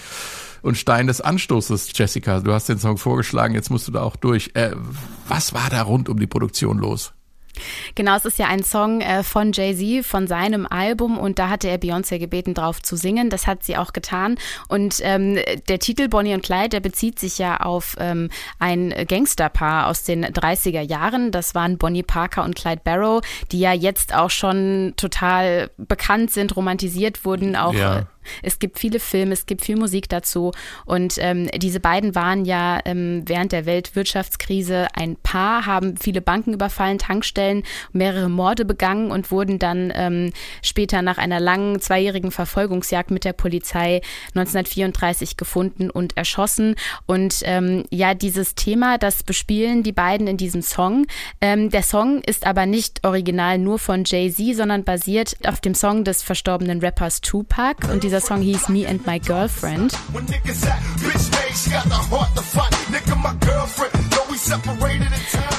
Und 0.61 0.77
Stein 0.77 1.07
des 1.07 1.19
Anstoßes, 1.19 1.91
Jessica, 1.93 2.39
du 2.39 2.53
hast 2.53 2.69
den 2.69 2.79
Song 2.79 2.97
vorgeschlagen, 2.97 3.53
jetzt 3.53 3.69
musst 3.69 3.89
du 3.89 3.91
da 3.91 4.03
auch 4.03 4.15
durch. 4.15 4.51
Äh, 4.53 4.77
was 5.27 5.53
war 5.53 5.69
da 5.69 5.81
rund 5.81 6.07
um 6.07 6.21
die 6.21 6.27
Produktion 6.27 6.77
los? 6.77 7.11
Genau, 7.95 8.15
es 8.15 8.25
ist 8.25 8.39
ja 8.39 8.47
ein 8.47 8.63
Song 8.63 9.01
äh, 9.01 9.23
von 9.23 9.51
Jay-Z, 9.51 10.05
von 10.05 10.27
seinem 10.27 10.65
Album 10.65 11.17
und 11.17 11.39
da 11.39 11.49
hatte 11.49 11.67
er 11.67 11.77
Beyoncé 11.77 12.19
gebeten, 12.19 12.53
drauf 12.53 12.81
zu 12.81 12.95
singen. 12.95 13.29
Das 13.29 13.47
hat 13.47 13.63
sie 13.63 13.77
auch 13.77 13.93
getan. 13.93 14.37
Und 14.67 14.99
ähm, 15.01 15.37
der 15.67 15.79
Titel 15.79 16.07
Bonnie 16.07 16.33
und 16.33 16.43
Clyde, 16.43 16.69
der 16.69 16.79
bezieht 16.79 17.19
sich 17.19 17.37
ja 17.37 17.57
auf 17.57 17.95
ähm, 17.99 18.29
ein 18.59 18.93
Gangsterpaar 19.07 19.87
aus 19.87 20.03
den 20.03 20.25
30er 20.25 20.81
Jahren. 20.81 21.31
Das 21.31 21.55
waren 21.55 21.77
Bonnie 21.77 22.03
Parker 22.03 22.43
und 22.43 22.55
Clyde 22.55 22.81
Barrow, 22.83 23.21
die 23.51 23.59
ja 23.59 23.73
jetzt 23.73 24.13
auch 24.13 24.29
schon 24.29 24.93
total 24.97 25.69
bekannt 25.77 26.31
sind, 26.31 26.55
romantisiert 26.55 27.25
wurden, 27.25 27.55
auch 27.55 27.73
Ja. 27.73 28.07
Es 28.41 28.59
gibt 28.59 28.79
viele 28.79 28.99
Filme, 28.99 29.33
es 29.33 29.45
gibt 29.45 29.63
viel 29.63 29.77
Musik 29.77 30.09
dazu. 30.09 30.51
Und 30.85 31.15
ähm, 31.19 31.49
diese 31.55 31.79
beiden 31.79 32.15
waren 32.15 32.45
ja 32.45 32.79
ähm, 32.85 33.23
während 33.25 33.51
der 33.51 33.65
Weltwirtschaftskrise 33.65 34.87
ein 34.93 35.15
Paar, 35.17 35.65
haben 35.65 35.97
viele 35.97 36.21
Banken 36.21 36.53
überfallen, 36.53 36.97
Tankstellen, 36.97 37.63
mehrere 37.91 38.29
Morde 38.29 38.65
begangen 38.65 39.11
und 39.11 39.31
wurden 39.31 39.59
dann 39.59 39.91
ähm, 39.95 40.31
später 40.61 41.01
nach 41.01 41.17
einer 41.17 41.39
langen 41.39 41.79
zweijährigen 41.79 42.31
Verfolgungsjagd 42.31 43.11
mit 43.11 43.25
der 43.25 43.33
Polizei 43.33 44.01
1934 44.29 45.37
gefunden 45.37 45.89
und 45.89 46.17
erschossen. 46.17 46.75
Und 47.05 47.41
ähm, 47.43 47.83
ja, 47.89 48.13
dieses 48.13 48.55
Thema, 48.55 48.97
das 48.97 49.23
bespielen 49.23 49.83
die 49.83 49.91
beiden 49.91 50.27
in 50.27 50.37
diesem 50.37 50.61
Song. 50.61 51.05
Ähm, 51.41 51.69
der 51.69 51.83
Song 51.83 52.21
ist 52.21 52.45
aber 52.45 52.65
nicht 52.65 53.05
original 53.05 53.57
nur 53.57 53.79
von 53.79 54.03
Jay-Z, 54.05 54.55
sondern 54.55 54.83
basiert 54.83 55.35
auf 55.45 55.61
dem 55.61 55.75
Song 55.75 56.03
des 56.03 56.23
verstorbenen 56.23 56.79
Rappers 56.79 57.21
Tupac. 57.21 57.91
Und 57.91 58.03
dieser 58.13 58.27
Song 58.27 58.41
hieß 58.41 58.69
Me 58.69 58.87
and 58.87 59.07
My 59.07 59.19
Girlfriend. 59.19 59.91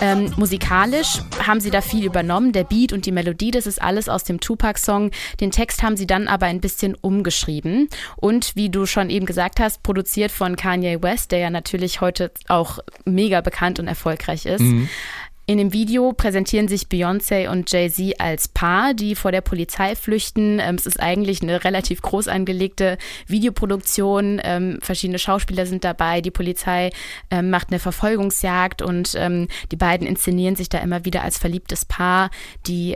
Ähm, 0.00 0.32
musikalisch 0.36 1.18
haben 1.44 1.58
sie 1.58 1.70
da 1.70 1.80
viel 1.80 2.04
übernommen. 2.04 2.52
Der 2.52 2.62
Beat 2.62 2.92
und 2.92 3.06
die 3.06 3.10
Melodie, 3.12 3.50
das 3.50 3.66
ist 3.66 3.82
alles 3.82 4.08
aus 4.08 4.22
dem 4.22 4.38
Tupac-Song. 4.38 5.10
Den 5.40 5.50
Text 5.50 5.82
haben 5.82 5.96
sie 5.96 6.06
dann 6.06 6.28
aber 6.28 6.46
ein 6.46 6.60
bisschen 6.60 6.94
umgeschrieben. 6.94 7.88
Und 8.14 8.54
wie 8.54 8.70
du 8.70 8.86
schon 8.86 9.10
eben 9.10 9.26
gesagt 9.26 9.58
hast, 9.58 9.82
produziert 9.82 10.30
von 10.30 10.54
Kanye 10.54 11.02
West, 11.02 11.32
der 11.32 11.40
ja 11.40 11.50
natürlich 11.50 12.00
heute 12.00 12.30
auch 12.46 12.78
mega 13.04 13.40
bekannt 13.40 13.80
und 13.80 13.88
erfolgreich 13.88 14.46
ist. 14.46 14.62
In 15.46 15.58
dem 15.58 15.74
Video 15.74 16.14
präsentieren 16.14 16.68
sich 16.68 16.84
Beyoncé 16.84 17.50
und 17.50 17.70
Jay-Z 17.70 18.18
als 18.18 18.48
Paar, 18.48 18.94
die 18.94 19.14
vor 19.14 19.30
der 19.30 19.42
Polizei 19.42 19.94
flüchten. 19.94 20.58
Ähm, 20.58 20.76
es 20.76 20.86
ist 20.86 20.98
eigentlich 20.98 21.42
eine 21.42 21.64
relativ 21.64 22.00
groß 22.00 22.28
angelegte 22.28 22.96
Videoproduktion. 23.26 24.40
Ähm, 24.42 24.78
verschiedene 24.80 25.18
Schauspieler 25.18 25.66
sind 25.66 25.84
dabei. 25.84 26.22
Die 26.22 26.30
Polizei 26.30 26.90
ähm, 27.30 27.50
macht 27.50 27.68
eine 27.68 27.78
Verfolgungsjagd 27.78 28.80
und 28.80 29.14
die 29.14 29.76
beiden 29.76 30.06
inszenieren 30.06 30.56
sich 30.56 30.68
da 30.68 30.78
immer 30.78 31.04
wieder 31.04 31.22
als 31.22 31.38
verliebtes 31.38 31.84
Paar, 31.84 32.30
die 32.66 32.94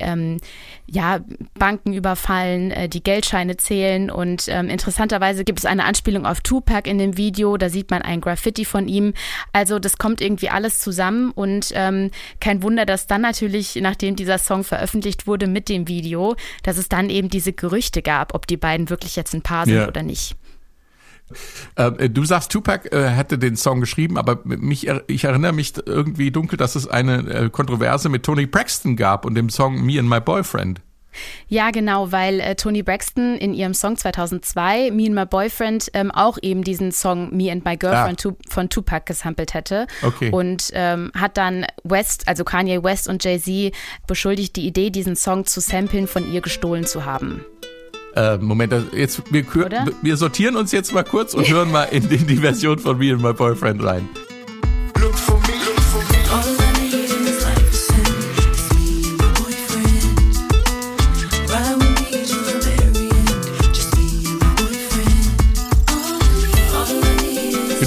ja 0.90 1.20
Banken 1.58 1.92
überfallen, 1.92 2.70
äh, 2.70 2.88
die 2.88 3.02
Geldscheine 3.02 3.56
zählen 3.56 4.10
und 4.10 4.46
ähm, 4.48 4.68
interessanterweise 4.68 5.44
gibt 5.44 5.58
es 5.58 5.64
eine 5.66 5.84
Anspielung 5.84 6.26
auf 6.26 6.40
Tupac 6.40 6.88
in 6.88 6.98
dem 6.98 7.16
Video. 7.16 7.56
Da 7.56 7.68
sieht 7.68 7.90
man 7.90 8.02
ein 8.02 8.20
Graffiti 8.20 8.64
von 8.64 8.88
ihm. 8.88 9.12
Also 9.52 9.78
das 9.78 9.98
kommt 9.98 10.20
irgendwie 10.20 10.48
alles 10.48 10.80
zusammen 10.80 11.30
und 11.32 11.72
ähm, 11.74 12.10
kein 12.40 12.62
Wunder, 12.62 12.86
dass 12.86 13.06
dann 13.06 13.20
natürlich, 13.20 13.76
nachdem 13.76 14.16
dieser 14.16 14.38
Song 14.38 14.64
veröffentlicht 14.64 15.26
wurde 15.26 15.46
mit 15.46 15.68
dem 15.68 15.88
Video, 15.88 16.36
dass 16.62 16.78
es 16.78 16.88
dann 16.88 17.10
eben 17.10 17.28
diese 17.28 17.52
Gerüchte 17.52 18.02
gab, 18.02 18.34
ob 18.34 18.46
die 18.46 18.56
beiden 18.56 18.88
wirklich 18.90 19.16
jetzt 19.16 19.34
ein 19.34 19.42
Paar 19.42 19.66
sind 19.66 19.74
Ja. 19.76 19.88
oder 19.88 20.02
nicht. 20.02 20.36
Äh, 21.76 22.10
du 22.10 22.24
sagst, 22.24 22.52
Tupac 22.52 22.88
äh, 22.90 23.08
hätte 23.08 23.38
den 23.38 23.56
Song 23.56 23.80
geschrieben, 23.80 24.16
aber 24.16 24.40
mich, 24.44 24.88
ich 25.06 25.24
erinnere 25.24 25.52
mich 25.52 25.74
irgendwie 25.84 26.30
dunkel, 26.30 26.56
dass 26.56 26.74
es 26.74 26.88
eine 26.88 27.18
äh, 27.28 27.50
Kontroverse 27.50 28.08
mit 28.08 28.24
Tony 28.24 28.46
Braxton 28.46 28.96
gab 28.96 29.24
und 29.24 29.34
dem 29.34 29.50
Song 29.50 29.84
Me 29.84 29.98
and 29.98 30.08
My 30.08 30.20
Boyfriend. 30.20 30.80
Ja, 31.48 31.70
genau, 31.70 32.12
weil 32.12 32.40
äh, 32.40 32.54
Toni 32.54 32.82
Braxton 32.82 33.36
in 33.36 33.54
ihrem 33.54 33.74
Song 33.74 33.96
2002, 33.96 34.90
Me 34.90 35.06
and 35.06 35.14
My 35.14 35.24
Boyfriend, 35.24 35.90
ähm, 35.94 36.10
auch 36.10 36.38
eben 36.42 36.62
diesen 36.62 36.92
Song 36.92 37.34
Me 37.34 37.50
and 37.50 37.64
My 37.64 37.76
Girlfriend 37.76 38.20
tu 38.20 38.36
von 38.48 38.68
Tupac 38.68 39.06
gesampelt 39.06 39.54
hätte. 39.54 39.86
Okay. 40.02 40.30
Und 40.30 40.70
ähm, 40.74 41.10
hat 41.14 41.36
dann 41.36 41.66
West, 41.84 42.28
also 42.28 42.44
Kanye 42.44 42.82
West 42.82 43.08
und 43.08 43.24
Jay-Z 43.24 43.74
beschuldigt, 44.06 44.56
die 44.56 44.66
Idee, 44.66 44.90
diesen 44.90 45.16
Song 45.16 45.46
zu 45.46 45.60
samplen, 45.60 46.06
von 46.06 46.30
ihr 46.30 46.40
gestohlen 46.40 46.84
zu 46.84 47.04
haben. 47.04 47.44
Äh, 48.18 48.36
Moment, 48.38 48.74
jetzt 48.92 49.32
wir, 49.32 49.46
wir 50.02 50.16
sortieren 50.16 50.56
uns 50.56 50.72
jetzt 50.72 50.92
mal 50.92 51.04
kurz 51.04 51.34
und 51.34 51.48
hören 51.48 51.70
mal 51.70 51.84
in, 51.84 52.10
in 52.10 52.26
die 52.26 52.38
Version 52.38 52.76
von 52.76 52.98
Me 52.98 53.12
and 53.12 53.22
My 53.22 53.32
Boyfriend 53.32 53.84
rein. 53.84 54.08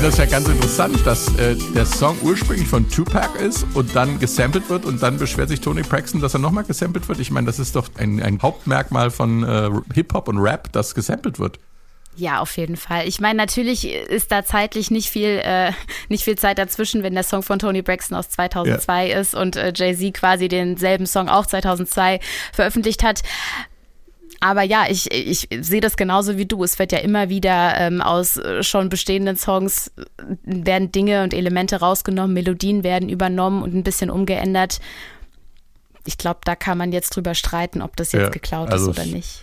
Finde 0.01 0.17
das 0.17 0.31
ja 0.31 0.39
ganz 0.39 0.49
interessant, 0.49 1.05
dass 1.05 1.27
äh, 1.37 1.55
der 1.75 1.85
Song 1.85 2.17
ursprünglich 2.23 2.67
von 2.67 2.89
Tupac 2.89 3.37
ist 3.37 3.67
und 3.75 3.95
dann 3.95 4.19
gesampelt 4.19 4.67
wird 4.67 4.83
und 4.83 5.03
dann 5.03 5.17
beschwert 5.17 5.49
sich 5.49 5.61
Tony 5.61 5.83
Braxton, 5.83 6.21
dass 6.21 6.33
er 6.33 6.39
nochmal 6.39 6.63
gesampelt 6.63 7.07
wird. 7.07 7.19
Ich 7.19 7.29
meine, 7.29 7.45
das 7.45 7.59
ist 7.59 7.75
doch 7.75 7.87
ein, 7.99 8.19
ein 8.19 8.41
Hauptmerkmal 8.41 9.11
von 9.11 9.43
äh, 9.43 9.69
Hip-Hop 9.93 10.27
und 10.27 10.39
Rap, 10.39 10.71
dass 10.71 10.95
gesampelt 10.95 11.37
wird. 11.37 11.59
Ja, 12.15 12.39
auf 12.39 12.57
jeden 12.57 12.77
Fall. 12.77 13.07
Ich 13.07 13.21
meine, 13.21 13.37
natürlich 13.37 13.87
ist 13.87 14.31
da 14.31 14.43
zeitlich 14.43 14.89
nicht 14.89 15.11
viel, 15.11 15.39
äh, 15.43 15.71
nicht 16.09 16.23
viel 16.23 16.35
Zeit 16.35 16.57
dazwischen, 16.57 17.03
wenn 17.03 17.13
der 17.13 17.23
Song 17.23 17.43
von 17.43 17.59
Tony 17.59 17.83
Braxton 17.83 18.17
aus 18.17 18.27
2002 18.31 19.11
ist 19.11 19.35
und 19.35 19.55
äh, 19.55 19.71
Jay-Z 19.75 20.15
quasi 20.15 20.47
denselben 20.47 21.05
Song 21.05 21.29
auch 21.29 21.45
2002 21.45 22.19
veröffentlicht 22.53 23.03
hat. 23.03 23.21
Aber 24.43 24.63
ja, 24.63 24.85
ich, 24.89 25.11
ich 25.11 25.47
sehe 25.61 25.81
das 25.81 25.95
genauso 25.95 26.35
wie 26.35 26.47
du. 26.47 26.63
Es 26.63 26.79
wird 26.79 26.91
ja 26.91 26.97
immer 26.97 27.29
wieder 27.29 27.75
ähm, 27.77 28.01
aus 28.01 28.37
äh, 28.37 28.63
schon 28.63 28.89
bestehenden 28.89 29.37
Songs 29.37 29.91
äh, 29.97 30.03
werden 30.43 30.91
Dinge 30.91 31.23
und 31.23 31.33
Elemente 31.33 31.79
rausgenommen, 31.79 32.33
Melodien 32.33 32.83
werden 32.83 33.07
übernommen 33.07 33.61
und 33.61 33.75
ein 33.75 33.83
bisschen 33.83 34.09
umgeändert. 34.09 34.79
Ich 36.05 36.17
glaube, 36.17 36.39
da 36.43 36.55
kann 36.55 36.79
man 36.79 36.91
jetzt 36.91 37.15
drüber 37.15 37.35
streiten, 37.35 37.83
ob 37.83 37.95
das 37.95 38.11
jetzt 38.13 38.23
Ja, 38.23 38.29
geklaut 38.29 38.71
also 38.71 38.89
ist 38.89 38.97
oder 38.97 39.05
nicht. 39.05 39.41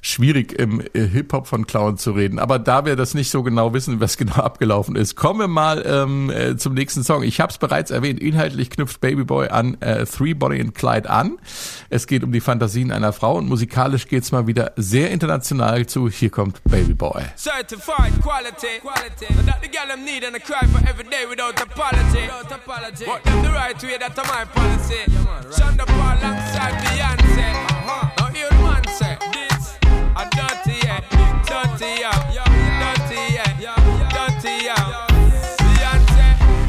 Schwierig 0.00 0.52
im 0.52 0.80
äh, 0.80 1.06
Hip-Hop 1.06 1.46
von 1.46 1.66
Clown 1.66 1.96
zu 1.98 2.12
reden. 2.12 2.38
Aber 2.38 2.58
da 2.58 2.84
wir 2.84 2.96
das 2.96 3.14
nicht 3.14 3.30
so 3.30 3.42
genau 3.42 3.72
wissen, 3.74 4.00
was 4.00 4.16
genau 4.16 4.34
abgelaufen 4.36 4.96
ist, 4.96 5.16
kommen 5.16 5.40
wir 5.40 5.48
mal 5.48 5.82
ähm, 5.86 6.30
äh, 6.30 6.56
zum 6.56 6.74
nächsten 6.74 7.02
Song. 7.04 7.22
Ich 7.22 7.40
habe 7.40 7.50
es 7.50 7.58
bereits 7.58 7.90
erwähnt, 7.90 8.20
inhaltlich 8.20 8.70
knüpft 8.70 9.00
Baby 9.00 9.24
Boy 9.24 9.48
an 9.48 9.80
äh, 9.80 10.04
Three 10.06 10.34
Bonnie 10.34 10.60
and 10.60 10.74
Clyde 10.74 11.08
an. 11.08 11.38
Es 11.90 12.06
geht 12.06 12.24
um 12.24 12.32
die 12.32 12.40
Fantasien 12.40 12.90
einer 12.92 13.12
Frau 13.12 13.36
und 13.38 13.48
musikalisch 13.48 14.08
geht's 14.08 14.32
mal 14.32 14.46
wieder 14.46 14.72
sehr 14.76 15.10
international 15.10 15.86
zu. 15.86 16.08
Hier 16.08 16.30
kommt 16.30 16.62
Baby 16.64 16.94
Boy. 16.94 17.22
Certified 17.36 18.12
quality. 18.22 18.80
quality. 18.80 19.26
That 19.46 19.60
the 19.62 19.68
girl 19.68 19.88
them 19.88 20.04
need 20.04 20.24
and 20.24 20.36
I 20.36 20.38
cry 20.38 20.66
for 20.66 20.80
every 20.88 21.04
day 21.04 21.26
without 21.28 21.60
apology. 21.60 22.22
Without 22.22 22.52
apology. 22.52 23.04
But 23.06 23.24
them 23.24 23.42
the 23.42 23.50
right 23.50 23.82
way, 23.82 23.96
that's 23.98 24.16
my 24.16 24.44
policy. 24.44 25.02
Shonda 25.50 25.86
Paul 25.86 26.18
alongside 26.18 26.74
Beyonce. 26.82 27.48
Uh-huh. 27.52 28.10
Now 28.18 28.26
hear 28.26 28.48
the 28.48 28.62
man 28.62 29.51
this 30.14 30.22
a 30.22 30.30
dirty 30.30 30.78
yeah, 30.84 31.00
dirty 31.46 32.00
yeah, 32.00 32.44
dirty 32.80 33.34
yeah, 33.34 33.76
dirty 34.10 34.64
yeah. 34.64 35.06
Beyonce, 35.58 36.26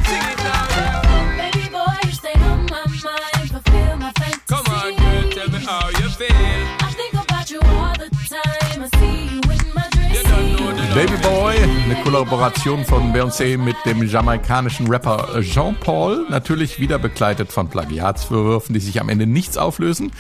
sing 0.08 0.26
it 0.32 0.38
now. 0.44 0.68
yeah. 0.70 1.38
Baby 1.38 1.70
boy, 1.70 1.96
you 2.04 2.12
stay 2.12 2.34
on 2.34 2.66
my 2.66 2.86
mind, 3.04 3.50
fulfill 3.52 3.98
my 3.98 4.12
fantasy. 4.18 4.42
Come 4.48 4.66
on, 4.68 4.96
girl, 4.96 5.32
tell 5.32 5.50
me 5.50 5.60
how 5.66 5.90
you 5.90 6.10
feel. 6.10 6.28
I 6.32 6.94
think 6.96 7.14
about 7.14 7.50
you 7.50 7.60
all 7.62 7.94
the 7.94 8.10
time. 8.30 8.84
I 8.84 8.90
see 9.00 9.36
you 9.36 9.42
in 9.42 9.74
my 9.74 9.88
dreams. 9.92 10.18
You 10.18 10.24
don't 10.24 10.56
know 10.56 10.72
the 10.72 10.94
Baby 10.96 11.18
Boy, 11.22 11.56
eine 11.86 12.02
Kollaboration 12.04 12.86
von 12.86 13.14
Beyoncé 13.14 13.58
mit 13.58 13.76
dem 13.86 14.04
jamaikanischen 14.08 14.88
Rapper 14.88 15.42
Jean 15.42 15.76
Paul, 15.80 16.28
natürlich 16.30 16.80
wieder 16.80 17.00
begleitet 17.00 17.52
von 17.52 17.68
Plagiatsvorwürfen, 17.68 18.74
die 18.74 18.80
sich 18.80 19.02
am 19.02 19.10
Ende 19.10 19.28
nichts 19.28 19.58
auflösen. 19.58 20.12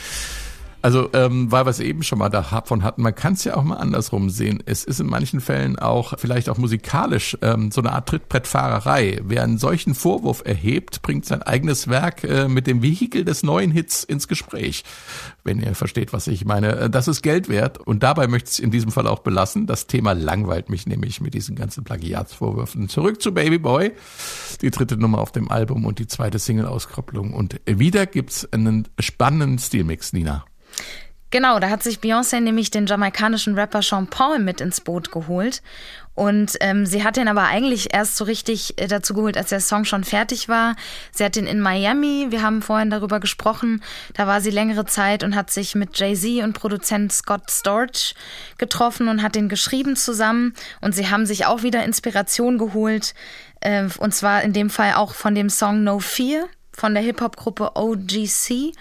Also, 0.83 1.09
ähm, 1.13 1.49
weil 1.49 1.65
wir 1.65 1.69
es 1.69 1.79
eben 1.79 2.03
schon 2.03 2.19
mal 2.19 2.27
davon 2.27 2.83
hatten, 2.83 3.03
man 3.03 3.15
kann 3.15 3.33
es 3.33 3.45
ja 3.45 3.55
auch 3.55 3.63
mal 3.63 3.77
andersrum 3.77 4.29
sehen. 4.29 4.61
Es 4.65 4.83
ist 4.83 4.99
in 4.99 5.07
manchen 5.07 5.39
Fällen 5.39 5.79
auch 5.79 6.19
vielleicht 6.19 6.49
auch 6.49 6.57
musikalisch 6.57 7.37
ähm, 7.41 7.71
so 7.71 7.79
eine 7.79 7.93
Art 7.93 8.09
Trittbrettfahrerei. 8.09 9.21
Wer 9.23 9.43
einen 9.43 9.57
solchen 9.57 9.95
Vorwurf 9.95 10.41
erhebt, 10.45 11.01
bringt 11.01 11.25
sein 11.25 11.41
eigenes 11.41 11.87
Werk 11.87 12.25
äh, 12.25 12.49
mit 12.49 12.67
dem 12.67 12.81
Vehikel 12.81 13.23
des 13.23 13.43
neuen 13.43 13.71
Hits 13.71 14.03
ins 14.03 14.27
Gespräch. 14.27 14.83
Wenn 15.45 15.61
ihr 15.61 15.73
versteht, 15.73 16.11
was 16.11 16.27
ich 16.27 16.43
meine. 16.43 16.75
Äh, 16.75 16.89
Das 16.89 17.07
ist 17.07 17.21
Geld 17.21 17.47
wert 17.47 17.77
und 17.77 18.03
dabei 18.03 18.27
möchte 18.27 18.49
ich 18.49 18.55
es 18.55 18.59
in 18.59 18.69
diesem 18.69 18.91
Fall 18.91 19.07
auch 19.07 19.19
belassen. 19.19 19.67
Das 19.67 19.87
Thema 19.87 20.11
langweilt 20.11 20.69
mich 20.69 20.85
nämlich 20.85 21.21
mit 21.21 21.33
diesen 21.33 21.55
ganzen 21.55 21.85
Plagiatsvorwürfen. 21.85 22.89
Zurück 22.89 23.21
zu 23.21 23.33
Baby 23.33 23.57
Boy, 23.57 23.93
die 24.61 24.69
dritte 24.69 24.97
Nummer 24.97 25.19
auf 25.19 25.31
dem 25.31 25.49
Album 25.49 25.85
und 25.85 25.99
die 25.99 26.07
zweite 26.07 26.39
Single-Auskopplung. 26.39 27.33
Und 27.33 27.61
wieder 27.65 28.05
gibt's 28.05 28.51
einen 28.51 28.89
spannenden 28.99 29.59
Stilmix, 29.59 30.11
Nina. 30.11 30.43
Genau, 31.33 31.59
da 31.59 31.71
hat 31.71 31.81
sich 31.81 31.97
Beyoncé 31.97 32.41
nämlich 32.41 32.69
den 32.69 32.85
jamaikanischen 32.85 33.55
Rapper 33.55 33.81
Sean 33.81 34.05
Paul 34.05 34.37
mit 34.37 34.61
ins 34.61 34.81
Boot 34.81 35.11
geholt. 35.11 35.63
Und 36.13 36.57
ähm, 36.59 36.85
sie 36.85 37.03
hat 37.03 37.17
den 37.17 37.27
aber 37.27 37.45
eigentlich 37.45 37.91
erst 37.91 38.17
so 38.17 38.23
richtig 38.25 38.79
äh, 38.79 38.87
dazu 38.87 39.15
geholt, 39.15 39.35
als 39.35 39.49
der 39.49 39.59
Song 39.59 39.83
schon 39.83 40.03
fertig 40.03 40.47
war. 40.47 40.75
Sie 41.11 41.25
hat 41.25 41.35
den 41.35 41.47
in 41.47 41.59
Miami, 41.59 42.27
wir 42.29 42.43
haben 42.43 42.61
vorhin 42.61 42.91
darüber 42.91 43.19
gesprochen, 43.19 43.81
da 44.13 44.27
war 44.27 44.41
sie 44.41 44.51
längere 44.51 44.85
Zeit 44.85 45.23
und 45.23 45.35
hat 45.35 45.49
sich 45.49 45.73
mit 45.73 45.97
Jay-Z 45.97 46.43
und 46.43 46.53
Produzent 46.53 47.11
Scott 47.11 47.49
Storch 47.49 48.13
getroffen 48.59 49.07
und 49.07 49.23
hat 49.23 49.33
den 49.33 49.49
geschrieben 49.49 49.95
zusammen. 49.95 50.53
Und 50.81 50.93
sie 50.93 51.09
haben 51.09 51.25
sich 51.25 51.47
auch 51.47 51.63
wieder 51.63 51.83
Inspiration 51.83 52.59
geholt. 52.59 53.15
Äh, 53.61 53.87
und 53.97 54.13
zwar 54.13 54.43
in 54.43 54.53
dem 54.53 54.69
Fall 54.69 54.93
auch 54.93 55.15
von 55.15 55.33
dem 55.33 55.49
Song 55.49 55.83
No 55.83 55.97
Fear 55.97 56.45
von 56.71 56.93
der 56.93 57.01
Hip-Hop-Gruppe 57.01 57.71
OGC. 57.75 58.73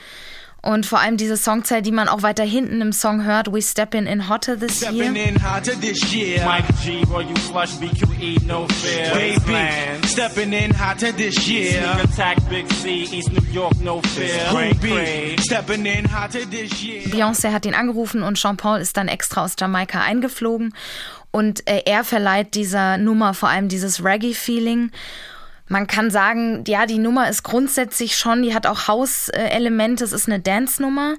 Und 0.64 0.86
vor 0.86 1.00
allem 1.00 1.16
diese 1.16 1.36
Songzeile, 1.36 1.82
die 1.82 1.90
man 1.90 2.06
auch 2.06 2.22
weiter 2.22 2.44
hinten 2.44 2.80
im 2.80 2.92
Song 2.92 3.24
hört, 3.24 3.52
We 3.52 3.60
Steppin' 3.60 4.06
in 4.06 4.28
Hotter 4.28 4.56
This 4.56 4.76
Stepping 4.76 5.16
Year. 5.16 5.28
in 5.28 5.42
hotter 5.42 5.74
this 5.80 6.14
year. 6.14 6.44
Mike 6.46 6.72
G, 6.84 7.02
Roy, 7.10 7.22
you 7.22 7.34
flush 7.50 7.70
BQE, 7.80 8.46
no 8.46 8.68
fear. 8.68 9.12
Baby, 9.12 10.06
stepping 10.06 10.52
in 10.52 10.70
hotter 10.78 11.12
this 11.12 11.48
year. 11.48 11.82
Sneak 11.82 12.04
attack, 12.04 12.48
Big 12.48 12.70
C, 12.74 13.08
East 13.12 13.32
New 13.32 13.44
York, 13.52 13.74
no 13.80 14.00
fear. 14.02 14.28
Cray, 14.52 14.68
Ruby, 14.68 14.88
cray. 14.90 15.36
stepping 15.40 15.84
in 15.84 16.04
hotter 16.06 16.48
this 16.48 16.80
year. 16.80 17.02
Beyoncé 17.08 17.52
hat 17.52 17.66
ihn 17.66 17.74
angerufen 17.74 18.22
und 18.22 18.38
Sean 18.38 18.56
Paul 18.56 18.80
ist 18.80 18.96
dann 18.96 19.08
extra 19.08 19.42
aus 19.44 19.56
Jamaika 19.58 20.00
eingeflogen. 20.02 20.74
Und 21.32 21.66
äh, 21.68 21.82
er 21.86 22.04
verleiht 22.04 22.54
dieser 22.54 22.98
Nummer 22.98 23.34
vor 23.34 23.48
allem 23.48 23.68
dieses 23.68 24.04
Reggae-Feeling. 24.04 24.92
Man 25.72 25.86
kann 25.86 26.10
sagen, 26.10 26.64
ja, 26.66 26.84
die 26.84 26.98
Nummer 26.98 27.30
ist 27.30 27.44
grundsätzlich 27.44 28.18
schon, 28.18 28.42
die 28.42 28.54
hat 28.54 28.66
auch 28.66 28.88
Haus-Elemente, 28.88 30.04
es 30.04 30.12
ist 30.12 30.28
eine 30.28 30.38
Dance-Nummer. 30.38 31.14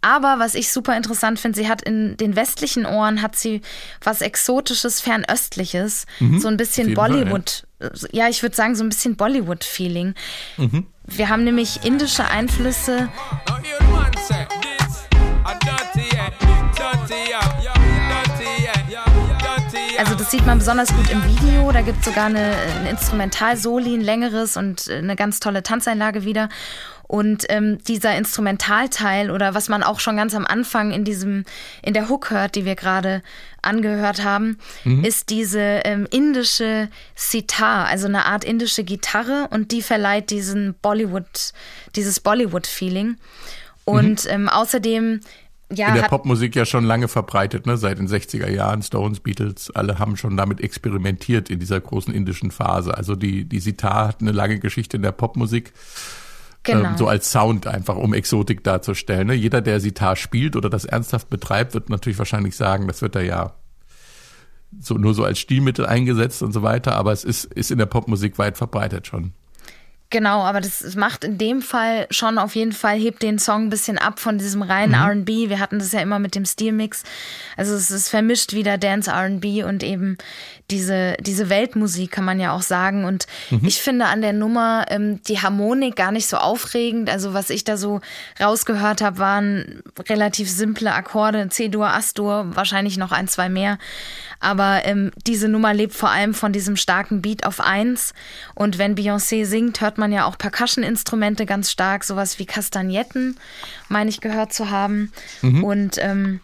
Aber 0.00 0.40
was 0.40 0.56
ich 0.56 0.72
super 0.72 0.96
interessant 0.96 1.38
finde, 1.38 1.56
sie 1.56 1.68
hat 1.68 1.82
in 1.82 2.16
den 2.16 2.34
westlichen 2.34 2.84
Ohren 2.84 3.22
hat 3.22 3.36
sie 3.36 3.60
was 4.02 4.22
Exotisches, 4.22 5.00
Fernöstliches, 5.00 6.06
so 6.38 6.48
ein 6.48 6.56
bisschen 6.56 6.88
jeden 6.88 6.96
Fall, 6.96 7.10
Bollywood. 7.10 7.68
Ja, 8.10 8.28
ich 8.28 8.42
würde 8.42 8.56
sagen, 8.56 8.74
so 8.74 8.82
ein 8.82 8.88
bisschen 8.88 9.14
Bollywood-Feeling. 9.14 10.14
Wir 11.04 11.28
haben 11.28 11.44
nämlich 11.44 11.84
indische 11.84 12.24
Einflüsse, 12.24 13.08
Now 13.48 14.65
Also 19.98 20.14
das 20.14 20.30
sieht 20.30 20.44
man 20.44 20.58
besonders 20.58 20.94
gut 20.94 21.10
im 21.10 21.24
Video. 21.24 21.72
Da 21.72 21.80
gibt 21.80 22.00
es 22.00 22.04
sogar 22.04 22.26
eine, 22.26 22.54
ein 22.56 22.86
Instrumental-Soli, 22.86 23.94
ein 23.94 24.02
längeres 24.02 24.56
und 24.56 24.90
eine 24.90 25.16
ganz 25.16 25.40
tolle 25.40 25.62
Tanzeinlage 25.62 26.24
wieder. 26.24 26.50
Und 27.04 27.46
ähm, 27.48 27.78
dieser 27.84 28.16
Instrumentalteil 28.16 29.30
oder 29.30 29.54
was 29.54 29.68
man 29.68 29.82
auch 29.82 30.00
schon 30.00 30.16
ganz 30.16 30.34
am 30.34 30.44
Anfang 30.44 30.90
in 30.90 31.04
diesem, 31.04 31.44
in 31.82 31.94
der 31.94 32.08
Hook 32.08 32.30
hört, 32.30 32.56
die 32.56 32.64
wir 32.64 32.74
gerade 32.74 33.22
angehört 33.62 34.22
haben, 34.24 34.58
ist 35.02 35.30
diese 35.30 35.60
ähm, 35.60 36.06
indische 36.10 36.88
Sitar, 37.14 37.86
also 37.86 38.06
eine 38.06 38.26
Art 38.26 38.44
indische 38.44 38.84
Gitarre 38.84 39.48
und 39.50 39.72
die 39.72 39.82
verleiht 39.82 40.30
diesen 40.30 40.74
Bollywood, 40.82 41.52
dieses 41.94 42.20
Bollywood-Feeling. 42.20 43.16
Und 43.84 44.26
ähm, 44.28 44.48
außerdem, 44.48 45.20
ja, 45.72 45.88
In 45.88 45.94
der 45.94 46.02
Popmusik 46.02 46.54
ja 46.54 46.64
schon 46.64 46.84
lange 46.84 47.08
verbreitet, 47.08 47.66
ne? 47.66 47.76
seit 47.76 47.98
den 47.98 48.06
60er 48.06 48.48
Jahren. 48.48 48.82
Stones, 48.82 49.18
Beatles, 49.18 49.70
alle 49.74 49.98
haben 49.98 50.16
schon 50.16 50.36
damit 50.36 50.60
experimentiert 50.60 51.50
in 51.50 51.58
dieser 51.58 51.80
großen 51.80 52.14
indischen 52.14 52.52
Phase. 52.52 52.96
Also 52.96 53.16
die, 53.16 53.44
die 53.44 53.58
Sitar 53.58 54.08
hat 54.08 54.20
eine 54.20 54.30
lange 54.30 54.60
Geschichte 54.60 54.96
in 54.96 55.02
der 55.02 55.12
Popmusik. 55.12 55.72
genau. 56.62 56.90
Ähm, 56.90 56.96
so 56.96 57.08
als 57.08 57.32
Sound 57.32 57.66
einfach, 57.66 57.96
um 57.96 58.14
Exotik 58.14 58.62
darzustellen. 58.62 59.26
Ne? 59.26 59.34
Jeder, 59.34 59.60
der 59.60 59.80
Sitar 59.80 60.14
spielt 60.14 60.54
oder 60.54 60.70
das 60.70 60.84
ernsthaft 60.84 61.30
betreibt, 61.30 61.74
wird 61.74 61.90
natürlich 61.90 62.18
wahrscheinlich 62.18 62.54
sagen, 62.54 62.86
das 62.86 63.02
wird 63.02 63.16
er 63.16 63.24
ja 63.24 63.54
so 64.78 64.94
nur 64.94 65.14
so 65.14 65.24
als 65.24 65.38
Stilmittel 65.38 65.86
eingesetzt 65.86 66.42
und 66.42 66.52
so 66.52 66.62
weiter, 66.62 66.94
aber 66.94 67.12
es 67.12 67.24
ist, 67.24 67.44
ist 67.44 67.70
in 67.70 67.78
der 67.78 67.86
Popmusik 67.86 68.38
weit 68.38 68.56
verbreitet 68.56 69.06
schon. 69.06 69.32
Genau, 70.10 70.42
aber 70.42 70.60
das 70.60 70.94
macht 70.94 71.24
in 71.24 71.36
dem 71.36 71.62
Fall 71.62 72.06
schon 72.10 72.38
auf 72.38 72.54
jeden 72.54 72.72
Fall, 72.72 72.96
hebt 72.96 73.22
den 73.22 73.40
Song 73.40 73.64
ein 73.64 73.70
bisschen 73.70 73.98
ab 73.98 74.20
von 74.20 74.38
diesem 74.38 74.62
reinen 74.62 74.94
RB. 74.94 75.48
Wir 75.48 75.58
hatten 75.58 75.80
das 75.80 75.90
ja 75.90 76.00
immer 76.00 76.20
mit 76.20 76.36
dem 76.36 76.44
Stilmix. 76.44 77.02
Also 77.56 77.74
es 77.74 77.90
ist 77.90 78.08
vermischt 78.08 78.52
wieder 78.52 78.78
Dance 78.78 79.10
RB 79.10 79.64
und 79.64 79.82
eben 79.82 80.16
diese, 80.70 81.16
diese 81.20 81.48
Weltmusik, 81.48 82.10
kann 82.10 82.24
man 82.24 82.40
ja 82.40 82.52
auch 82.52 82.62
sagen. 82.62 83.04
Und 83.04 83.26
ich 83.62 83.80
finde 83.80 84.06
an 84.06 84.20
der 84.20 84.32
Nummer 84.32 84.86
ähm, 84.88 85.22
die 85.22 85.40
Harmonik 85.40 85.94
gar 85.96 86.10
nicht 86.10 86.26
so 86.26 86.36
aufregend. 86.38 87.08
Also 87.08 87.34
was 87.34 87.50
ich 87.50 87.64
da 87.64 87.76
so 87.76 88.00
rausgehört 88.40 89.00
habe, 89.00 89.18
waren 89.18 89.82
relativ 90.08 90.50
simple 90.50 90.92
Akkorde, 90.92 91.48
C-Dur, 91.48 91.88
As-Dur, 91.88 92.56
wahrscheinlich 92.56 92.96
noch 92.96 93.12
ein, 93.12 93.28
zwei 93.28 93.48
mehr. 93.48 93.78
Aber 94.40 94.84
ähm, 94.84 95.12
diese 95.26 95.48
Nummer 95.48 95.72
lebt 95.72 95.94
vor 95.94 96.10
allem 96.10 96.34
von 96.34 96.52
diesem 96.52 96.76
starken 96.76 97.22
Beat 97.22 97.46
auf 97.46 97.60
eins. 97.60 98.12
Und 98.54 98.78
wenn 98.78 98.96
Beyoncé 98.96 99.44
singt, 99.46 99.80
hört 99.80 99.98
man 99.98 100.12
ja 100.12 100.24
auch 100.26 100.36
Percussion-Instrumente 100.36 101.46
ganz 101.46 101.70
stark, 101.70 102.04
sowas 102.04 102.38
wie 102.38 102.46
Kastagnetten, 102.46 103.36
meine 103.88 104.10
ich 104.10 104.20
gehört 104.20 104.52
zu 104.52 104.70
haben. 104.70 105.12
Und 105.62 105.98
ähm, 105.98 106.40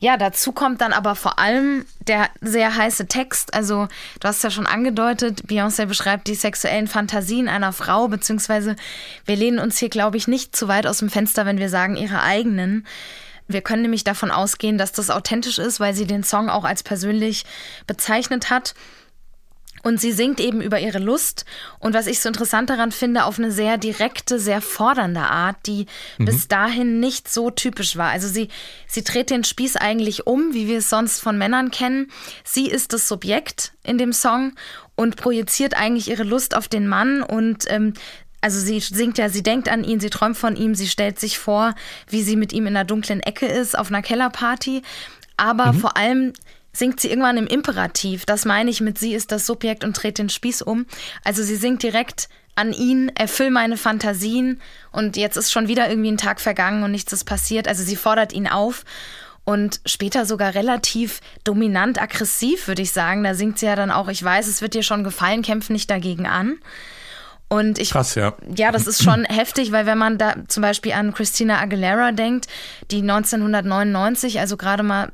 ja, 0.00 0.16
dazu 0.16 0.52
kommt 0.52 0.80
dann 0.80 0.92
aber 0.92 1.16
vor 1.16 1.38
allem 1.40 1.84
der 2.06 2.28
sehr 2.40 2.76
heiße 2.76 3.06
Text. 3.06 3.52
Also, 3.52 3.88
du 4.20 4.28
hast 4.28 4.44
ja 4.44 4.50
schon 4.50 4.66
angedeutet, 4.66 5.42
Beyoncé 5.48 5.86
beschreibt 5.86 6.28
die 6.28 6.36
sexuellen 6.36 6.86
Fantasien 6.86 7.48
einer 7.48 7.72
Frau, 7.72 8.06
beziehungsweise 8.06 8.76
wir 9.24 9.34
lehnen 9.34 9.58
uns 9.58 9.78
hier, 9.78 9.88
glaube 9.88 10.16
ich, 10.16 10.28
nicht 10.28 10.54
zu 10.54 10.68
weit 10.68 10.86
aus 10.86 10.98
dem 10.98 11.10
Fenster, 11.10 11.46
wenn 11.46 11.58
wir 11.58 11.68
sagen, 11.68 11.96
ihre 11.96 12.22
eigenen. 12.22 12.86
Wir 13.48 13.60
können 13.60 13.82
nämlich 13.82 14.04
davon 14.04 14.30
ausgehen, 14.30 14.78
dass 14.78 14.92
das 14.92 15.10
authentisch 15.10 15.58
ist, 15.58 15.80
weil 15.80 15.94
sie 15.94 16.06
den 16.06 16.22
Song 16.22 16.48
auch 16.48 16.64
als 16.64 16.82
persönlich 16.82 17.44
bezeichnet 17.86 18.50
hat. 18.50 18.74
Und 19.82 20.00
sie 20.00 20.12
singt 20.12 20.40
eben 20.40 20.60
über 20.60 20.80
ihre 20.80 20.98
Lust 20.98 21.44
und 21.78 21.94
was 21.94 22.06
ich 22.06 22.20
so 22.20 22.28
interessant 22.28 22.70
daran 22.70 22.92
finde, 22.92 23.24
auf 23.24 23.38
eine 23.38 23.52
sehr 23.52 23.78
direkte, 23.78 24.38
sehr 24.38 24.60
fordernde 24.60 25.20
Art, 25.20 25.56
die 25.66 25.86
bis 26.18 26.48
dahin 26.48 27.00
nicht 27.00 27.28
so 27.28 27.50
typisch 27.50 27.96
war. 27.96 28.10
Also 28.10 28.28
sie, 28.28 28.48
sie 28.86 29.04
dreht 29.04 29.30
den 29.30 29.44
Spieß 29.44 29.76
eigentlich 29.76 30.26
um, 30.26 30.54
wie 30.54 30.68
wir 30.68 30.78
es 30.78 30.90
sonst 30.90 31.20
von 31.20 31.38
Männern 31.38 31.70
kennen. 31.70 32.10
Sie 32.44 32.68
ist 32.68 32.92
das 32.92 33.08
Subjekt 33.08 33.72
in 33.84 33.98
dem 33.98 34.12
Song 34.12 34.52
und 34.94 35.16
projiziert 35.16 35.74
eigentlich 35.74 36.08
ihre 36.08 36.24
Lust 36.24 36.56
auf 36.56 36.68
den 36.68 36.88
Mann 36.88 37.22
und 37.22 37.64
ähm, 37.68 37.94
also 38.40 38.60
sie 38.60 38.78
singt 38.80 39.18
ja, 39.18 39.28
sie 39.28 39.42
denkt 39.42 39.68
an 39.68 39.82
ihn, 39.82 40.00
sie 40.00 40.10
träumt 40.10 40.36
von 40.36 40.56
ihm, 40.56 40.74
sie 40.74 40.86
stellt 40.86 41.18
sich 41.18 41.38
vor, 41.38 41.74
wie 42.08 42.22
sie 42.22 42.36
mit 42.36 42.52
ihm 42.52 42.66
in 42.66 42.76
einer 42.76 42.84
dunklen 42.84 43.20
Ecke 43.20 43.46
ist, 43.46 43.76
auf 43.76 43.88
einer 43.88 44.02
Kellerparty. 44.02 44.82
Aber 45.36 45.72
vor 45.72 45.96
allem 45.96 46.32
singt 46.78 47.00
sie 47.00 47.08
irgendwann 47.08 47.36
im 47.36 47.46
Imperativ. 47.46 48.24
Das 48.24 48.44
meine 48.44 48.70
ich 48.70 48.80
mit 48.80 48.98
sie 48.98 49.14
ist 49.14 49.32
das 49.32 49.46
Subjekt 49.46 49.84
und 49.84 49.94
dreht 49.94 50.18
den 50.18 50.28
Spieß 50.28 50.62
um. 50.62 50.86
Also 51.24 51.42
sie 51.42 51.56
singt 51.56 51.82
direkt 51.82 52.28
an 52.54 52.72
ihn, 52.72 53.10
erfüll 53.14 53.50
meine 53.50 53.76
Fantasien 53.76 54.60
und 54.90 55.16
jetzt 55.16 55.36
ist 55.36 55.52
schon 55.52 55.68
wieder 55.68 55.88
irgendwie 55.88 56.10
ein 56.10 56.16
Tag 56.16 56.40
vergangen 56.40 56.82
und 56.82 56.90
nichts 56.90 57.12
ist 57.12 57.24
passiert. 57.24 57.68
Also 57.68 57.84
sie 57.84 57.96
fordert 57.96 58.32
ihn 58.32 58.48
auf 58.48 58.84
und 59.44 59.80
später 59.86 60.26
sogar 60.26 60.54
relativ 60.54 61.20
dominant 61.44 62.02
aggressiv, 62.02 62.68
würde 62.68 62.82
ich 62.82 62.92
sagen. 62.92 63.24
Da 63.24 63.34
singt 63.34 63.58
sie 63.58 63.66
ja 63.66 63.76
dann 63.76 63.90
auch, 63.90 64.08
ich 64.08 64.22
weiß, 64.22 64.46
es 64.46 64.60
wird 64.60 64.74
dir 64.74 64.82
schon 64.82 65.04
gefallen, 65.04 65.42
kämpf 65.42 65.70
nicht 65.70 65.88
dagegen 65.88 66.26
an. 66.26 66.58
Und 67.48 67.78
ich, 67.78 67.90
Krass, 67.90 68.14
ja. 68.14 68.34
ja, 68.54 68.72
das 68.72 68.86
ist 68.86 69.02
schon 69.02 69.24
heftig, 69.28 69.72
weil 69.72 69.86
wenn 69.86 69.96
man 69.96 70.18
da 70.18 70.34
zum 70.48 70.60
Beispiel 70.60 70.92
an 70.92 71.14
Christina 71.14 71.60
Aguilera 71.60 72.12
denkt, 72.12 72.46
die 72.90 73.00
1999, 73.00 74.38
also 74.38 74.58
gerade 74.58 74.82
mal 74.82 75.12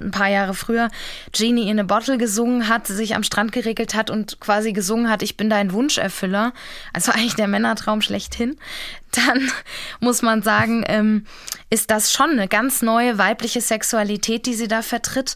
ein 0.00 0.10
paar 0.10 0.28
Jahre 0.28 0.54
früher, 0.54 0.88
Genie 1.32 1.68
in 1.68 1.80
a 1.80 1.82
Bottle 1.82 2.18
gesungen 2.18 2.68
hat, 2.68 2.86
sich 2.86 3.14
am 3.14 3.22
Strand 3.22 3.52
geregelt 3.52 3.94
hat 3.94 4.10
und 4.10 4.40
quasi 4.40 4.72
gesungen 4.72 5.08
hat, 5.08 5.22
ich 5.22 5.36
bin 5.36 5.50
dein 5.50 5.72
Wunscherfüller, 5.72 6.52
also 6.92 7.12
eigentlich 7.12 7.34
der 7.34 7.48
Männertraum 7.48 8.00
schlechthin, 8.00 8.56
dann 9.12 9.50
muss 10.00 10.22
man 10.22 10.42
sagen, 10.42 10.84
ähm, 10.86 11.26
ist 11.70 11.90
das 11.90 12.12
schon 12.12 12.30
eine 12.30 12.48
ganz 12.48 12.82
neue 12.82 13.18
weibliche 13.18 13.60
Sexualität, 13.60 14.46
die 14.46 14.54
sie 14.54 14.68
da 14.68 14.82
vertritt. 14.82 15.34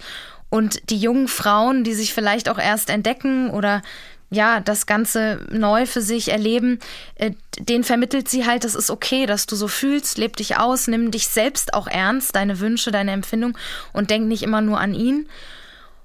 Und 0.48 0.90
die 0.90 0.98
jungen 0.98 1.26
Frauen, 1.26 1.82
die 1.82 1.92
sich 1.92 2.14
vielleicht 2.14 2.48
auch 2.48 2.58
erst 2.58 2.88
entdecken 2.88 3.50
oder 3.50 3.82
ja, 4.30 4.60
das 4.60 4.86
Ganze 4.86 5.46
neu 5.50 5.86
für 5.86 6.00
sich 6.00 6.32
erleben, 6.32 6.78
äh, 7.14 7.32
den 7.58 7.84
vermittelt 7.84 8.28
sie 8.28 8.46
halt, 8.46 8.64
das 8.64 8.74
ist 8.74 8.90
okay, 8.90 9.26
dass 9.26 9.46
du 9.46 9.56
so 9.56 9.68
fühlst, 9.68 10.18
leb 10.18 10.36
dich 10.36 10.56
aus, 10.56 10.88
nimm 10.88 11.10
dich 11.10 11.28
selbst 11.28 11.74
auch 11.74 11.86
ernst, 11.86 12.34
deine 12.34 12.60
Wünsche, 12.60 12.90
deine 12.90 13.12
Empfindung 13.12 13.56
und 13.92 14.10
denk 14.10 14.26
nicht 14.26 14.42
immer 14.42 14.60
nur 14.60 14.80
an 14.80 14.94
ihn. 14.94 15.28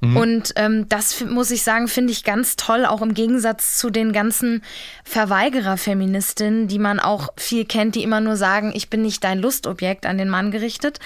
Und 0.04 0.54
ähm, 0.56 0.90
das 0.90 1.24
muss 1.26 1.52
ich 1.52 1.62
sagen, 1.62 1.88
finde 1.88 2.12
ich 2.12 2.24
ganz 2.24 2.56
toll, 2.56 2.88
auch 2.88 3.04
im 3.04 3.14
Gegensatz 3.14 3.78
zu 3.78 3.92
den 3.92 4.14
ganzen 4.14 4.64
Verweigerer-Feministinnen, 5.04 6.68
die 6.68 6.80
man 6.80 7.00
auch 7.00 7.30
viel 7.38 7.66
kennt, 7.66 7.94
die 7.94 8.02
immer 8.02 8.20
nur 8.20 8.36
sagen, 8.36 8.72
ich 8.74 8.90
bin 8.90 9.04
nicht 9.04 9.24
dein 9.24 9.38
Lustobjekt 9.38 10.08
an 10.08 10.18
den 10.18 10.28
Mann 10.28 10.50
gerichtet. 10.50 11.00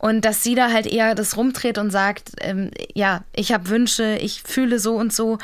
Und 0.00 0.24
dass 0.24 0.42
sie 0.42 0.54
da 0.54 0.72
halt 0.72 0.86
eher 0.86 1.14
das 1.14 1.36
rumdreht 1.36 1.76
und 1.76 1.90
sagt, 1.90 2.32
ähm, 2.40 2.70
ja, 2.94 3.22
ich 3.36 3.52
habe 3.52 3.68
Wünsche, 3.68 4.16
ich 4.16 4.42
fühle 4.42 4.78
so 4.78 4.96
und 4.96 5.12
so. 5.12 5.36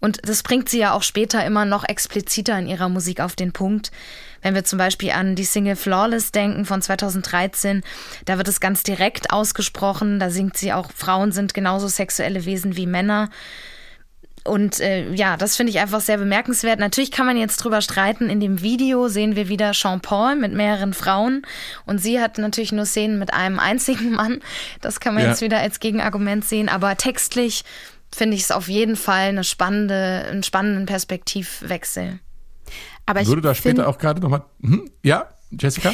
Und 0.00 0.28
das 0.28 0.42
bringt 0.42 0.68
sie 0.68 0.80
ja 0.80 0.94
auch 0.94 1.04
später 1.04 1.44
immer 1.44 1.64
noch 1.64 1.88
expliziter 1.88 2.58
in 2.58 2.66
ihrer 2.66 2.88
Musik 2.88 3.20
auf 3.20 3.36
den 3.36 3.52
Punkt. 3.52 3.92
Wenn 4.42 4.56
wir 4.56 4.64
zum 4.64 4.78
Beispiel 4.78 5.12
an 5.12 5.36
die 5.36 5.44
Single 5.44 5.76
Flawless 5.76 6.32
denken 6.32 6.64
von 6.64 6.82
2013, 6.82 7.82
da 8.24 8.36
wird 8.36 8.48
es 8.48 8.58
ganz 8.58 8.82
direkt 8.82 9.30
ausgesprochen. 9.32 10.18
Da 10.18 10.30
singt 10.30 10.56
sie 10.56 10.72
auch, 10.72 10.90
Frauen 10.90 11.30
sind 11.30 11.54
genauso 11.54 11.86
sexuelle 11.86 12.44
Wesen 12.46 12.76
wie 12.76 12.86
Männer. 12.86 13.30
Und 14.44 14.80
äh, 14.80 15.12
ja, 15.12 15.36
das 15.36 15.56
finde 15.56 15.70
ich 15.70 15.80
einfach 15.80 16.00
sehr 16.00 16.16
bemerkenswert. 16.16 16.78
Natürlich 16.78 17.10
kann 17.10 17.26
man 17.26 17.36
jetzt 17.36 17.58
drüber 17.58 17.82
streiten. 17.82 18.30
In 18.30 18.40
dem 18.40 18.62
Video 18.62 19.08
sehen 19.08 19.36
wir 19.36 19.48
wieder 19.48 19.72
Jean 19.72 20.00
Paul 20.00 20.34
mit 20.36 20.52
mehreren 20.54 20.94
Frauen 20.94 21.42
und 21.84 21.98
sie 21.98 22.20
hat 22.20 22.38
natürlich 22.38 22.72
nur 22.72 22.86
Szenen 22.86 23.18
mit 23.18 23.34
einem 23.34 23.58
einzigen 23.58 24.12
Mann. 24.14 24.40
Das 24.80 24.98
kann 25.00 25.14
man 25.14 25.24
Ja. 25.24 25.30
jetzt 25.30 25.42
wieder 25.42 25.58
als 25.58 25.78
Gegenargument 25.78 26.44
sehen. 26.44 26.68
Aber 26.70 26.96
textlich 26.96 27.64
finde 28.14 28.36
ich 28.36 28.42
es 28.44 28.50
auf 28.50 28.68
jeden 28.68 28.96
Fall 28.96 29.28
eine 29.28 29.44
spannende, 29.44 30.24
einen 30.30 30.42
spannenden 30.42 30.86
Perspektivwechsel. 30.86 32.18
Aber 33.06 33.20
ich 33.20 33.28
Würde 33.28 33.42
da 33.42 33.54
später 33.54 33.88
auch 33.88 33.98
gerade 33.98 34.20
nochmal. 34.20 34.44
Hm? 34.62 34.90
Ja, 35.02 35.28
Jessica? 35.50 35.92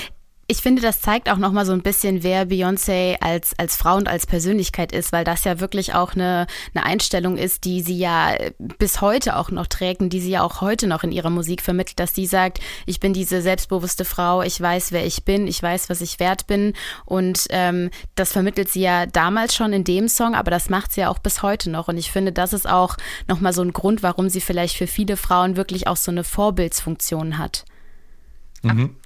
Ich 0.49 0.59
finde, 0.59 0.81
das 0.81 1.01
zeigt 1.01 1.29
auch 1.29 1.39
nochmal 1.39 1.67
so 1.67 1.73
ein 1.73 1.83
bisschen, 1.83 2.23
wer 2.23 2.47
Beyoncé 2.47 3.17
als, 3.21 3.59
als 3.59 3.75
Frau 3.75 3.97
und 3.97 4.09
als 4.09 4.27
Persönlichkeit 4.27 4.93
ist, 4.93 5.11
weil 5.11 5.25
das 5.25 5.43
ja 5.43 5.59
wirklich 5.59 5.95
auch 5.95 6.15
eine, 6.15 6.47
eine 6.73 6.87
Einstellung 6.87 7.37
ist, 7.37 7.65
die 7.65 7.81
sie 7.81 7.99
ja 7.99 8.37
bis 8.59 9.01
heute 9.01 9.37
auch 9.39 9.51
noch 9.51 9.67
trägt 9.67 10.01
und 10.03 10.11
die 10.11 10.21
sie 10.21 10.31
ja 10.31 10.45
auch 10.45 10.61
heute 10.61 10.87
noch 10.87 11.03
in 11.03 11.11
ihrer 11.11 11.31
Musik 11.31 11.63
vermittelt, 11.63 11.99
dass 11.99 12.15
sie 12.15 12.27
sagt, 12.27 12.61
ich 12.87 13.01
bin 13.01 13.13
diese 13.13 13.43
selbstbewusste 13.43 14.05
Frau, 14.05 14.43
ich 14.43 14.61
weiß, 14.61 14.93
wer 14.93 15.05
ich 15.05 15.25
bin, 15.25 15.49
ich 15.49 15.61
weiß, 15.61 15.91
was 15.91 16.01
ich 16.01 16.21
wert 16.21 16.47
bin 16.47 16.75
und 17.07 17.47
ähm, 17.51 17.91
das 18.15 18.31
vermittelt 18.31 18.69
sie 18.69 18.83
ja 18.83 19.07
damals 19.07 19.53
schon 19.53 19.73
in 19.73 19.83
dem 19.83 20.07
Song, 20.07 20.37
aber 20.37 20.53
das 20.53 20.71
macht 20.71 20.93
sie 20.93 21.01
ja 21.01 21.09
auch 21.09 21.19
bis 21.19 21.43
heute 21.43 21.71
noch 21.71 21.89
und 21.89 21.97
ich 21.97 22.13
finde, 22.13 22.31
das 22.31 22.53
ist 22.53 22.69
auch 22.69 22.97
nochmal 23.27 23.53
so 23.53 23.63
ein 23.63 23.73
Grund, 23.73 24.05
warum 24.05 24.29
sie 24.29 24.41
vielleicht 24.41 24.77
für 24.77 24.87
viele 24.87 25.17
Frauen 25.17 25.57
wirklich 25.57 25.89
auch 25.89 25.97
so 25.97 26.13
eine 26.13 26.23
Vorbildsfunktion 26.23 27.39
hat. 27.39 27.65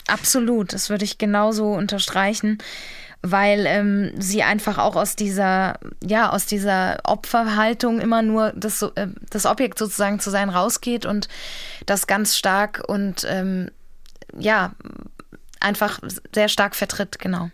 Absolut, 0.07 0.73
das 0.73 0.91
würde 0.91 1.05
ich 1.05 1.19
genauso 1.19 1.73
unterstreichen, 1.73 2.59
weil 3.23 3.67
ähm, 3.67 4.13
sie 4.19 4.43
einfach 4.43 4.79
auch 4.79 4.97
aus 4.97 5.17
dieser, 5.17 5.79
ja, 6.03 6.31
aus 6.31 6.47
dieser 6.47 6.99
Opferhaltung 7.05 8.01
immer 8.01 8.23
nur 8.23 8.53
das, 8.57 8.83
äh, 8.83 9.09
das 9.29 9.47
Objekt 9.47 9.79
sozusagen 9.79 10.21
zu 10.21 10.31
sein 10.31 10.49
rausgeht 10.49 11.07
und 11.07 11.29
das 11.87 12.07
ganz 12.07 12.37
stark 12.37 12.83
und 12.87 13.27
ähm, 13.29 13.71
ja, 14.39 14.73
einfach 15.61 16.01
sehr 16.35 16.49
stark 16.49 16.75
vertritt, 16.75 17.19
genau. 17.19 17.51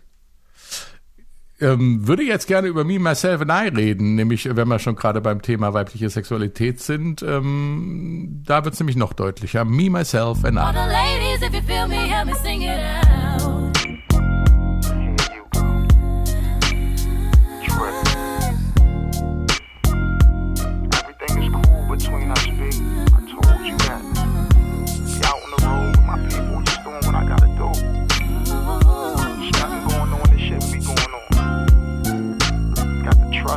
Ähm, 1.59 2.07
würde 2.07 2.23
jetzt 2.23 2.47
gerne 2.47 2.67
über 2.67 2.83
Me, 2.83 2.99
Myself 2.99 3.41
and 3.41 3.51
I 3.51 3.75
reden, 3.75 4.15
nämlich 4.15 4.47
wenn 4.55 4.67
wir 4.67 4.79
schon 4.79 4.95
gerade 4.95 5.21
beim 5.21 5.41
Thema 5.41 5.73
weibliche 5.73 6.09
Sexualität 6.09 6.81
sind. 6.81 7.23
Ähm, 7.23 8.43
da 8.45 8.63
wird 8.63 8.73
es 8.73 8.79
nämlich 8.79 8.95
noch 8.95 9.13
deutlicher. 9.13 9.65
Me, 9.65 9.89
Myself 9.89 10.43
and 10.45 10.57
I. 10.57 10.61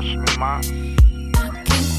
Trust 0.01 0.17
me, 0.17 0.39
man. 0.39 0.63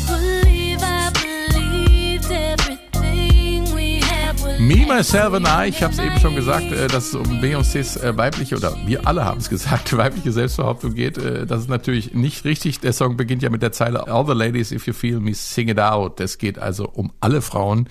Believe 0.08 0.82
I 0.82 1.12
believed 1.14 2.32
everything 2.32 3.76
we 3.76 4.00
had 4.00 4.40
was 4.42 4.60
Me, 4.60 4.86
Myself 4.88 5.36
and 5.36 5.48
I, 5.48 5.68
ich 5.68 5.84
habe 5.84 5.94
es 5.94 6.00
eben 6.00 6.20
schon 6.20 6.36
gesagt, 6.36 6.72
äh, 6.72 6.88
dass 6.88 7.10
es 7.10 7.14
um 7.14 7.42
Beyoncés 7.42 7.98
äh, 7.98 8.18
weibliche, 8.18 8.58
oder 8.58 8.76
wir 8.88 9.06
alle 9.06 9.24
haben 9.24 9.40
es 9.40 9.50
gesagt, 9.50 9.96
weibliche 9.98 10.32
Selbstbehauptung 10.32 10.96
geht. 10.96 11.20
Äh, 11.20 11.46
das 11.46 11.62
ist 11.62 11.70
natürlich 11.70 12.16
nicht 12.16 12.44
richtig. 12.44 12.80
Der 12.80 12.94
Song 12.94 13.18
beginnt 13.18 13.44
ja 13.44 13.52
mit 13.52 13.62
der 13.62 13.72
Zeile 13.72 14.08
All 14.08 14.26
the 14.26 14.34
ladies, 14.34 14.72
if 14.72 14.88
you 14.88 14.94
feel 14.94 15.20
me, 15.20 15.36
sing 15.36 15.68
it 15.68 15.80
out. 15.80 16.20
Es 16.20 16.40
geht 16.40 16.58
also 16.58 16.90
um 16.90 17.14
alle 17.20 17.44
Frauen 17.44 17.88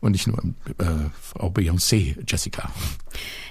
und 0.00 0.12
nicht 0.12 0.26
nur 0.26 0.42
um 0.42 0.56
äh, 0.78 0.84
Frau 1.20 1.50
Beyoncé, 1.50 2.16
Jessica. 2.26 2.70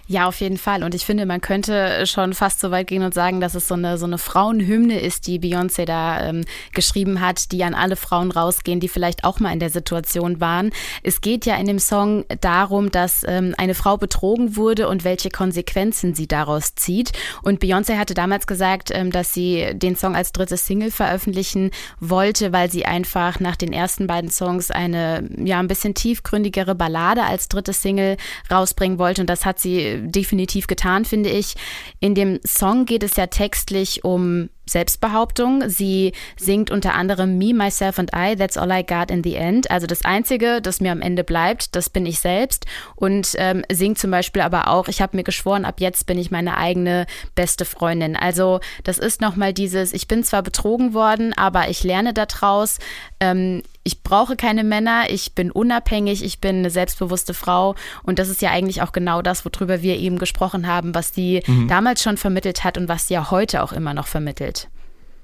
Ja, 0.08 0.28
auf 0.28 0.40
jeden 0.40 0.58
Fall. 0.58 0.84
Und 0.84 0.94
ich 0.94 1.04
finde, 1.04 1.26
man 1.26 1.42
könnte 1.42 2.06
schon 2.06 2.36
fast 2.36 2.60
so 2.60 2.70
weit 2.70 2.86
gehen 2.86 3.02
und 3.02 3.16
sagen, 3.16 3.42
dass 3.42 3.56
es 3.56 3.68
so 3.68 3.74
eine, 3.74 3.98
so 3.98 4.06
eine 4.06 4.20
Frauenhymne 4.20 5.00
ist, 5.00 5.26
die 5.26 5.40
Beyoncé 5.40 5.86
da 5.86 6.30
ähm, 6.30 6.46
geschrieben 6.74 7.22
hat, 7.22 7.52
die 7.52 7.64
an 7.64 7.74
alle 7.74 7.96
Frauen 7.96 8.30
rausgehen, 8.30 8.80
die 8.80 8.88
vielleicht 8.88 9.24
auch 9.24 9.40
mal 9.40 9.52
in 9.52 9.60
der 9.60 9.72
Situation 9.72 10.40
waren. 10.40 10.70
Es 11.02 11.22
geht 11.22 11.48
ja 11.48 11.56
in 11.56 11.66
dem 11.66 11.80
Song 11.80 12.24
darum, 12.40 12.92
dass 12.92 13.26
ähm, 13.28 13.56
eine 13.58 13.74
Frau 13.74 13.98
betrogen 13.98 14.56
wurde 14.56 14.88
und 14.90 15.04
welche 15.04 15.32
Konsequenzen 15.32 16.14
sie 16.14 16.28
daraus 16.28 16.76
zieht. 16.76 17.12
Und 17.42 17.64
Beyoncé 17.64 17.98
hatte 17.98 18.14
damals 18.14 18.46
gesagt, 18.46 18.92
ähm, 18.94 19.12
dass 19.12 19.34
sie 19.34 19.72
den 19.74 19.96
Song 19.96 20.16
als 20.16 20.32
drittes 20.34 20.68
Single 20.68 20.92
veröffentlichen 20.92 21.72
wollte, 22.00 22.54
weil 22.54 22.70
sie 22.70 22.86
einfach 22.86 23.40
nach 23.40 23.56
den 23.56 23.74
ersten 23.74 24.06
beiden 24.06 24.30
Songs 24.30 24.70
eine 24.70 25.28
ja 25.36 25.58
ein 25.58 25.68
bisschen 25.68 25.96
tiefgründigere 25.96 26.76
Ballade 26.76 27.24
als 27.24 27.50
drittes 27.50 27.82
Single 27.82 28.18
rausbringen 28.52 29.00
wollte. 29.00 29.22
Und 29.22 29.32
das 29.32 29.46
hat 29.46 29.58
sie 29.58 29.95
definitiv 29.98 30.68
getan, 30.68 31.06
finde 31.06 31.30
ich. 31.30 31.56
In 32.00 32.16
dem 32.16 32.40
Song 32.46 32.86
geht 32.86 33.04
es 33.04 33.16
ja 33.16 33.28
textlich 33.28 34.04
um 34.04 34.50
Selbstbehauptung. 34.68 35.70
Sie 35.70 36.14
singt 36.38 36.72
unter 36.72 36.96
anderem 36.96 37.38
Me, 37.38 37.54
Myself 37.54 38.00
and 38.00 38.12
I, 38.16 38.36
That's 38.36 38.58
All 38.58 38.72
I 38.72 38.84
Got 38.86 39.12
in 39.12 39.24
the 39.24 39.36
End. 39.36 39.70
Also 39.70 39.88
das 39.88 40.04
Einzige, 40.04 40.62
das 40.62 40.82
mir 40.82 40.92
am 40.92 41.02
Ende 41.02 41.24
bleibt, 41.24 41.76
das 41.76 41.90
bin 41.90 42.06
ich 42.06 42.20
selbst. 42.20 42.66
Und 42.96 43.36
ähm, 43.38 43.64
singt 43.72 44.00
zum 44.00 44.12
Beispiel 44.12 44.42
aber 44.42 44.68
auch, 44.68 44.88
ich 44.88 45.02
habe 45.02 45.18
mir 45.18 45.24
geschworen, 45.24 45.66
ab 45.66 45.80
jetzt 45.80 46.08
bin 46.08 46.18
ich 46.18 46.32
meine 46.32 46.58
eigene 46.58 47.06
beste 47.36 47.66
Freundin. 47.66 48.16
Also 48.16 48.60
das 48.84 48.98
ist 48.98 49.22
nochmal 49.22 49.54
dieses, 49.54 49.94
ich 49.94 50.08
bin 50.08 50.24
zwar 50.24 50.42
betrogen 50.42 50.94
worden, 50.94 51.34
aber 51.38 51.70
ich 51.70 51.84
lerne 51.84 52.14
daraus. 52.14 52.80
Ähm, 53.20 53.62
ich 53.86 54.02
brauche 54.02 54.36
keine 54.36 54.64
Männer, 54.64 55.06
ich 55.10 55.34
bin 55.34 55.52
unabhängig, 55.52 56.24
ich 56.24 56.42
bin 56.42 56.58
eine 56.58 56.72
selbstbewusste 56.72 57.36
Frau. 57.36 57.76
Und 58.02 58.18
das 58.18 58.30
ist 58.30 58.42
ja 58.42 58.50
eigentlich 58.50 58.82
auch 58.82 58.92
genau 58.92 59.22
das, 59.22 59.46
worüber 59.46 59.84
wir 59.84 59.98
eben 59.98 60.18
gesprochen 60.18 60.66
haben, 60.66 60.96
was 60.96 61.12
die 61.12 61.44
damals 61.68 62.02
schon 62.02 62.18
vermittelt 62.18 62.64
hat 62.64 62.80
und 62.80 62.90
was 62.90 63.08
sie 63.08 63.14
ja 63.14 63.30
heute 63.30 63.62
auch 63.62 63.72
immer 63.72 63.94
noch 63.94 64.08
vermittelt. 64.08 64.70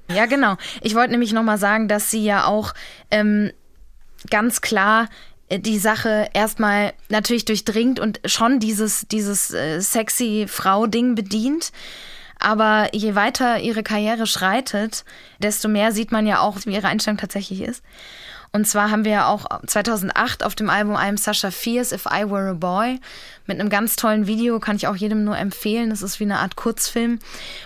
Ja, 0.08 0.26
genau. 0.26 0.56
Ich 0.80 0.94
wollte 0.94 1.10
nämlich 1.10 1.32
nochmal 1.32 1.58
sagen, 1.58 1.88
dass 1.88 2.10
sie 2.10 2.24
ja 2.24 2.46
auch 2.46 2.72
ähm, 3.10 3.50
ganz 4.30 4.60
klar 4.60 5.08
äh, 5.48 5.58
die 5.58 5.78
Sache 5.78 6.28
erstmal 6.32 6.92
natürlich 7.08 7.44
durchdringt 7.44 7.98
und 7.98 8.20
schon 8.24 8.60
dieses, 8.60 9.08
dieses 9.08 9.52
äh, 9.52 9.80
sexy 9.80 10.46
Frau-Ding 10.48 11.16
bedient. 11.16 11.72
Aber 12.38 12.88
je 12.92 13.16
weiter 13.16 13.60
ihre 13.60 13.82
Karriere 13.82 14.26
schreitet, 14.26 15.04
desto 15.38 15.68
mehr 15.68 15.90
sieht 15.92 16.12
man 16.12 16.26
ja 16.26 16.40
auch, 16.40 16.58
wie 16.64 16.74
ihre 16.74 16.88
Einstellung 16.88 17.18
tatsächlich 17.18 17.60
ist. 17.62 17.82
Und 18.54 18.66
zwar 18.66 18.90
haben 18.90 19.06
wir 19.06 19.12
ja 19.12 19.26
auch 19.28 19.46
2008 19.66 20.44
auf 20.44 20.54
dem 20.54 20.68
Album 20.68 20.94
I'm 20.94 21.16
Sasha 21.16 21.50
Fierce, 21.50 21.92
If 21.92 22.04
I 22.04 22.28
Were 22.28 22.50
a 22.50 22.52
Boy, 22.52 23.00
mit 23.46 23.58
einem 23.58 23.70
ganz 23.70 23.96
tollen 23.96 24.26
Video, 24.26 24.60
kann 24.60 24.76
ich 24.76 24.86
auch 24.86 24.94
jedem 24.94 25.24
nur 25.24 25.38
empfehlen. 25.38 25.88
Das 25.88 26.02
ist 26.02 26.20
wie 26.20 26.24
eine 26.24 26.38
Art 26.38 26.54
Kurzfilm, 26.54 27.18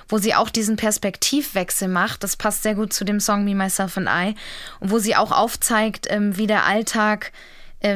wo 0.09 0.19
sie 0.19 0.37
auch 0.37 0.49
diesen 0.49 0.77
Perspektivwechsel 0.77 1.89
macht. 1.89 2.23
Das 2.23 2.37
passt 2.37 2.63
sehr 2.63 2.77
gut 2.77 2.93
zu 2.93 3.05
dem 3.05 3.19
Song 3.19 3.45
Me, 3.45 3.57
Myself 3.57 3.97
and 3.97 4.09
I. 4.09 4.37
Und 4.79 4.93
wo 4.93 5.01
sie 5.01 5.17
auch 5.17 5.33
aufzeigt, 5.33 6.07
ähm, 6.09 6.37
wie 6.37 6.47
der 6.47 6.65
Alltag 6.65 7.33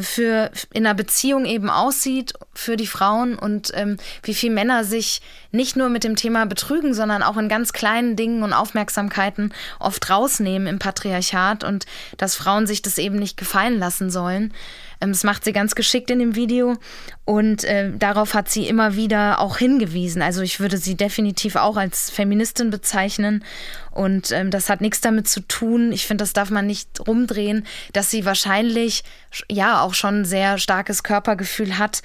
für 0.02 0.50
in 0.72 0.86
einer 0.86 0.94
Beziehung 0.94 1.46
eben 1.46 1.70
aussieht 1.70 2.34
für 2.54 2.76
die 2.76 2.86
Frauen 2.86 3.38
und 3.38 3.72
ähm, 3.74 3.96
wie 4.22 4.34
viel 4.34 4.50
Männer 4.50 4.84
sich 4.84 5.20
nicht 5.52 5.76
nur 5.76 5.88
mit 5.88 6.04
dem 6.04 6.16
Thema 6.16 6.46
betrügen, 6.46 6.94
sondern 6.94 7.22
auch 7.22 7.36
in 7.36 7.48
ganz 7.48 7.72
kleinen 7.72 8.14
Dingen 8.14 8.42
und 8.42 8.52
Aufmerksamkeiten 8.52 9.52
oft 9.78 10.08
rausnehmen 10.10 10.68
im 10.68 10.78
Patriarchat 10.78 11.64
und 11.64 11.86
dass 12.18 12.36
Frauen 12.36 12.66
sich 12.66 12.82
das 12.82 12.98
eben 12.98 13.16
nicht 13.16 13.36
gefallen 13.36 13.78
lassen 13.78 14.10
sollen. 14.10 14.52
Ähm, 15.00 15.12
das 15.12 15.24
macht 15.24 15.44
sie 15.44 15.52
ganz 15.52 15.74
geschickt 15.74 16.10
in 16.10 16.18
dem 16.18 16.34
Video 16.36 16.76
und 17.24 17.64
äh, 17.64 17.90
darauf 17.96 18.34
hat 18.34 18.48
sie 18.48 18.66
immer 18.66 18.96
wieder 18.96 19.40
auch 19.40 19.58
hingewiesen. 19.58 20.22
Also 20.22 20.42
ich 20.42 20.60
würde 20.60 20.78
sie 20.78 20.96
definitiv 20.96 21.56
auch 21.56 21.76
als 21.76 22.10
Feministin 22.10 22.70
bezeichnen 22.70 23.44
und 23.90 24.30
ähm, 24.32 24.50
das 24.50 24.68
hat 24.68 24.80
nichts 24.80 25.00
damit 25.00 25.28
zu 25.28 25.40
tun. 25.40 25.92
Ich 25.92 26.06
finde, 26.06 26.22
das 26.22 26.32
darf 26.32 26.50
man 26.50 26.66
nicht 26.66 27.06
rumdrehen, 27.06 27.66
dass 27.92 28.10
sie 28.10 28.24
wahrscheinlich 28.24 29.04
ja 29.50 29.82
auch 29.82 29.94
schon 29.94 30.24
sehr 30.24 30.58
starkes 30.58 31.02
Körpergefühl 31.02 31.78
hat, 31.78 32.02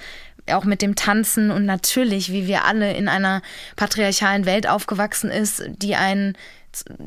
auch 0.48 0.64
mit 0.64 0.80
dem 0.80 0.94
Tanzen 0.94 1.50
und 1.50 1.64
natürlich, 1.64 2.30
wie 2.30 2.46
wir 2.46 2.64
alle 2.64 2.92
in 2.94 3.08
einer 3.08 3.42
patriarchalen 3.74 4.46
Welt 4.46 4.68
aufgewachsen 4.68 5.30
ist, 5.30 5.64
die 5.68 5.96
einen 5.96 6.36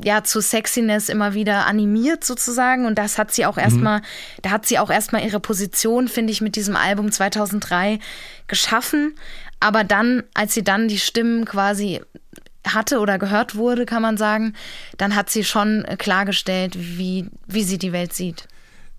ja 0.04 0.24
zu 0.24 0.40
Sexiness 0.40 1.08
immer 1.08 1.34
wieder 1.34 1.66
animiert 1.66 2.24
sozusagen. 2.24 2.86
Und 2.86 2.98
das 2.98 3.18
hat 3.18 3.32
sie 3.32 3.46
auch 3.46 3.58
erstmal, 3.58 4.02
da 4.42 4.50
hat 4.50 4.66
sie 4.66 4.78
auch 4.78 4.90
erstmal 4.90 5.24
ihre 5.24 5.40
Position, 5.40 6.08
finde 6.08 6.32
ich, 6.32 6.40
mit 6.40 6.56
diesem 6.56 6.76
Album 6.76 7.12
2003 7.12 7.98
geschaffen, 8.46 9.14
aber 9.60 9.84
dann, 9.84 10.24
als 10.34 10.54
sie 10.54 10.64
dann 10.64 10.88
die 10.88 10.98
Stimmen 10.98 11.44
quasi 11.44 12.00
hatte 12.66 12.98
oder 12.98 13.18
gehört 13.18 13.54
wurde, 13.54 13.86
kann 13.86 14.02
man 14.02 14.16
sagen, 14.16 14.54
dann 14.96 15.14
hat 15.14 15.30
sie 15.30 15.44
schon 15.44 15.86
klargestellt, 15.98 16.74
wie, 16.76 17.26
wie 17.46 17.62
sie 17.62 17.78
die 17.78 17.92
Welt 17.92 18.12
sieht. 18.12 18.48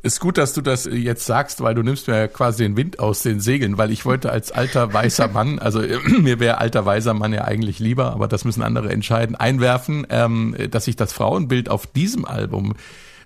Ist 0.04 0.20
gut, 0.20 0.39
dass 0.39 0.54
du 0.54 0.62
das 0.62 0.89
jetzt 0.91 1.26
sagst, 1.26 1.62
weil 1.62 1.76
du 1.76 1.84
nimmst 1.84 2.08
mir 2.08 2.18
ja 2.18 2.28
quasi 2.28 2.64
den 2.64 2.76
Wind 2.76 2.99
aus 2.99 3.22
den 3.22 3.39
Segeln, 3.39 3.78
weil 3.78 3.91
ich 3.91 4.04
wollte 4.04 4.32
als 4.32 4.52
alter 4.52 4.91
weißer 4.91 5.28
Mann, 5.34 5.60
also 5.60 5.82
mir 6.20 6.39
wäre 6.39 6.58
alter 6.58 6.86
weißer 6.86 7.14
Mann 7.14 7.34
ja 7.34 7.43
eigentlich 7.43 7.80
lieber, 7.80 8.14
aber 8.14 8.28
das 8.28 8.43
müssen 8.43 8.64
andere 8.64 8.89
entscheiden, 8.89 9.36
einwerfen, 9.36 10.08
ähm, 10.10 10.56
dass 10.72 10.88
ich 10.88 10.95
das 10.95 11.14
Frauenbild 11.14 11.70
auf 11.70 11.86
diesem 11.86 12.26
Album 12.26 12.74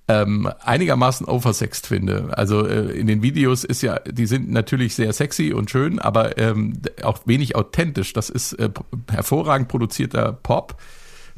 ähm, 0.08 0.50
einigermaßen 0.64 1.26
oversext 1.26 1.88
finde. 1.88 2.38
Also 2.38 2.68
äh, 2.68 2.92
in 2.92 3.08
den 3.08 3.22
Videos 3.24 3.64
ist 3.64 3.82
ja, 3.82 4.00
die 4.00 4.28
sind 4.28 4.52
natürlich 4.52 4.96
sehr 4.96 5.14
sexy 5.14 5.54
und 5.54 5.72
schön, 5.72 5.98
aber 6.00 6.38
ähm, 6.38 6.74
auch 7.04 7.20
wenig 7.26 7.56
authentisch. 7.56 8.14
Das 8.14 8.30
ist 8.30 8.54
äh, 8.54 8.70
hervorragend 9.10 9.68
produzierter 9.68 10.34
Pop 10.34 10.76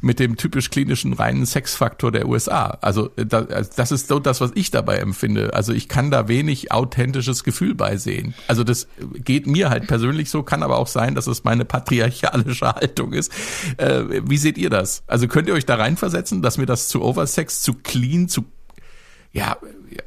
mit 0.00 0.20
dem 0.20 0.36
typisch 0.36 0.70
klinischen 0.70 1.12
reinen 1.12 1.44
Sexfaktor 1.44 2.12
der 2.12 2.28
USA. 2.28 2.78
Also 2.80 3.10
äh, 3.16 3.26
also 3.30 3.70
das 3.76 3.92
ist 3.92 4.08
so 4.08 4.18
das, 4.18 4.40
was 4.40 4.52
ich 4.54 4.70
dabei 4.70 4.98
empfinde. 4.98 5.54
Also 5.54 5.72
ich 5.72 5.88
kann 5.88 6.10
da 6.10 6.28
wenig 6.28 6.70
authentisches 6.72 7.44
Gefühl 7.44 7.74
bei 7.74 7.96
sehen. 7.96 8.34
Also 8.46 8.64
das 8.64 8.86
geht 9.14 9.46
mir 9.46 9.70
halt 9.70 9.86
persönlich 9.86 10.30
so, 10.30 10.42
kann 10.42 10.62
aber 10.62 10.78
auch 10.78 10.86
sein, 10.86 11.14
dass 11.14 11.26
es 11.26 11.44
meine 11.44 11.64
patriarchalische 11.64 12.66
Haltung 12.74 13.12
ist. 13.12 13.32
Äh, 13.76 14.04
wie 14.28 14.38
seht 14.38 14.58
ihr 14.58 14.70
das? 14.70 15.02
Also 15.06 15.26
könnt 15.26 15.48
ihr 15.48 15.54
euch 15.54 15.66
da 15.66 15.74
reinversetzen, 15.76 16.42
dass 16.42 16.58
mir 16.58 16.66
das 16.66 16.88
zu 16.88 17.02
oversex, 17.02 17.62
zu 17.62 17.74
clean, 17.74 18.28
zu 18.28 18.44
ja, 19.32 19.56
ja 19.90 20.02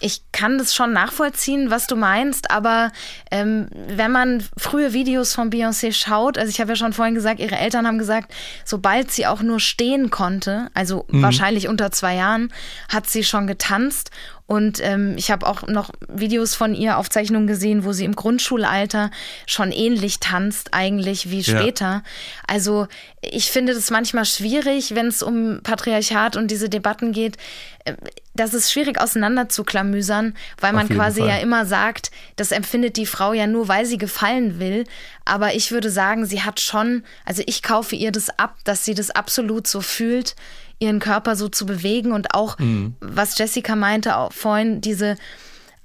Ich 0.00 0.22
kann 0.32 0.58
das 0.58 0.74
schon 0.74 0.92
nachvollziehen, 0.92 1.70
was 1.70 1.86
du 1.86 1.94
meinst, 1.94 2.50
aber 2.50 2.90
ähm, 3.30 3.68
wenn 3.72 4.10
man 4.10 4.42
frühe 4.56 4.92
Videos 4.92 5.34
von 5.34 5.50
Beyoncé 5.50 5.92
schaut, 5.92 6.38
also 6.38 6.50
ich 6.50 6.60
habe 6.60 6.70
ja 6.70 6.76
schon 6.76 6.92
vorhin 6.92 7.14
gesagt, 7.14 7.38
ihre 7.38 7.56
Eltern 7.56 7.86
haben 7.86 7.98
gesagt, 7.98 8.32
sobald 8.64 9.10
sie 9.10 9.26
auch 9.26 9.42
nur 9.42 9.60
stehen 9.60 10.10
konnte, 10.10 10.70
also 10.74 11.04
wahrscheinlich 11.08 11.68
unter 11.68 11.92
zwei 11.92 12.14
Jahren, 12.14 12.52
hat 12.88 13.08
sie 13.08 13.24
schon 13.24 13.46
getanzt 13.46 14.10
Und 14.50 14.80
ähm, 14.82 15.14
ich 15.16 15.30
habe 15.30 15.46
auch 15.46 15.68
noch 15.68 15.92
Videos 16.08 16.56
von 16.56 16.74
ihr, 16.74 16.98
Aufzeichnungen 16.98 17.46
gesehen, 17.46 17.84
wo 17.84 17.92
sie 17.92 18.04
im 18.04 18.16
Grundschulalter 18.16 19.12
schon 19.46 19.70
ähnlich 19.70 20.18
tanzt 20.18 20.74
eigentlich 20.74 21.30
wie 21.30 21.38
Ja. 21.40 21.60
später. 21.60 22.02
Also 22.48 22.88
ich 23.20 23.52
finde 23.52 23.74
das 23.74 23.90
manchmal 23.92 24.24
schwierig, 24.24 24.96
wenn 24.96 25.06
es 25.06 25.22
um 25.22 25.60
Patriarchat 25.62 26.34
und 26.36 26.50
diese 26.50 26.68
Debatten 26.68 27.12
geht. 27.12 27.36
äh, 27.84 27.94
Das 28.34 28.52
ist 28.52 28.72
schwierig 28.72 29.00
auseinander 29.00 29.48
zu 29.48 29.62
klamüsern, 29.62 30.34
weil 30.60 30.72
man 30.72 30.84
Auf 30.86 30.88
jeden 30.88 31.00
quasi 31.00 31.20
Fall. 31.20 31.28
ja 31.28 31.36
immer 31.36 31.64
sagt, 31.64 32.10
das 32.34 32.50
empfindet 32.50 32.96
die 32.96 33.06
Frau 33.06 33.32
ja 33.32 33.46
nur, 33.46 33.68
weil 33.68 33.86
sie 33.86 33.98
gefallen 33.98 34.58
will. 34.58 34.84
Aber 35.24 35.54
ich 35.54 35.70
würde 35.70 35.90
sagen, 35.90 36.26
sie 36.26 36.42
hat 36.42 36.58
schon, 36.58 37.04
also 37.24 37.44
ich 37.46 37.62
kaufe 37.62 37.94
ihr 37.94 38.10
das 38.10 38.36
ab, 38.36 38.56
dass 38.64 38.84
sie 38.84 38.94
das 38.94 39.10
absolut 39.10 39.68
so 39.68 39.80
fühlt, 39.80 40.34
ihren 40.80 40.98
Körper 40.98 41.36
so 41.36 41.48
zu 41.48 41.66
bewegen 41.66 42.10
und 42.12 42.34
auch, 42.34 42.56
was 43.00 43.38
Jessica 43.38 43.76
meinte 43.76 44.16
auch 44.16 44.32
vorhin, 44.32 44.80
diese 44.80 45.16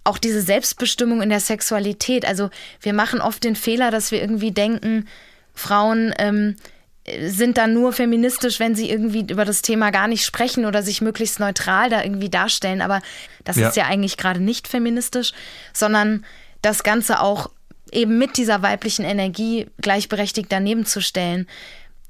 auch 0.08 0.18
diese 0.20 0.42
Selbstbestimmung 0.42 1.22
in 1.24 1.30
der 1.30 1.40
Sexualität. 1.40 2.26
Also 2.26 2.50
wir 2.80 2.94
machen 2.94 3.22
oft 3.22 3.44
den 3.44 3.56
Fehler, 3.56 3.90
dass 3.90 4.12
wir 4.12 4.22
irgendwie 4.22 4.52
denken, 4.52 5.08
Frauen 5.56 6.14
ähm, 6.20 6.58
sind 7.28 7.58
dann 7.58 7.74
nur 7.74 7.92
feministisch, 7.92 8.60
wenn 8.60 8.76
sie 8.76 8.88
irgendwie 8.90 9.22
über 9.22 9.46
das 9.46 9.64
Thema 9.64 9.90
gar 9.90 10.08
nicht 10.08 10.24
sprechen 10.24 10.66
oder 10.66 10.84
sich 10.84 11.02
möglichst 11.02 11.40
neutral 11.40 11.90
da 11.90 12.04
irgendwie 12.04 12.30
darstellen. 12.30 12.82
Aber 12.82 13.02
das 13.44 13.58
Ja. 13.58 13.68
ist 13.70 13.78
ja 13.78 13.86
eigentlich 13.86 14.16
gerade 14.18 14.40
nicht 14.40 14.68
feministisch, 14.68 15.34
sondern 15.74 16.24
das 16.62 16.84
Ganze 16.84 17.20
auch 17.20 17.50
eben 17.92 18.18
mit 18.20 18.38
dieser 18.38 18.62
weiblichen 18.62 19.06
Energie 19.06 19.68
gleichberechtigt 19.82 20.52
daneben 20.52 20.86
zu 20.86 21.02
stellen. 21.02 21.48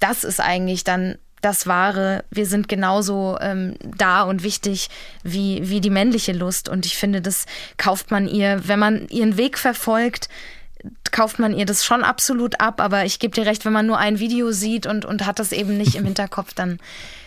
Das 0.02 0.26
ist 0.26 0.42
eigentlich 0.42 0.84
dann 0.84 1.18
das 1.46 1.68
Wahre. 1.68 2.24
Wir 2.32 2.46
sind 2.48 2.68
genauso 2.68 3.38
ähm, 3.40 3.76
da 3.84 4.24
und 4.24 4.44
wichtig 4.44 4.90
wie, 5.24 5.62
wie 5.70 5.80
die 5.80 5.90
männliche 5.92 6.34
Lust. 6.34 6.68
Und 6.68 6.86
ich 6.86 6.98
finde, 6.98 7.22
das 7.22 7.46
kauft 7.78 8.12
man 8.12 8.28
ihr, 8.28 8.68
wenn 8.68 8.80
man 8.80 9.08
ihren 9.10 9.38
Weg 9.38 9.58
verfolgt, 9.58 10.28
kauft 11.12 11.40
man 11.40 11.54
ihr 11.58 11.66
das 11.66 11.86
schon 11.86 12.04
absolut 12.04 12.60
ab, 12.60 12.82
aber 12.82 13.06
ich 13.06 13.20
gebe 13.20 13.34
dir 13.34 13.46
recht, 13.46 13.64
wenn 13.66 13.74
man 13.74 13.86
nur 13.88 13.98
ein 13.98 14.20
Video 14.20 14.52
sieht 14.52 14.86
und, 14.86 15.06
und 15.06 15.26
hat 15.26 15.40
das 15.40 15.52
eben 15.52 15.78
nicht 15.78 15.96
im 15.96 16.04
Hinterkopf, 16.10 16.54
dann, 16.54 16.80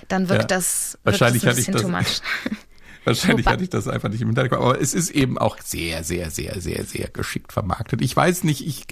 dann 0.08 0.28
wirkt 0.28 0.50
Ja. 0.50 0.56
das, 0.58 0.98
wirkt 1.04 1.20
Wahrscheinlich 1.20 1.42
das 1.42 1.50
ein 1.52 1.56
bisschen 1.56 1.72
das- 1.74 1.82
too 1.82 1.88
much. 1.88 2.20
Wahrscheinlich 3.04 3.46
Wobei- 3.46 3.52
hatte 3.52 3.64
ich 3.64 3.70
das 3.70 3.88
einfach 3.88 4.08
nicht 4.08 4.20
im 4.20 4.28
Hinterkopf, 4.28 4.60
aber 4.60 4.80
es 4.80 4.94
ist 4.94 5.10
eben 5.10 5.38
auch 5.38 5.56
sehr, 5.64 6.04
sehr, 6.04 6.30
sehr, 6.30 6.60
sehr, 6.60 6.84
sehr 6.84 7.08
geschickt 7.08 7.52
vermarktet. 7.52 8.02
Ich 8.02 8.14
weiß 8.14 8.44
nicht, 8.44 8.66
ich, 8.66 8.84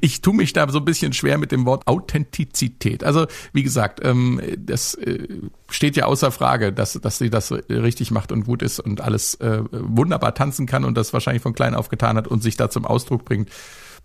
ich 0.00 0.20
tue 0.20 0.34
mich 0.34 0.52
da 0.52 0.68
so 0.68 0.78
ein 0.78 0.84
bisschen 0.84 1.12
schwer 1.12 1.38
mit 1.38 1.52
dem 1.52 1.66
Wort 1.66 1.86
Authentizität. 1.86 3.02
Also, 3.02 3.26
wie 3.52 3.62
gesagt, 3.62 4.00
ähm, 4.04 4.40
das 4.58 4.94
äh, 4.94 5.26
steht 5.68 5.96
ja 5.96 6.06
außer 6.06 6.30
Frage, 6.30 6.72
dass, 6.72 6.92
dass 6.94 7.18
sie 7.18 7.30
das 7.30 7.50
richtig 7.52 8.10
macht 8.10 8.32
und 8.32 8.44
gut 8.44 8.62
ist 8.62 8.80
und 8.80 9.00
alles 9.00 9.34
äh, 9.36 9.62
wunderbar 9.70 10.34
tanzen 10.34 10.66
kann 10.66 10.84
und 10.84 10.96
das 10.96 11.12
wahrscheinlich 11.12 11.42
von 11.42 11.54
klein 11.54 11.74
auf 11.74 11.88
getan 11.88 12.16
hat 12.16 12.28
und 12.28 12.42
sich 12.42 12.56
da 12.56 12.70
zum 12.70 12.84
Ausdruck 12.84 13.24
bringt. 13.24 13.50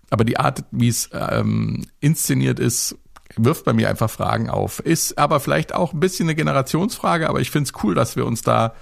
Aber 0.10 0.26
die 0.26 0.38
Art, 0.38 0.64
wie 0.72 0.88
es 0.88 1.10
ähm, 1.14 1.86
inszeniert 2.00 2.60
ist, 2.60 2.98
wirft 3.38 3.64
bei 3.64 3.74
mir 3.74 3.90
einfach 3.90 4.10
Fragen 4.10 4.50
auf. 4.50 4.80
Ist 4.80 5.18
aber 5.18 5.40
vielleicht 5.40 5.74
auch 5.74 5.94
ein 5.94 6.00
bisschen 6.02 6.28
eine 6.28 6.36
Generationsfrage, 6.36 7.30
aber 7.30 7.40
ich 7.40 7.50
finde 7.50 7.70
es 7.74 7.84
cool, 7.84 7.96
dass 7.96 8.16
wir 8.18 8.26
uns 8.26 8.42
da 8.42 8.74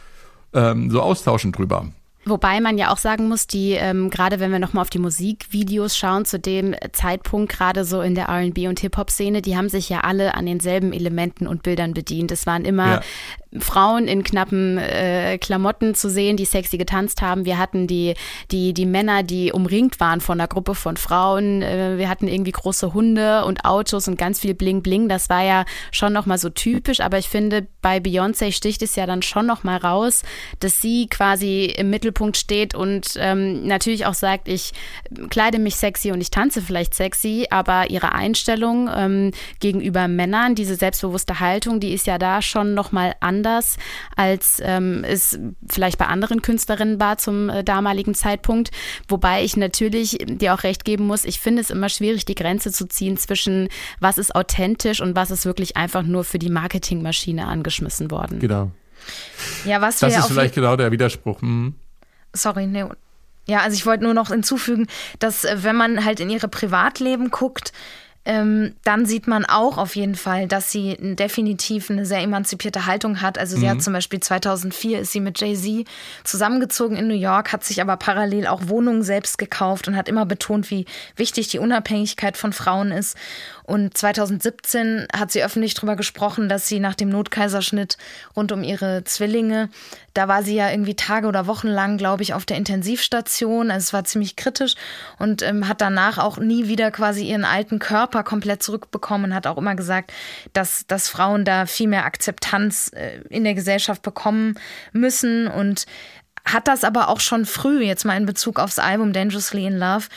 ähm, 0.54 0.90
so 0.90 1.02
austauschen 1.02 1.52
drüber. 1.52 1.88
Wobei 2.26 2.60
man 2.60 2.78
ja 2.78 2.92
auch 2.92 2.98
sagen 2.98 3.28
muss, 3.30 3.48
die, 3.48 3.72
ähm, 3.72 4.10
gerade 4.10 4.40
wenn 4.40 4.52
wir 4.52 4.60
nochmal 4.60 4.82
auf 4.82 4.90
die 4.90 5.00
Musikvideos 5.00 5.98
schauen, 5.98 6.26
zu 6.26 6.38
dem 6.38 6.76
Zeitpunkt, 6.92 7.52
gerade 7.52 7.86
so 7.86 8.02
in 8.02 8.14
der 8.14 8.28
RB 8.30 8.68
und 8.68 8.80
Hip-Hop-Szene, 8.82 9.42
die 9.42 9.56
haben 9.56 9.70
sich 9.70 9.90
ja 9.90 10.02
alle 10.02 10.36
an 10.36 10.46
denselben 10.46 10.92
Elementen 10.92 11.48
und 11.48 11.64
Bildern 11.64 11.94
bedient. 11.94 12.32
Es 12.32 12.46
waren 12.46 12.66
immer 12.66 12.96
Ja. 12.96 13.02
Frauen 13.58 14.08
in 14.08 14.24
knappen 14.24 14.78
äh, 14.78 15.40
Klamotten 15.40 15.96
zu 15.96 16.10
sehen, 16.10 16.38
die 16.38 16.46
sexy 16.46 16.78
getanzt 16.78 17.24
haben. 17.24 17.46
Wir 17.46 17.58
hatten 17.58 17.88
die, 17.88 18.14
die, 18.52 18.74
die 18.76 18.86
Männer, 18.86 19.24
die 19.24 19.52
umringt 19.52 20.00
waren 20.00 20.22
von 20.22 20.40
einer 20.40 20.48
Gruppe 20.48 20.76
von 20.76 20.98
Frauen. 20.98 21.64
Äh, 21.64 21.98
wir 21.98 22.10
hatten 22.10 22.28
irgendwie 22.28 22.52
große 22.52 22.94
Hunde 22.94 23.46
und 23.46 23.66
Autos 23.66 24.08
und 24.08 24.18
ganz 24.18 24.40
viel 24.40 24.54
Bling 24.54 24.84
Bling. 24.84 25.10
Das 25.10 25.30
war 25.30 25.44
ja 25.44 25.66
schon 25.92 26.14
nochmal 26.14 26.38
so 26.38 26.50
typisch. 26.50 27.00
Aber 27.00 27.18
ich 27.18 27.28
finde, 27.28 27.68
bei 27.82 27.98
Beyoncé 27.98 28.52
sticht 28.52 28.84
es 28.84 28.96
ja 28.96 29.08
dann 29.08 29.24
schon 29.24 29.48
nochmal 29.48 29.78
raus, 29.78 30.22
dass 30.60 30.80
sie 30.82 31.08
quasi 31.08 31.66
im 31.66 31.90
Mittelpunkt 31.90 32.38
steht 32.38 32.76
und 32.76 33.14
ähm, 33.18 33.66
natürlich 33.66 34.06
auch 34.06 34.14
sagt, 34.14 34.48
ich 34.48 34.74
kleide 35.32 35.58
mich 35.58 35.76
sexy 35.76 36.12
und 36.12 36.22
ich 36.22 36.30
tanze 36.30 36.62
vielleicht 36.62 36.94
sexy, 36.94 37.48
aber 37.50 37.90
ihre 37.90 38.14
Einstellung 38.14 38.90
ähm, 38.96 39.32
gegenüber 39.60 40.08
Männern, 40.08 40.54
diese 40.54 40.76
selbstbewusste 40.76 41.40
Haltung, 41.40 41.80
die 41.80 41.94
ist 41.94 42.06
ja 42.06 42.20
da 42.20 42.44
schon 42.44 42.76
nochmal 42.76 43.16
anders, 43.22 43.39
als 44.16 44.62
ähm, 44.64 45.04
es 45.04 45.40
vielleicht 45.68 45.98
bei 45.98 46.06
anderen 46.06 46.42
Künstlerinnen 46.42 47.00
war 47.00 47.18
zum 47.18 47.50
äh, 47.50 47.64
damaligen 47.64 48.14
Zeitpunkt. 48.16 48.72
Wobei 49.08 49.44
ich 49.44 49.58
natürlich 49.58 50.18
dir 50.26 50.54
auch 50.54 50.64
recht 50.64 50.86
geben 50.86 51.08
muss, 51.08 51.26
ich 51.26 51.40
finde 51.40 51.62
es 51.62 51.70
immer 51.70 51.90
schwierig, 51.90 52.26
die 52.26 52.36
Grenze 52.36 52.72
zu 52.72 52.88
ziehen 52.88 53.18
zwischen 53.18 53.70
was 54.00 54.18
ist 54.18 54.36
authentisch 54.36 55.02
und 55.02 55.16
was 55.16 55.32
ist 55.32 55.46
wirklich 55.46 55.78
einfach 55.78 56.04
nur 56.04 56.24
für 56.24 56.40
die 56.40 56.50
Marketingmaschine 56.50 57.48
angeschmissen 57.48 58.12
worden. 58.12 58.40
Genau. 58.40 58.72
Ja, 59.66 59.82
was 59.82 60.00
Das 60.00 60.14
wir 60.14 60.20
ist 60.20 60.28
vielleicht 60.28 60.56
genau 60.56 60.76
der 60.76 60.92
Widerspruch. 60.92 61.42
Hm. 61.42 61.76
Sorry, 62.34 62.68
nee. 62.68 62.86
Ja, 63.48 63.62
also 63.62 63.74
ich 63.74 63.86
wollte 63.86 64.04
nur 64.04 64.14
noch 64.14 64.30
hinzufügen, 64.30 64.88
dass 65.18 65.44
äh, 65.44 65.58
wenn 65.62 65.76
man 65.76 66.06
halt 66.06 66.20
in 66.20 66.30
ihre 66.30 66.48
Privatleben 66.48 67.32
guckt, 67.32 67.74
ähm, 68.26 68.76
dann 68.84 69.06
sieht 69.06 69.28
man 69.28 69.46
auch 69.46 69.78
auf 69.78 69.96
jeden 69.96 70.16
Fall, 70.16 70.48
dass 70.48 70.72
sie 70.72 70.98
definitiv 71.00 71.90
eine 71.90 72.06
sehr 72.06 72.20
emanzipierte 72.22 72.86
Haltung 72.86 73.22
hat. 73.22 73.38
Also 73.38 73.56
sie 73.58 73.66
Mhm. 73.66 73.70
hat 73.70 73.82
zum 73.82 73.94
Beispiel 73.94 74.20
2004 74.20 75.00
ist 75.00 75.12
sie 75.14 75.20
mit 75.22 75.40
Jay-Z 75.40 75.88
zusammengezogen 76.24 76.98
in 76.98 77.08
New 77.08 77.16
York, 77.16 77.52
hat 77.54 77.64
sich 77.64 77.82
aber 77.82 77.98
parallel 77.98 78.46
auch 78.48 78.68
Wohnungen 78.68 79.04
selbst 79.04 79.38
gekauft 79.38 79.88
und 79.88 79.96
hat 79.96 80.10
immer 80.10 80.26
betont, 80.26 80.70
wie 80.70 80.86
wichtig 81.16 81.48
die 81.48 81.60
Unabhängigkeit 81.60 82.38
von 82.38 82.54
Frauen 82.54 82.92
ist. 82.92 83.18
Und 83.70 83.96
2017 83.96 85.08
hat 85.16 85.32
sie 85.32 85.44
öffentlich 85.44 85.76
darüber 85.76 85.96
gesprochen, 85.96 86.50
dass 86.50 86.68
sie 86.68 86.80
nach 86.80 86.96
dem 86.96 87.10
Notkaiserschnitt 87.10 88.00
rund 88.36 88.52
um 88.52 88.64
ihre 88.64 89.04
Zwillinge, 89.04 89.70
da 90.16 90.28
war 90.28 90.42
sie 90.42 90.56
ja 90.56 90.72
irgendwie 90.72 90.96
Tage 90.96 91.28
oder 91.28 91.46
Wochen 91.46 91.68
lang, 91.68 91.98
glaube 92.00 92.24
ich, 92.24 92.34
auf 92.34 92.48
der 92.48 92.58
Intensivstation. 92.58 93.70
Also 93.70 93.84
es 93.86 93.94
war 93.94 94.06
ziemlich 94.06 94.36
kritisch 94.36 94.74
und 95.20 95.44
ähm, 95.44 95.68
hat 95.68 95.82
danach 95.82 96.18
auch 96.18 96.38
nie 96.38 96.68
wieder 96.68 96.90
quasi 96.90 97.26
ihren 97.26 97.46
alten 97.46 97.78
Körper 97.78 98.24
komplett 98.24 98.64
zurückbekommen 98.64 99.36
hat 99.36 99.46
auch 99.46 99.58
immer 99.58 99.76
gesagt, 99.76 100.12
dass, 100.54 100.88
dass 100.88 101.08
Frauen 101.08 101.46
da 101.46 101.68
viel 101.68 101.88
mehr 101.88 102.06
Akzeptanz 102.06 102.92
äh, 102.96 103.20
in 103.30 103.44
der 103.44 103.54
Gesellschaft 103.54 104.02
bekommen 104.02 104.56
müssen 104.94 105.48
und 105.48 105.86
hat 106.44 106.68
das 106.68 106.84
aber 106.84 107.10
auch 107.10 107.20
schon 107.20 107.46
früh, 107.46 107.84
jetzt 107.84 108.06
mal 108.06 108.18
in 108.18 108.26
Bezug 108.26 108.60
aufs 108.60 108.80
Album 108.80 109.14
Dangerously 109.14 109.68
in 109.68 109.78
Love, 109.78 110.08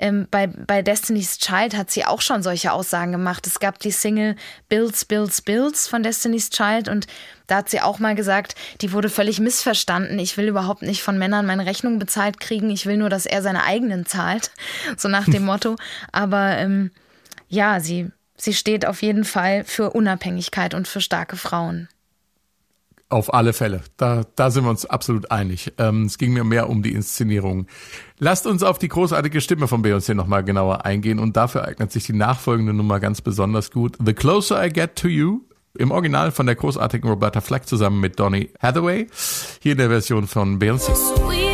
ähm, 0.00 0.26
bei, 0.30 0.46
bei 0.46 0.82
Destiny's 0.82 1.38
Child 1.38 1.76
hat 1.76 1.90
sie 1.90 2.04
auch 2.04 2.20
schon 2.20 2.42
solche 2.42 2.72
Aussagen 2.72 3.12
gemacht. 3.12 3.46
Es 3.46 3.60
gab 3.60 3.78
die 3.78 3.90
Single 3.90 4.34
Bills, 4.68 5.04
Bills, 5.04 5.42
Bills 5.42 5.86
von 5.86 6.02
Destiny's 6.02 6.50
Child 6.50 6.88
und 6.88 7.06
da 7.46 7.56
hat 7.56 7.68
sie 7.68 7.80
auch 7.80 7.98
mal 7.98 8.14
gesagt, 8.14 8.54
die 8.80 8.92
wurde 8.92 9.10
völlig 9.10 9.40
missverstanden. 9.40 10.18
Ich 10.18 10.36
will 10.36 10.48
überhaupt 10.48 10.82
nicht 10.82 11.02
von 11.02 11.18
Männern 11.18 11.46
meine 11.46 11.66
Rechnung 11.66 11.98
bezahlt 11.98 12.40
kriegen. 12.40 12.70
Ich 12.70 12.86
will 12.86 12.96
nur, 12.96 13.10
dass 13.10 13.26
er 13.26 13.42
seine 13.42 13.64
eigenen 13.64 14.06
zahlt. 14.06 14.50
So 14.96 15.08
nach 15.08 15.26
dem 15.26 15.44
Motto. 15.44 15.76
Aber 16.12 16.56
ähm, 16.58 16.90
ja, 17.48 17.80
sie, 17.80 18.10
sie 18.36 18.54
steht 18.54 18.86
auf 18.86 19.02
jeden 19.02 19.24
Fall 19.24 19.64
für 19.64 19.90
Unabhängigkeit 19.90 20.74
und 20.74 20.88
für 20.88 21.00
starke 21.00 21.36
Frauen. 21.36 21.88
Auf 23.10 23.34
alle 23.34 23.52
Fälle. 23.52 23.82
Da, 23.96 24.22
da 24.36 24.52
sind 24.52 24.62
wir 24.62 24.70
uns 24.70 24.86
absolut 24.86 25.32
einig. 25.32 25.72
Ähm, 25.78 26.04
es 26.04 26.16
ging 26.16 26.32
mir 26.32 26.44
mehr 26.44 26.70
um 26.70 26.80
die 26.84 26.92
Inszenierung. 26.92 27.66
Lasst 28.18 28.46
uns 28.46 28.62
auf 28.62 28.78
die 28.78 28.86
großartige 28.86 29.40
Stimme 29.40 29.66
von 29.66 29.82
Beyoncé 29.84 30.14
nochmal 30.14 30.44
genauer 30.44 30.84
eingehen 30.84 31.18
und 31.18 31.36
dafür 31.36 31.64
eignet 31.64 31.90
sich 31.90 32.04
die 32.04 32.12
nachfolgende 32.12 32.72
Nummer 32.72 33.00
ganz 33.00 33.20
besonders 33.20 33.72
gut. 33.72 33.98
The 34.04 34.12
Closer 34.12 34.64
I 34.64 34.70
Get 34.70 34.94
to 34.96 35.08
You. 35.08 35.40
Im 35.76 35.90
Original 35.90 36.30
von 36.30 36.46
der 36.46 36.54
großartigen 36.54 37.08
Roberta 37.08 37.40
Flack 37.40 37.66
zusammen 37.66 38.00
mit 38.00 38.18
Donny 38.18 38.50
Hathaway. 38.60 39.08
Hier 39.60 39.72
in 39.72 39.78
der 39.78 39.88
Version 39.88 40.28
von 40.28 40.60
Beyoncé. 40.60 41.49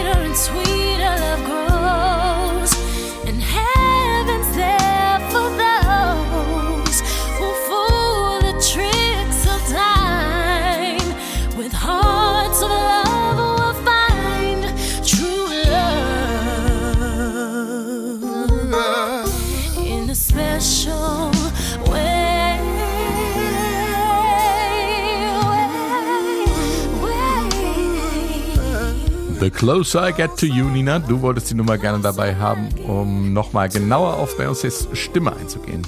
The 29.47 29.51
Closer 29.53 30.09
I 30.09 30.13
Get 30.13 30.37
to 30.39 30.47
You, 30.47 30.65
Nina. 30.65 30.99
Du 30.99 31.23
wolltest 31.23 31.49
die 31.49 31.55
Nummer 31.55 31.79
gerne 31.79 32.03
dabei 32.03 32.35
haben, 32.35 32.69
um 32.85 33.33
nochmal 33.33 33.69
genauer 33.69 34.15
auf 34.15 34.37
Beyoncés 34.37 34.93
Stimme 34.97 35.37
einzugehen. 35.37 35.87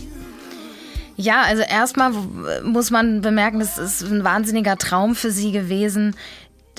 Ja, 1.16 1.42
also 1.42 1.64
erstmal 1.64 2.12
muss 2.62 2.92
man 2.92 3.20
bemerken, 3.20 3.58
das 3.58 3.76
ist 3.76 4.04
ein 4.04 4.22
wahnsinniger 4.22 4.76
Traum 4.76 5.16
für 5.16 5.32
sie 5.32 5.50
gewesen, 5.50 6.14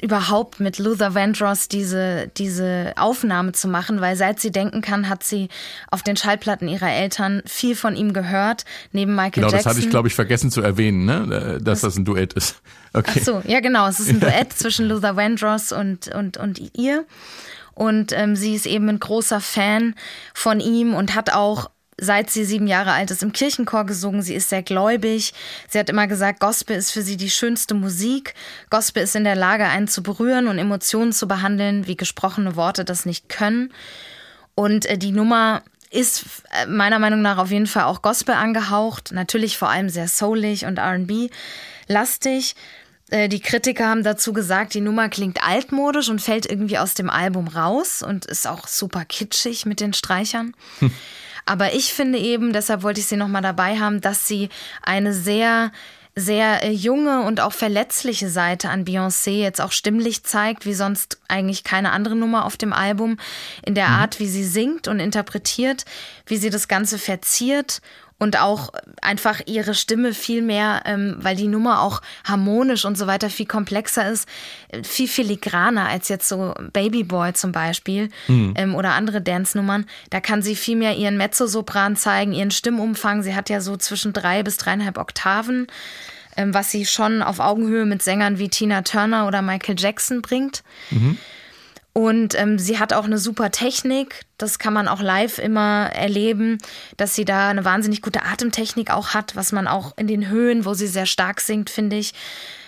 überhaupt 0.02 0.60
mit 0.60 0.80
Luther 0.80 1.16
Vandross 1.16 1.68
diese, 1.68 2.30
diese 2.38 2.94
Aufnahme 2.98 3.52
zu 3.52 3.68
machen, 3.68 4.02
weil 4.02 4.16
seit 4.16 4.40
sie 4.40 4.52
denken 4.52 4.82
kann, 4.82 5.10
hat 5.10 5.24
sie 5.24 5.50
auf 5.92 6.04
den 6.04 6.16
Schallplatten 6.18 6.68
ihrer 6.68 6.90
Eltern 6.92 7.42
viel 7.46 7.76
von 7.76 7.96
ihm 7.96 8.14
gehört, 8.14 8.66
neben 8.92 9.16
Michael 9.16 9.32
Genau, 9.32 9.48
Jackson. 9.48 9.58
das 9.64 9.66
hatte 9.66 9.80
ich, 9.86 9.90
glaube 9.90 10.08
ich, 10.08 10.16
vergessen 10.16 10.52
zu 10.52 10.62
erwähnen, 10.62 11.06
ne? 11.06 11.58
äh, 11.60 11.64
dass 11.64 11.82
das 11.82 11.98
ein 11.98 12.06
Duett 12.06 12.34
ist. 12.34 12.62
Okay. 12.92 13.20
Ach 13.20 13.24
so, 13.24 13.44
ja 13.46 13.60
genau, 13.60 13.88
es 13.88 14.00
ist 14.00 14.10
ein 14.10 14.20
Duett 14.20 14.52
zwischen 14.52 14.88
Luther 14.88 15.16
Vandross 15.16 15.72
und, 15.72 16.08
und, 16.08 16.38
und 16.38 16.60
ihr. 16.76 17.06
Und 17.76 18.14
ähm, 18.14 18.36
sie 18.36 18.56
ist 18.56 18.66
eben 18.66 18.90
ein 18.90 19.00
großer 19.00 19.40
Fan 19.42 19.94
von 20.34 20.60
ihm 20.60 20.96
und 20.96 21.14
hat 21.14 21.32
auch 21.32 21.70
seit 22.02 22.30
sie 22.30 22.46
sieben 22.46 22.68
Jahre 22.68 22.92
alt 22.92 23.12
ist, 23.12 23.24
im 23.24 23.34
Kirchenchor 23.34 23.86
gesungen. 23.86 24.22
Sie 24.22 24.36
ist 24.36 24.50
sehr 24.50 24.64
gläubig. 24.64 25.34
Sie 25.68 25.80
hat 25.80 25.90
immer 25.90 26.08
gesagt, 26.08 26.40
Gospel 26.40 26.78
ist 26.78 26.92
für 26.92 27.02
sie 27.02 27.18
die 27.18 27.30
schönste 27.30 27.74
Musik. 27.74 28.34
Gospel 28.70 29.04
ist 29.04 29.16
in 29.16 29.24
der 29.24 29.36
Lage, 29.36 29.66
einen 29.66 29.88
zu 29.88 30.04
berühren 30.04 30.48
und 30.48 30.58
Emotionen 30.58 31.14
zu 31.14 31.28
behandeln, 31.28 31.88
wie 31.88 31.98
gesprochene 31.98 32.56
Worte 32.56 32.86
das 32.86 33.06
nicht 33.06 33.30
können. 33.30 33.74
Und 34.56 34.86
äh, 34.86 34.98
die 34.98 35.12
Nummer 35.12 35.64
ist 35.92 36.26
äh, 36.52 36.66
meiner 36.68 37.00
Meinung 37.00 37.22
nach 37.22 37.38
auf 37.38 37.52
jeden 37.52 37.68
Fall 37.68 37.84
auch 37.84 38.02
Gospel 38.02 38.36
angehaucht. 38.36 39.12
Natürlich 39.12 39.58
vor 39.58 39.70
allem 39.70 39.90
sehr 39.90 40.08
soulig 40.08 40.66
und 40.66 40.80
RB-lastig. 40.80 42.56
Äh, 43.10 43.28
Die 43.30 43.40
Kritiker 43.40 43.88
haben 43.88 44.04
dazu 44.04 44.34
gesagt, 44.34 44.74
die 44.74 44.82
Nummer 44.82 45.10
klingt 45.10 45.44
altmodisch 45.44 46.10
und 46.10 46.22
fällt 46.22 46.46
irgendwie 46.46 46.78
aus 46.78 46.94
dem 46.94 47.10
Album 47.10 47.48
raus 47.48 48.04
und 48.04 48.26
ist 48.26 48.48
auch 48.48 48.68
super 48.68 49.06
kitschig 49.06 49.66
mit 49.66 49.80
den 49.80 49.94
Streichern. 49.94 50.54
Aber 51.50 51.74
ich 51.74 51.96
finde 51.96 52.20
eben, 52.20 52.54
deshalb 52.54 52.84
wollte 52.84 53.00
ich 53.00 53.08
sie 53.08 53.18
nochmal 53.18 53.42
dabei 53.42 53.80
haben, 53.80 54.02
dass 54.02 54.28
sie 54.28 54.50
eine 54.84 55.16
sehr, 55.16 55.72
sehr 56.16 56.64
äh, 56.64 56.70
junge 56.70 57.24
und 57.24 57.42
auch 57.42 57.54
verletzliche 57.54 58.30
Seite 58.30 58.70
an 58.70 58.86
Beyoncé 58.86 59.32
jetzt 59.32 59.60
auch 59.60 59.72
stimmlich 59.72 60.24
zeigt, 60.24 60.68
wie 60.68 60.76
sonst 60.76 61.20
eigentlich 61.28 61.64
keine 61.64 61.92
andere 61.92 62.16
Nummer 62.16 62.46
auf 62.46 62.56
dem 62.56 62.72
Album. 62.72 63.18
In 63.66 63.74
der 63.74 63.88
Art, 63.88 64.20
wie 64.20 64.28
sie 64.28 64.44
singt 64.44 64.88
und 64.88 65.00
interpretiert, 65.00 65.86
wie 66.28 66.38
sie 66.38 66.52
das 66.52 66.68
Ganze 66.68 67.00
verziert 67.00 67.82
und 68.20 68.40
auch 68.40 68.70
einfach 69.02 69.42
ihre 69.46 69.74
Stimme 69.74 70.14
viel 70.14 70.42
mehr, 70.42 70.84
ähm, 70.86 71.16
weil 71.20 71.36
die 71.36 71.48
Nummer 71.48 71.82
auch 71.82 72.02
harmonisch 72.26 72.86
und 72.86 72.98
so 72.98 73.08
weiter 73.08 73.30
viel 73.30 73.46
komplexer 73.46 74.10
ist, 74.10 74.28
äh, 74.68 74.84
viel 74.84 75.08
filigraner 75.08 75.88
als 75.88 76.10
jetzt 76.10 76.28
so 76.28 76.54
Baby 76.74 77.04
Boy 77.04 77.34
zum 77.34 77.54
Beispiel 77.54 78.10
ähm, 78.56 78.76
oder 78.76 78.92
andere 78.92 79.22
Dance-Nummern. 79.22 79.86
Da 80.10 80.20
kann 80.20 80.42
sie 80.42 80.56
viel 80.56 80.76
mehr 80.76 80.96
ihren 80.98 81.18
Mezzosopran 81.18 81.96
zeigen, 81.96 82.34
ihren 82.34 82.52
Stimmumfang. 82.52 83.24
Sie 83.24 83.36
hat 83.36 83.50
ja 83.50 83.62
so 83.62 83.78
zwischen 83.78 84.14
drei 84.14 84.44
bis 84.44 84.58
dreieinhalb 84.58 84.98
Oktaven, 84.98 85.68
ähm, 86.36 86.54
was 86.54 86.72
sie 86.72 86.86
schon 86.86 87.22
auf 87.22 87.40
Augenhöhe 87.40 87.86
mit 87.86 88.04
Sängern 88.04 88.38
wie 88.38 88.50
Tina 88.50 88.82
Turner 88.82 89.28
oder 89.28 89.42
Michael 89.42 89.76
Jackson 89.78 90.22
bringt. 90.22 90.64
Und 91.94 92.40
ähm, 92.40 92.60
sie 92.60 92.80
hat 92.80 92.94
auch 92.94 93.06
eine 93.06 93.18
super 93.18 93.52
Technik. 93.52 94.22
Das 94.38 94.60
kann 94.60 94.74
man 94.74 94.88
auch 94.88 95.02
live 95.02 95.40
immer 95.40 95.90
erleben, 95.94 96.60
dass 96.98 97.16
sie 97.16 97.26
da 97.26 97.50
eine 97.50 97.66
wahnsinnig 97.66 98.02
gute 98.02 98.24
Atemtechnik 98.24 98.92
auch 98.92 99.10
hat, 99.10 99.36
was 99.36 99.52
man 99.52 99.68
auch 99.68 99.98
in 99.98 100.08
den 100.08 100.30
Höhen, 100.30 100.66
wo 100.66 100.74
sie 100.74 100.88
sehr 100.88 101.08
stark 101.08 101.42
singt, 101.42 101.70
finde 101.70 101.98
ich, 101.98 102.14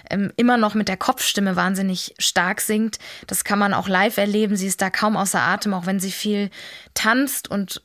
ähm, 0.10 0.32
immer 0.36 0.58
noch 0.58 0.74
mit 0.74 0.88
der 0.88 0.98
Kopfstimme 0.98 1.56
wahnsinnig 1.56 2.16
stark 2.18 2.62
singt. 2.62 2.98
Das 3.28 3.44
kann 3.44 3.60
man 3.60 3.74
auch 3.74 3.88
live 3.88 4.18
erleben. 4.18 4.56
Sie 4.58 4.68
ist 4.68 4.82
da 4.82 4.90
kaum 4.90 5.16
außer 5.16 5.40
Atem, 5.40 5.74
auch 5.74 5.86
wenn 5.86 6.00
sie 6.00 6.12
viel 6.12 6.50
tanzt 6.94 7.50
und 7.50 7.82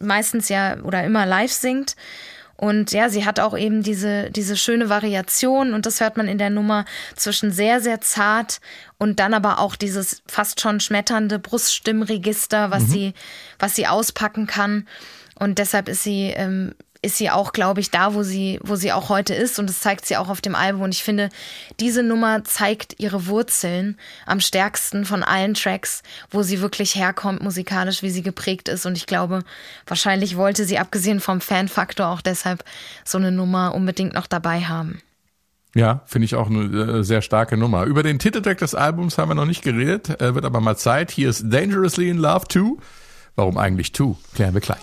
meistens 0.00 0.48
ja 0.48 0.78
oder 0.82 1.04
immer 1.04 1.24
live 1.24 1.52
singt. 1.52 1.96
Und 2.60 2.92
ja, 2.92 3.08
sie 3.08 3.24
hat 3.24 3.40
auch 3.40 3.56
eben 3.56 3.82
diese, 3.82 4.30
diese 4.30 4.54
schöne 4.54 4.90
Variation 4.90 5.72
und 5.72 5.86
das 5.86 6.02
hört 6.02 6.18
man 6.18 6.28
in 6.28 6.36
der 6.36 6.50
Nummer 6.50 6.84
zwischen 7.16 7.52
sehr, 7.52 7.80
sehr 7.80 8.02
zart 8.02 8.60
und 8.98 9.18
dann 9.18 9.32
aber 9.32 9.60
auch 9.60 9.76
dieses 9.76 10.22
fast 10.26 10.60
schon 10.60 10.78
schmetternde 10.78 11.38
Bruststimmregister, 11.38 12.70
was 12.70 12.90
sie, 12.90 13.14
was 13.58 13.76
sie 13.76 13.86
auspacken 13.86 14.46
kann. 14.46 14.86
Und 15.38 15.58
deshalb 15.58 15.88
ist 15.88 16.02
sie, 16.02 16.34
ähm, 16.36 16.74
ist 17.02 17.16
sie 17.16 17.30
auch, 17.30 17.52
glaube 17.52 17.80
ich, 17.80 17.90
da, 17.90 18.14
wo 18.14 18.22
sie, 18.22 18.60
wo 18.62 18.76
sie 18.76 18.92
auch 18.92 19.08
heute 19.08 19.34
ist. 19.34 19.58
Und 19.58 19.68
das 19.68 19.80
zeigt 19.80 20.04
sie 20.04 20.16
auch 20.16 20.28
auf 20.28 20.40
dem 20.40 20.54
Album. 20.54 20.82
Und 20.82 20.94
ich 20.94 21.02
finde, 21.02 21.30
diese 21.78 22.02
Nummer 22.02 22.44
zeigt 22.44 23.00
ihre 23.00 23.26
Wurzeln 23.26 23.96
am 24.26 24.40
stärksten 24.40 25.06
von 25.06 25.22
allen 25.22 25.54
Tracks, 25.54 26.02
wo 26.30 26.42
sie 26.42 26.60
wirklich 26.60 26.94
herkommt, 26.94 27.42
musikalisch, 27.42 28.02
wie 28.02 28.10
sie 28.10 28.22
geprägt 28.22 28.68
ist. 28.68 28.84
Und 28.84 28.96
ich 28.96 29.06
glaube, 29.06 29.44
wahrscheinlich 29.86 30.36
wollte 30.36 30.64
sie, 30.64 30.78
abgesehen 30.78 31.20
vom 31.20 31.40
Fanfaktor, 31.40 32.08
auch 32.08 32.20
deshalb 32.20 32.64
so 33.04 33.16
eine 33.16 33.32
Nummer 33.32 33.74
unbedingt 33.74 34.12
noch 34.12 34.26
dabei 34.26 34.62
haben. 34.62 35.00
Ja, 35.74 36.02
finde 36.04 36.24
ich 36.24 36.34
auch 36.34 36.50
eine 36.50 36.98
äh, 36.98 37.04
sehr 37.04 37.22
starke 37.22 37.56
Nummer. 37.56 37.84
Über 37.84 38.02
den 38.02 38.18
Titeltrack 38.18 38.58
des 38.58 38.74
Albums 38.74 39.18
haben 39.18 39.30
wir 39.30 39.36
noch 39.36 39.46
nicht 39.46 39.62
geredet, 39.62 40.20
äh, 40.20 40.34
wird 40.34 40.44
aber 40.44 40.60
mal 40.60 40.76
Zeit. 40.76 41.12
Hier 41.12 41.30
ist 41.30 41.44
Dangerously 41.46 42.10
in 42.10 42.18
Love 42.18 42.46
2. 42.48 42.82
Warum 43.36 43.56
eigentlich 43.56 43.94
2? 43.94 44.16
Klären 44.34 44.52
wir 44.52 44.60
gleich. 44.60 44.80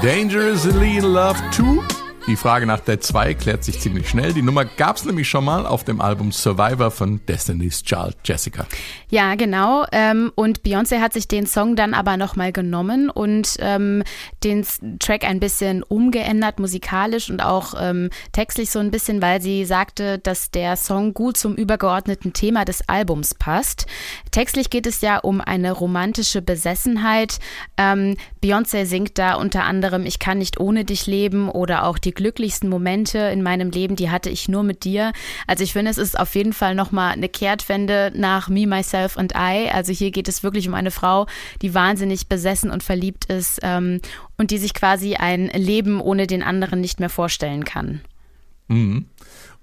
Dangerously 0.00 0.98
in 0.98 1.12
Love 1.12 1.36
2. 1.50 1.97
Die 2.28 2.36
Frage 2.36 2.66
nach 2.66 2.80
der 2.80 3.00
2 3.00 3.32
klärt 3.32 3.64
sich 3.64 3.80
ziemlich 3.80 4.06
schnell. 4.06 4.34
Die 4.34 4.42
Nummer 4.42 4.66
gab 4.66 4.96
es 4.96 5.06
nämlich 5.06 5.30
schon 5.30 5.46
mal 5.46 5.64
auf 5.64 5.82
dem 5.82 6.02
Album 6.02 6.30
Survivor 6.30 6.90
von 6.90 7.24
Destiny's 7.24 7.82
Child 7.82 8.16
Jessica. 8.22 8.66
Ja, 9.08 9.34
genau. 9.34 9.86
Ähm, 9.92 10.30
und 10.34 10.60
Beyoncé 10.60 11.00
hat 11.00 11.14
sich 11.14 11.26
den 11.26 11.46
Song 11.46 11.74
dann 11.74 11.94
aber 11.94 12.18
nochmal 12.18 12.52
genommen 12.52 13.08
und 13.08 13.56
ähm, 13.60 14.02
den 14.44 14.66
Track 14.98 15.24
ein 15.24 15.40
bisschen 15.40 15.82
umgeändert, 15.82 16.58
musikalisch 16.60 17.30
und 17.30 17.40
auch 17.40 17.72
ähm, 17.80 18.10
textlich 18.32 18.68
so 18.70 18.78
ein 18.78 18.90
bisschen, 18.90 19.22
weil 19.22 19.40
sie 19.40 19.64
sagte, 19.64 20.18
dass 20.18 20.50
der 20.50 20.76
Song 20.76 21.14
gut 21.14 21.38
zum 21.38 21.54
übergeordneten 21.54 22.34
Thema 22.34 22.66
des 22.66 22.86
Albums 22.90 23.34
passt. 23.34 23.86
Textlich 24.32 24.68
geht 24.68 24.86
es 24.86 25.00
ja 25.00 25.16
um 25.16 25.40
eine 25.40 25.72
romantische 25.72 26.42
Besessenheit. 26.42 27.38
Beyoncé 27.78 28.84
singt 28.84 29.16
da 29.16 29.34
unter 29.34 29.64
anderem 29.64 30.04
Ich 30.04 30.18
kann 30.18 30.36
nicht 30.36 30.60
ohne 30.60 30.84
dich 30.84 31.06
leben 31.06 31.48
oder 31.48 31.84
auch 31.84 31.96
die 31.96 32.17
glücklichsten 32.18 32.68
Momente 32.68 33.18
in 33.18 33.42
meinem 33.42 33.70
Leben, 33.70 33.94
die 33.94 34.10
hatte 34.10 34.28
ich 34.28 34.48
nur 34.48 34.64
mit 34.64 34.84
dir. 34.84 35.12
Also 35.46 35.62
ich 35.62 35.72
finde, 35.72 35.92
es 35.92 35.98
ist 35.98 36.18
auf 36.18 36.34
jeden 36.34 36.52
Fall 36.52 36.74
nochmal 36.74 37.12
eine 37.12 37.28
Kehrtwende 37.28 38.12
nach 38.14 38.48
Me, 38.48 38.66
Myself 38.66 39.16
and 39.16 39.32
I. 39.34 39.70
Also 39.72 39.92
hier 39.92 40.10
geht 40.10 40.28
es 40.28 40.42
wirklich 40.42 40.66
um 40.66 40.74
eine 40.74 40.90
Frau, 40.90 41.26
die 41.62 41.74
wahnsinnig 41.74 42.26
besessen 42.26 42.70
und 42.70 42.82
verliebt 42.82 43.26
ist 43.26 43.60
ähm, 43.62 44.00
und 44.36 44.50
die 44.50 44.58
sich 44.58 44.74
quasi 44.74 45.14
ein 45.14 45.46
Leben 45.46 46.00
ohne 46.00 46.26
den 46.26 46.42
anderen 46.42 46.80
nicht 46.80 46.98
mehr 46.98 47.08
vorstellen 47.08 47.64
kann. 47.64 48.00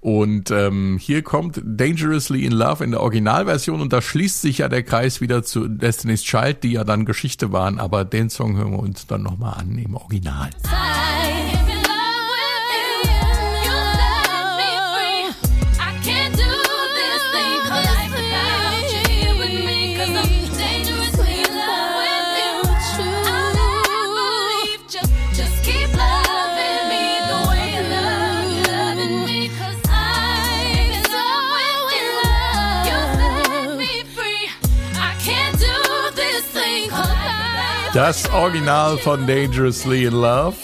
Und 0.00 0.50
ähm, 0.50 0.98
hier 0.98 1.22
kommt 1.22 1.60
Dangerously 1.62 2.44
in 2.44 2.52
Love 2.52 2.82
in 2.84 2.92
der 2.92 3.00
Originalversion 3.00 3.80
und 3.80 3.92
da 3.92 4.00
schließt 4.00 4.40
sich 4.40 4.58
ja 4.58 4.68
der 4.68 4.82
Kreis 4.82 5.20
wieder 5.20 5.42
zu 5.42 5.68
Destiny's 5.68 6.22
Child, 6.22 6.62
die 6.62 6.72
ja 6.72 6.84
dann 6.84 7.04
Geschichte 7.04 7.52
waren, 7.52 7.78
aber 7.78 8.04
den 8.04 8.30
Song 8.30 8.56
hören 8.56 8.72
wir 8.72 8.78
uns 8.78 9.06
dann 9.06 9.22
nochmal 9.22 9.54
an 9.58 9.76
im 9.76 9.94
Original. 9.94 10.50
I'm 10.64 11.25
Das 37.96 38.28
Original 38.30 38.98
von 38.98 39.26
Dangerously 39.26 40.04
in 40.04 40.12
Love 40.12 40.54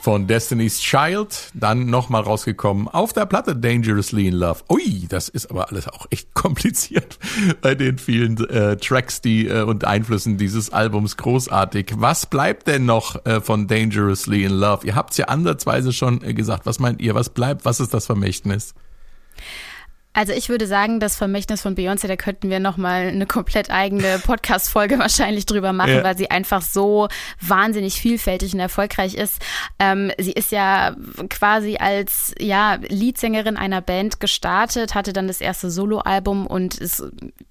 von 0.00 0.26
Destiny's 0.26 0.80
Child, 0.80 1.52
dann 1.54 1.86
nochmal 1.86 2.22
rausgekommen 2.22 2.88
auf 2.88 3.12
der 3.12 3.26
Platte 3.26 3.54
Dangerously 3.54 4.26
in 4.26 4.34
Love. 4.34 4.64
Ui, 4.68 5.06
das 5.08 5.28
ist 5.28 5.52
aber 5.52 5.70
alles 5.70 5.86
auch 5.86 6.06
echt 6.10 6.34
kompliziert 6.34 7.20
bei 7.62 7.76
den 7.76 7.98
vielen 7.98 8.44
äh, 8.48 8.76
Tracks 8.76 9.20
die 9.20 9.46
äh, 9.46 9.62
und 9.62 9.84
Einflüssen 9.84 10.36
dieses 10.36 10.70
Albums 10.70 11.16
großartig. 11.16 11.92
Was 11.98 12.26
bleibt 12.26 12.66
denn 12.66 12.86
noch 12.86 13.24
äh, 13.24 13.40
von 13.40 13.68
Dangerously 13.68 14.42
in 14.42 14.52
Love? 14.52 14.84
Ihr 14.84 14.96
habt's 14.96 15.16
ja 15.16 15.26
ansatzweise 15.26 15.92
schon 15.92 16.24
äh, 16.24 16.34
gesagt. 16.34 16.66
Was 16.66 16.80
meint 16.80 17.00
ihr? 17.02 17.14
Was 17.14 17.28
bleibt? 17.28 17.64
Was 17.64 17.78
ist 17.78 17.94
das 17.94 18.06
Vermächtnis? 18.06 18.74
Also 20.14 20.32
ich 20.32 20.48
würde 20.48 20.66
sagen, 20.66 21.00
das 21.00 21.16
Vermächtnis 21.16 21.60
von 21.60 21.74
Beyoncé, 21.76 22.06
da 22.06 22.16
könnten 22.16 22.48
wir 22.48 22.60
nochmal 22.60 23.08
eine 23.08 23.26
komplett 23.26 23.70
eigene 23.70 24.18
Podcast-Folge 24.24 24.98
wahrscheinlich 24.98 25.44
drüber 25.44 25.72
machen, 25.72 25.96
Ja. 25.96 26.04
weil 26.04 26.16
sie 26.16 26.30
einfach 26.30 26.62
so 26.62 27.08
wahnsinnig 27.40 28.00
vielfältig 28.00 28.54
und 28.54 28.60
erfolgreich 28.60 29.14
ist. 29.14 29.42
Ähm, 29.78 30.12
sie 30.18 30.32
ist 30.32 30.52
ja 30.52 30.94
quasi 31.28 31.76
als 31.78 32.32
ja, 32.38 32.78
Leadsängerin 32.88 33.56
einer 33.56 33.80
Band 33.80 34.20
gestartet, 34.20 34.94
hatte 34.94 35.12
dann 35.12 35.26
das 35.26 35.40
erste 35.40 35.70
Soloalbum 35.70 36.46
und 36.46 36.78
ist, 36.78 37.02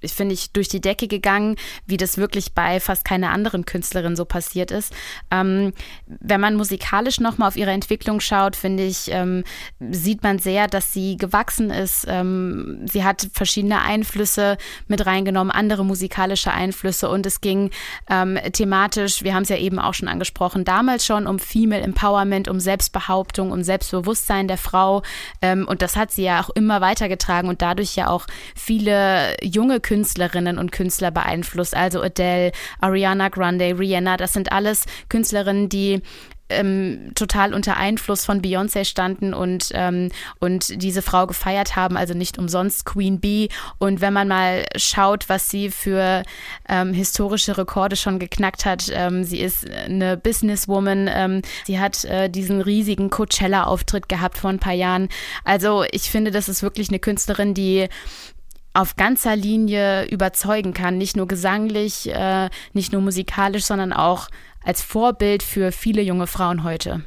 ich 0.02 0.14
finde 0.14 0.34
ich, 0.34 0.52
durch 0.54 0.70
die 0.70 0.82
Decke 0.82 1.08
gegangen, 1.08 1.58
wie 1.86 1.98
das 1.98 2.18
wirklich 2.18 2.54
bei 2.54 2.80
fast 2.80 3.04
keiner 3.06 3.32
anderen 3.32 3.66
Künstlerin 3.66 4.16
so 4.16 4.26
passiert 4.26 4.72
ist. 4.72 4.94
Ähm, 5.32 5.74
wenn 6.08 6.40
man 6.40 6.56
musikalisch 6.56 7.20
nochmal 7.20 7.50
auf 7.50 7.58
ihre 7.58 7.72
Entwicklung 7.72 8.22
schaut, 8.22 8.56
finde 8.56 8.84
ich, 8.84 9.08
ähm, 9.12 9.44
sieht 9.92 10.24
man 10.24 10.40
sehr, 10.40 10.68
dass 10.68 10.94
sie 10.94 11.18
gewachsen 11.18 11.70
ist. 11.70 12.08
Sie 12.86 13.04
hat 13.04 13.30
verschiedene 13.34 13.82
Einflüsse 13.82 14.58
mit 14.88 15.06
reingenommen, 15.06 15.52
andere 15.52 15.86
musikalische 15.86 16.52
Einflüsse. 16.52 17.10
Und 17.10 17.26
es 17.26 17.42
ging 17.42 17.72
ähm, 18.10 18.38
thematisch, 18.52 19.24
wir 19.24 19.34
haben 19.34 19.44
es 19.44 19.50
ja 19.50 19.58
eben 19.58 19.80
auch 19.80 19.94
schon 19.94 20.08
angesprochen, 20.08 20.66
damals 20.66 21.06
schon 21.06 21.28
um 21.28 21.40
Female 21.40 21.82
Empowerment, 21.82 22.48
um 22.48 22.60
Selbstbehauptung, 22.60 23.52
um 23.52 23.64
Selbstbewusstsein 23.64 24.48
der 24.48 24.58
Frau. 24.58 25.04
Ähm, 25.42 25.68
und 25.68 25.82
das 25.82 25.96
hat 25.96 26.12
sie 26.12 26.24
ja 26.24 26.42
auch 26.42 26.50
immer 26.52 26.82
weitergetragen 26.82 27.50
und 27.50 27.62
dadurch 27.62 27.96
ja 27.96 28.08
auch 28.08 28.26
viele 28.56 29.36
junge 29.42 29.80
Künstlerinnen 29.80 30.58
und 30.58 30.72
Künstler 30.72 31.12
beeinflusst, 31.12 31.76
also 31.76 32.02
Adele, 32.02 32.52
Ariana 32.80 33.30
Grande, 33.30 33.78
Rihanna, 33.78 34.18
das 34.18 34.34
sind 34.34 34.52
alles 34.52 34.86
Künstlerinnen, 35.10 35.70
die 35.70 36.02
ähm, 36.50 37.12
total 37.16 37.54
unter 37.54 37.78
Einfluss 37.78 38.26
von 38.26 38.42
Beyoncé 38.42 38.86
standen 38.86 39.34
und, 39.34 39.70
ähm, 39.74 40.10
und 40.40 40.82
diese 40.82 41.02
Frau 41.02 41.28
gefeiert 41.28 41.76
haben, 41.76 41.98
also 41.98 42.14
nicht 42.14 42.38
umsonst 42.38 42.86
Queen 42.86 43.20
Bee. 43.20 43.50
Und 43.78 44.02
wenn 44.02 44.14
man 44.14 44.28
mal 44.28 44.66
schaut, 44.76 45.30
was 45.30 45.50
sie 45.50 45.70
für 45.70 46.24
ähm, 46.68 46.94
historische 46.94 47.58
Rekorde 47.58 47.96
schon 47.96 48.20
geknackt 48.20 48.66
hat, 48.66 48.92
ähm, 48.92 49.24
sie 49.24 49.40
ist 49.40 49.70
eine 49.70 50.18
Businesswoman, 50.18 51.10
ähm, 51.12 51.42
sie 51.66 51.80
hat 51.80 52.04
äh, 52.06 52.30
diesen 52.30 52.62
riesigen 52.62 53.10
Coachella-Auftritt 53.10 54.10
gehabt 54.10 54.38
vor 54.38 54.50
ein 54.50 54.60
paar 54.60 54.74
Jahren. 54.74 55.10
Also 55.44 55.84
ich 55.92 56.10
finde, 56.10 56.32
das 56.32 56.50
ist 56.50 56.64
wirklich 56.64 56.90
eine 56.90 57.00
Künstlerin, 57.00 57.54
die 57.54 57.88
auf 58.74 58.96
ganzer 58.96 59.36
Linie 59.36 60.06
überzeugen 60.06 60.74
kann, 60.74 60.98
nicht 60.98 61.16
nur 61.16 61.28
gesanglich, 61.28 62.10
äh, 62.10 62.50
nicht 62.74 62.92
nur 62.92 63.02
musikalisch, 63.02 63.66
sondern 63.66 63.94
auch 63.94 64.30
als 64.64 64.82
Vorbild 64.82 65.44
für 65.44 65.72
viele 65.72 66.02
junge 66.02 66.28
Frauen 66.28 66.64
heute. 66.64 67.04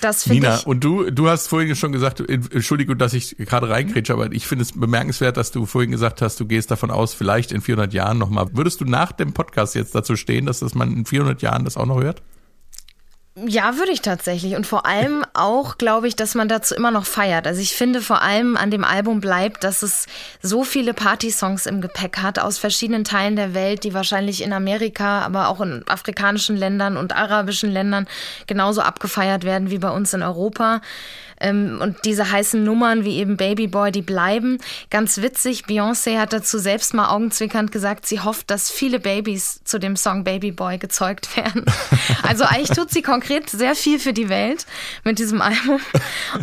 Das 0.00 0.24
finde 0.24 0.40
Nina, 0.42 0.56
ich. 0.56 0.66
und 0.66 0.84
du, 0.84 1.10
du 1.10 1.28
hast 1.28 1.48
vorhin 1.48 1.74
schon 1.74 1.90
gesagt, 1.92 2.20
du- 2.20 2.24
Entschuldigung, 2.24 2.98
dass 2.98 3.12
ich 3.14 3.36
gerade 3.38 3.68
reingrätsche, 3.68 4.12
aber 4.12 4.30
ich 4.32 4.46
finde 4.46 4.62
es 4.62 4.72
bemerkenswert, 4.72 5.36
dass 5.36 5.50
du 5.50 5.66
vorhin 5.66 5.90
gesagt 5.90 6.22
hast, 6.22 6.38
du 6.38 6.46
gehst 6.46 6.70
davon 6.70 6.90
aus, 6.90 7.14
vielleicht 7.14 7.50
in 7.52 7.60
400 7.60 7.92
Jahren 7.92 8.18
nochmal. 8.18 8.46
Würdest 8.52 8.80
du 8.80 8.84
nach 8.84 9.10
dem 9.12 9.32
Podcast 9.32 9.74
jetzt 9.74 9.94
dazu 9.94 10.14
stehen, 10.16 10.46
dass 10.46 10.60
das 10.60 10.74
man 10.74 10.92
in 10.92 11.06
400 11.06 11.42
Jahren 11.42 11.64
das 11.64 11.76
auch 11.76 11.86
noch 11.86 12.00
hört? 12.00 12.22
Ja, 13.34 13.78
würde 13.78 13.92
ich 13.92 14.02
tatsächlich. 14.02 14.56
Und 14.56 14.66
vor 14.66 14.84
allem 14.84 15.24
auch, 15.32 15.78
glaube 15.78 16.06
ich, 16.06 16.16
dass 16.16 16.34
man 16.34 16.48
dazu 16.48 16.74
immer 16.74 16.90
noch 16.90 17.06
feiert. 17.06 17.46
Also 17.46 17.62
ich 17.62 17.74
finde 17.74 18.02
vor 18.02 18.20
allem 18.20 18.58
an 18.58 18.70
dem 18.70 18.84
Album 18.84 19.22
bleibt, 19.22 19.64
dass 19.64 19.80
es 19.80 20.04
so 20.42 20.64
viele 20.64 20.92
Party-Songs 20.92 21.64
im 21.64 21.80
Gepäck 21.80 22.18
hat 22.18 22.38
aus 22.38 22.58
verschiedenen 22.58 23.04
Teilen 23.04 23.34
der 23.36 23.54
Welt, 23.54 23.84
die 23.84 23.94
wahrscheinlich 23.94 24.42
in 24.42 24.52
Amerika, 24.52 25.22
aber 25.22 25.48
auch 25.48 25.62
in 25.62 25.82
afrikanischen 25.88 26.58
Ländern 26.58 26.98
und 26.98 27.16
arabischen 27.16 27.70
Ländern 27.70 28.06
genauso 28.46 28.82
abgefeiert 28.82 29.44
werden 29.44 29.70
wie 29.70 29.78
bei 29.78 29.90
uns 29.90 30.12
in 30.12 30.22
Europa. 30.22 30.82
Ähm, 31.42 31.78
und 31.82 31.96
diese 32.04 32.30
heißen 32.30 32.62
Nummern 32.62 33.04
wie 33.04 33.16
eben 33.18 33.36
Baby 33.36 33.66
Boy, 33.66 33.92
die 33.92 34.02
bleiben. 34.02 34.58
Ganz 34.90 35.18
witzig, 35.18 35.64
Beyoncé 35.66 36.18
hat 36.18 36.32
dazu 36.32 36.58
selbst 36.58 36.94
mal 36.94 37.08
augenzwinkernd 37.08 37.72
gesagt, 37.72 38.06
sie 38.06 38.20
hofft, 38.20 38.50
dass 38.50 38.70
viele 38.70 39.00
Babys 39.00 39.60
zu 39.64 39.78
dem 39.78 39.96
Song 39.96 40.24
Baby 40.24 40.52
Boy 40.52 40.78
gezeugt 40.78 41.36
werden. 41.36 41.64
Also 42.22 42.44
eigentlich 42.44 42.70
tut 42.70 42.90
sie 42.90 43.02
konkret 43.02 43.50
sehr 43.50 43.74
viel 43.74 43.98
für 43.98 44.12
die 44.12 44.28
Welt 44.28 44.66
mit 45.04 45.18
diesem 45.18 45.42
Album. 45.42 45.80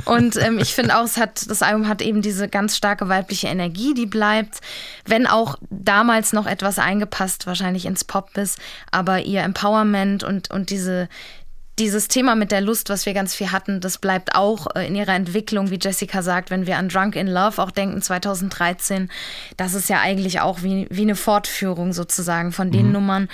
Und 0.06 0.36
ähm, 0.36 0.60
ich 0.60 0.74
finde 0.74 0.97
auch, 0.97 1.04
es 1.04 1.18
hat, 1.18 1.50
das 1.50 1.62
Album 1.62 1.88
hat 1.88 2.02
eben 2.02 2.22
diese 2.22 2.47
ganz 2.47 2.76
starke 2.76 3.08
weibliche 3.08 3.47
Energie, 3.47 3.93
die 3.93 4.06
bleibt. 4.06 4.60
Wenn 5.06 5.26
auch 5.26 5.58
damals 5.70 6.34
noch 6.34 6.45
etwas 6.45 6.80
eingepasst, 6.80 7.47
wahrscheinlich 7.47 7.86
ins 7.86 8.04
Pop-Biss, 8.04 8.58
aber 8.91 9.22
ihr 9.22 9.41
Empowerment 9.41 10.24
und, 10.24 10.52
und 10.52 10.70
diese, 10.70 11.08
dieses 11.80 12.07
Thema 12.09 12.36
mit 12.36 12.51
der 12.51 12.61
Lust, 12.61 12.89
was 12.89 13.05
wir 13.05 13.13
ganz 13.13 13.34
viel 13.34 13.51
hatten, 13.51 13.80
das 13.80 13.97
bleibt 13.97 14.36
auch 14.36 14.67
äh, 14.75 14.86
in 14.86 14.95
ihrer 14.95 15.13
Entwicklung, 15.13 15.71
wie 15.71 15.80
Jessica 15.82 16.21
sagt, 16.21 16.51
wenn 16.51 16.67
wir 16.67 16.77
an 16.77 16.89
Drunk 16.89 17.15
in 17.15 17.27
Love 17.27 17.61
auch 17.61 17.71
denken, 17.71 18.01
2013, 18.01 19.09
das 19.57 19.73
ist 19.73 19.89
ja 19.89 19.99
eigentlich 20.01 20.41
auch 20.41 20.61
wie, 20.61 20.88
wie 20.89 21.03
eine 21.03 21.15
Fortführung 21.15 21.93
sozusagen 21.93 22.51
von 22.51 22.71
den 22.71 22.91
Nummern. 22.91 23.30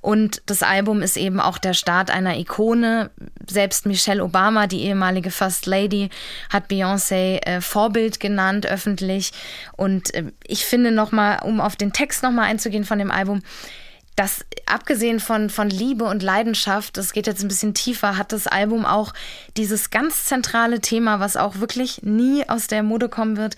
Und 0.00 0.40
das 0.46 0.62
Album 0.62 1.02
ist 1.02 1.16
eben 1.16 1.40
auch 1.40 1.58
der 1.58 1.74
Start 1.74 2.10
einer 2.10 2.38
Ikone. 2.38 3.10
Selbst 3.46 3.84
Michelle 3.84 4.24
Obama, 4.24 4.66
die 4.66 4.82
ehemalige 4.84 5.30
First 5.30 5.66
Lady, 5.66 6.08
hat 6.48 6.70
Beyoncé 6.70 7.44
äh, 7.44 7.60
Vorbild 7.60 8.18
genannt 8.18 8.66
öffentlich. 8.66 9.32
Und 9.76 10.14
äh, 10.14 10.32
ich 10.46 10.64
finde 10.64 10.90
nochmal, 10.90 11.40
um 11.42 11.60
auf 11.60 11.76
den 11.76 11.92
Text 11.92 12.22
nochmal 12.22 12.46
einzugehen 12.46 12.84
von 12.84 12.98
dem 12.98 13.10
Album, 13.10 13.42
das 14.16 14.44
abgesehen 14.66 15.20
von, 15.20 15.50
von 15.50 15.70
Liebe 15.70 16.04
und 16.04 16.22
Leidenschaft, 16.22 16.96
das 16.96 17.12
geht 17.12 17.26
jetzt 17.26 17.42
ein 17.42 17.48
bisschen 17.48 17.74
tiefer, 17.74 18.16
hat 18.16 18.32
das 18.32 18.46
Album 18.46 18.84
auch 18.84 19.14
dieses 19.56 19.90
ganz 19.90 20.24
zentrale 20.24 20.80
Thema, 20.80 21.20
was 21.20 21.36
auch 21.36 21.56
wirklich 21.56 22.02
nie 22.02 22.48
aus 22.48 22.66
der 22.66 22.82
Mode 22.82 23.08
kommen 23.08 23.36
wird, 23.36 23.56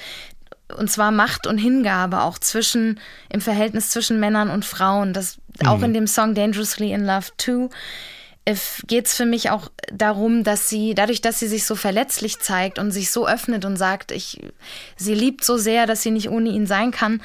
und 0.76 0.90
zwar 0.90 1.10
Macht 1.10 1.46
und 1.46 1.58
Hingabe 1.58 2.22
auch 2.22 2.38
zwischen, 2.38 3.00
im 3.28 3.40
Verhältnis 3.40 3.90
zwischen 3.90 4.20
Männern 4.20 4.50
und 4.50 4.64
Frauen. 4.64 5.12
Das 5.12 5.38
auch 5.66 5.82
in 5.82 5.92
dem 5.92 6.06
Song 6.06 6.34
Dangerously 6.34 6.92
in 6.92 7.04
Love 7.04 7.26
2 7.36 7.68
geht 8.86 9.06
es 9.06 9.14
für 9.14 9.26
mich 9.26 9.50
auch 9.50 9.70
darum, 9.92 10.42
dass 10.42 10.68
sie, 10.68 10.94
dadurch, 10.94 11.20
dass 11.20 11.38
sie 11.38 11.46
sich 11.46 11.64
so 11.64 11.76
verletzlich 11.76 12.40
zeigt 12.40 12.78
und 12.78 12.90
sich 12.90 13.10
so 13.10 13.28
öffnet 13.28 13.64
und 13.64 13.76
sagt, 13.76 14.10
ich, 14.10 14.40
sie 14.96 15.14
liebt 15.14 15.44
so 15.44 15.56
sehr, 15.56 15.86
dass 15.86 16.02
sie 16.02 16.10
nicht 16.10 16.28
ohne 16.28 16.48
ihn 16.48 16.66
sein 16.66 16.90
kann, 16.90 17.22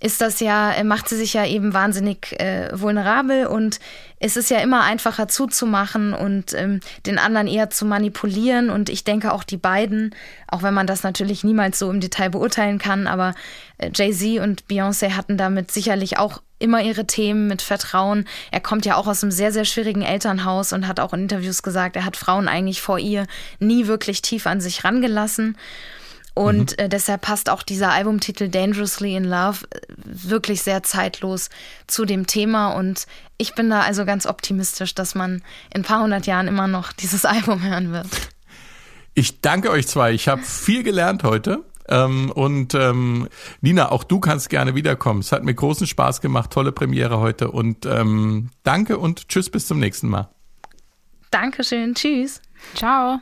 ist 0.00 0.20
das 0.20 0.40
ja, 0.40 0.72
äh, 0.72 0.82
macht 0.82 1.08
sie 1.08 1.16
sich 1.16 1.34
ja 1.34 1.46
eben 1.46 1.74
wahnsinnig 1.74 2.40
äh, 2.40 2.68
vulnerabel 2.72 3.46
und 3.46 3.78
es 4.18 4.36
ist 4.36 4.50
ja 4.50 4.58
immer 4.58 4.82
einfacher 4.82 5.28
zuzumachen 5.28 6.14
und 6.14 6.54
ähm, 6.54 6.80
den 7.06 7.18
anderen 7.18 7.46
eher 7.46 7.70
zu 7.70 7.86
manipulieren. 7.86 8.68
Und 8.68 8.90
ich 8.90 9.04
denke 9.04 9.32
auch 9.32 9.44
die 9.44 9.56
beiden, 9.56 10.14
auch 10.46 10.62
wenn 10.62 10.74
man 10.74 10.86
das 10.86 11.02
natürlich 11.02 11.44
niemals 11.44 11.78
so 11.78 11.90
im 11.90 12.00
Detail 12.00 12.30
beurteilen 12.30 12.78
kann, 12.78 13.06
aber 13.06 13.34
äh, 13.78 13.90
Jay-Z 13.94 14.42
und 14.42 14.64
Beyoncé 14.68 15.12
hatten 15.12 15.36
damit 15.36 15.70
sicherlich 15.70 16.18
auch 16.18 16.42
immer 16.58 16.82
ihre 16.82 17.06
Themen 17.06 17.46
mit 17.46 17.62
Vertrauen. 17.62 18.26
Er 18.50 18.60
kommt 18.60 18.84
ja 18.84 18.96
auch 18.96 19.06
aus 19.06 19.22
einem 19.22 19.32
sehr, 19.32 19.52
sehr 19.52 19.64
schwierigen 19.64 20.02
Elternhaus 20.02 20.72
und 20.72 20.86
hat 20.86 21.00
auch 21.00 21.12
in 21.12 21.22
Interviews 21.22 21.62
gesagt, 21.62 21.96
er 21.96 22.04
hat 22.04 22.16
Frauen 22.16 22.48
eigentlich 22.48 22.82
vor 22.82 22.98
ihr 22.98 23.26
nie 23.58 23.86
wirklich 23.86 24.22
tief 24.22 24.46
an 24.46 24.60
sich 24.60 24.84
rangelassen. 24.84 25.56
Und 26.34 26.78
äh, 26.78 26.88
deshalb 26.88 27.22
passt 27.22 27.50
auch 27.50 27.62
dieser 27.62 27.90
Albumtitel 27.90 28.48
Dangerously 28.48 29.16
in 29.16 29.24
Love 29.24 29.66
äh, 29.70 29.80
wirklich 30.04 30.62
sehr 30.62 30.82
zeitlos 30.82 31.50
zu 31.86 32.04
dem 32.04 32.26
Thema. 32.26 32.74
Und 32.74 33.06
ich 33.36 33.54
bin 33.54 33.70
da 33.70 33.80
also 33.80 34.04
ganz 34.04 34.26
optimistisch, 34.26 34.94
dass 34.94 35.14
man 35.14 35.42
in 35.74 35.80
ein 35.80 35.82
paar 35.82 36.02
hundert 36.02 36.26
Jahren 36.26 36.48
immer 36.48 36.68
noch 36.68 36.92
dieses 37.00 37.24
Album 37.24 37.62
hören 37.62 37.92
wird. 37.92 38.08
Ich 39.14 39.40
danke 39.40 39.70
euch 39.70 39.88
zwei. 39.88 40.12
Ich 40.12 40.28
habe 40.28 40.42
viel 40.42 40.82
gelernt 40.82 41.24
heute. 41.24 41.64
Ähm, 41.88 42.30
und 42.30 42.74
ähm, 42.74 43.28
Nina, 43.60 43.90
auch 43.90 44.04
du 44.04 44.20
kannst 44.20 44.48
gerne 44.48 44.76
wiederkommen. 44.76 45.20
Es 45.20 45.32
hat 45.32 45.42
mir 45.42 45.54
großen 45.54 45.88
Spaß 45.88 46.20
gemacht. 46.20 46.52
Tolle 46.52 46.70
Premiere 46.70 47.18
heute. 47.18 47.50
Und 47.50 47.84
ähm, 47.84 48.50
danke 48.62 48.98
und 48.98 49.28
tschüss 49.28 49.50
bis 49.50 49.66
zum 49.66 49.80
nächsten 49.80 50.08
Mal. 50.08 50.30
Dankeschön. 51.32 51.94
Tschüss. 51.94 52.40
Ciao. 52.74 53.18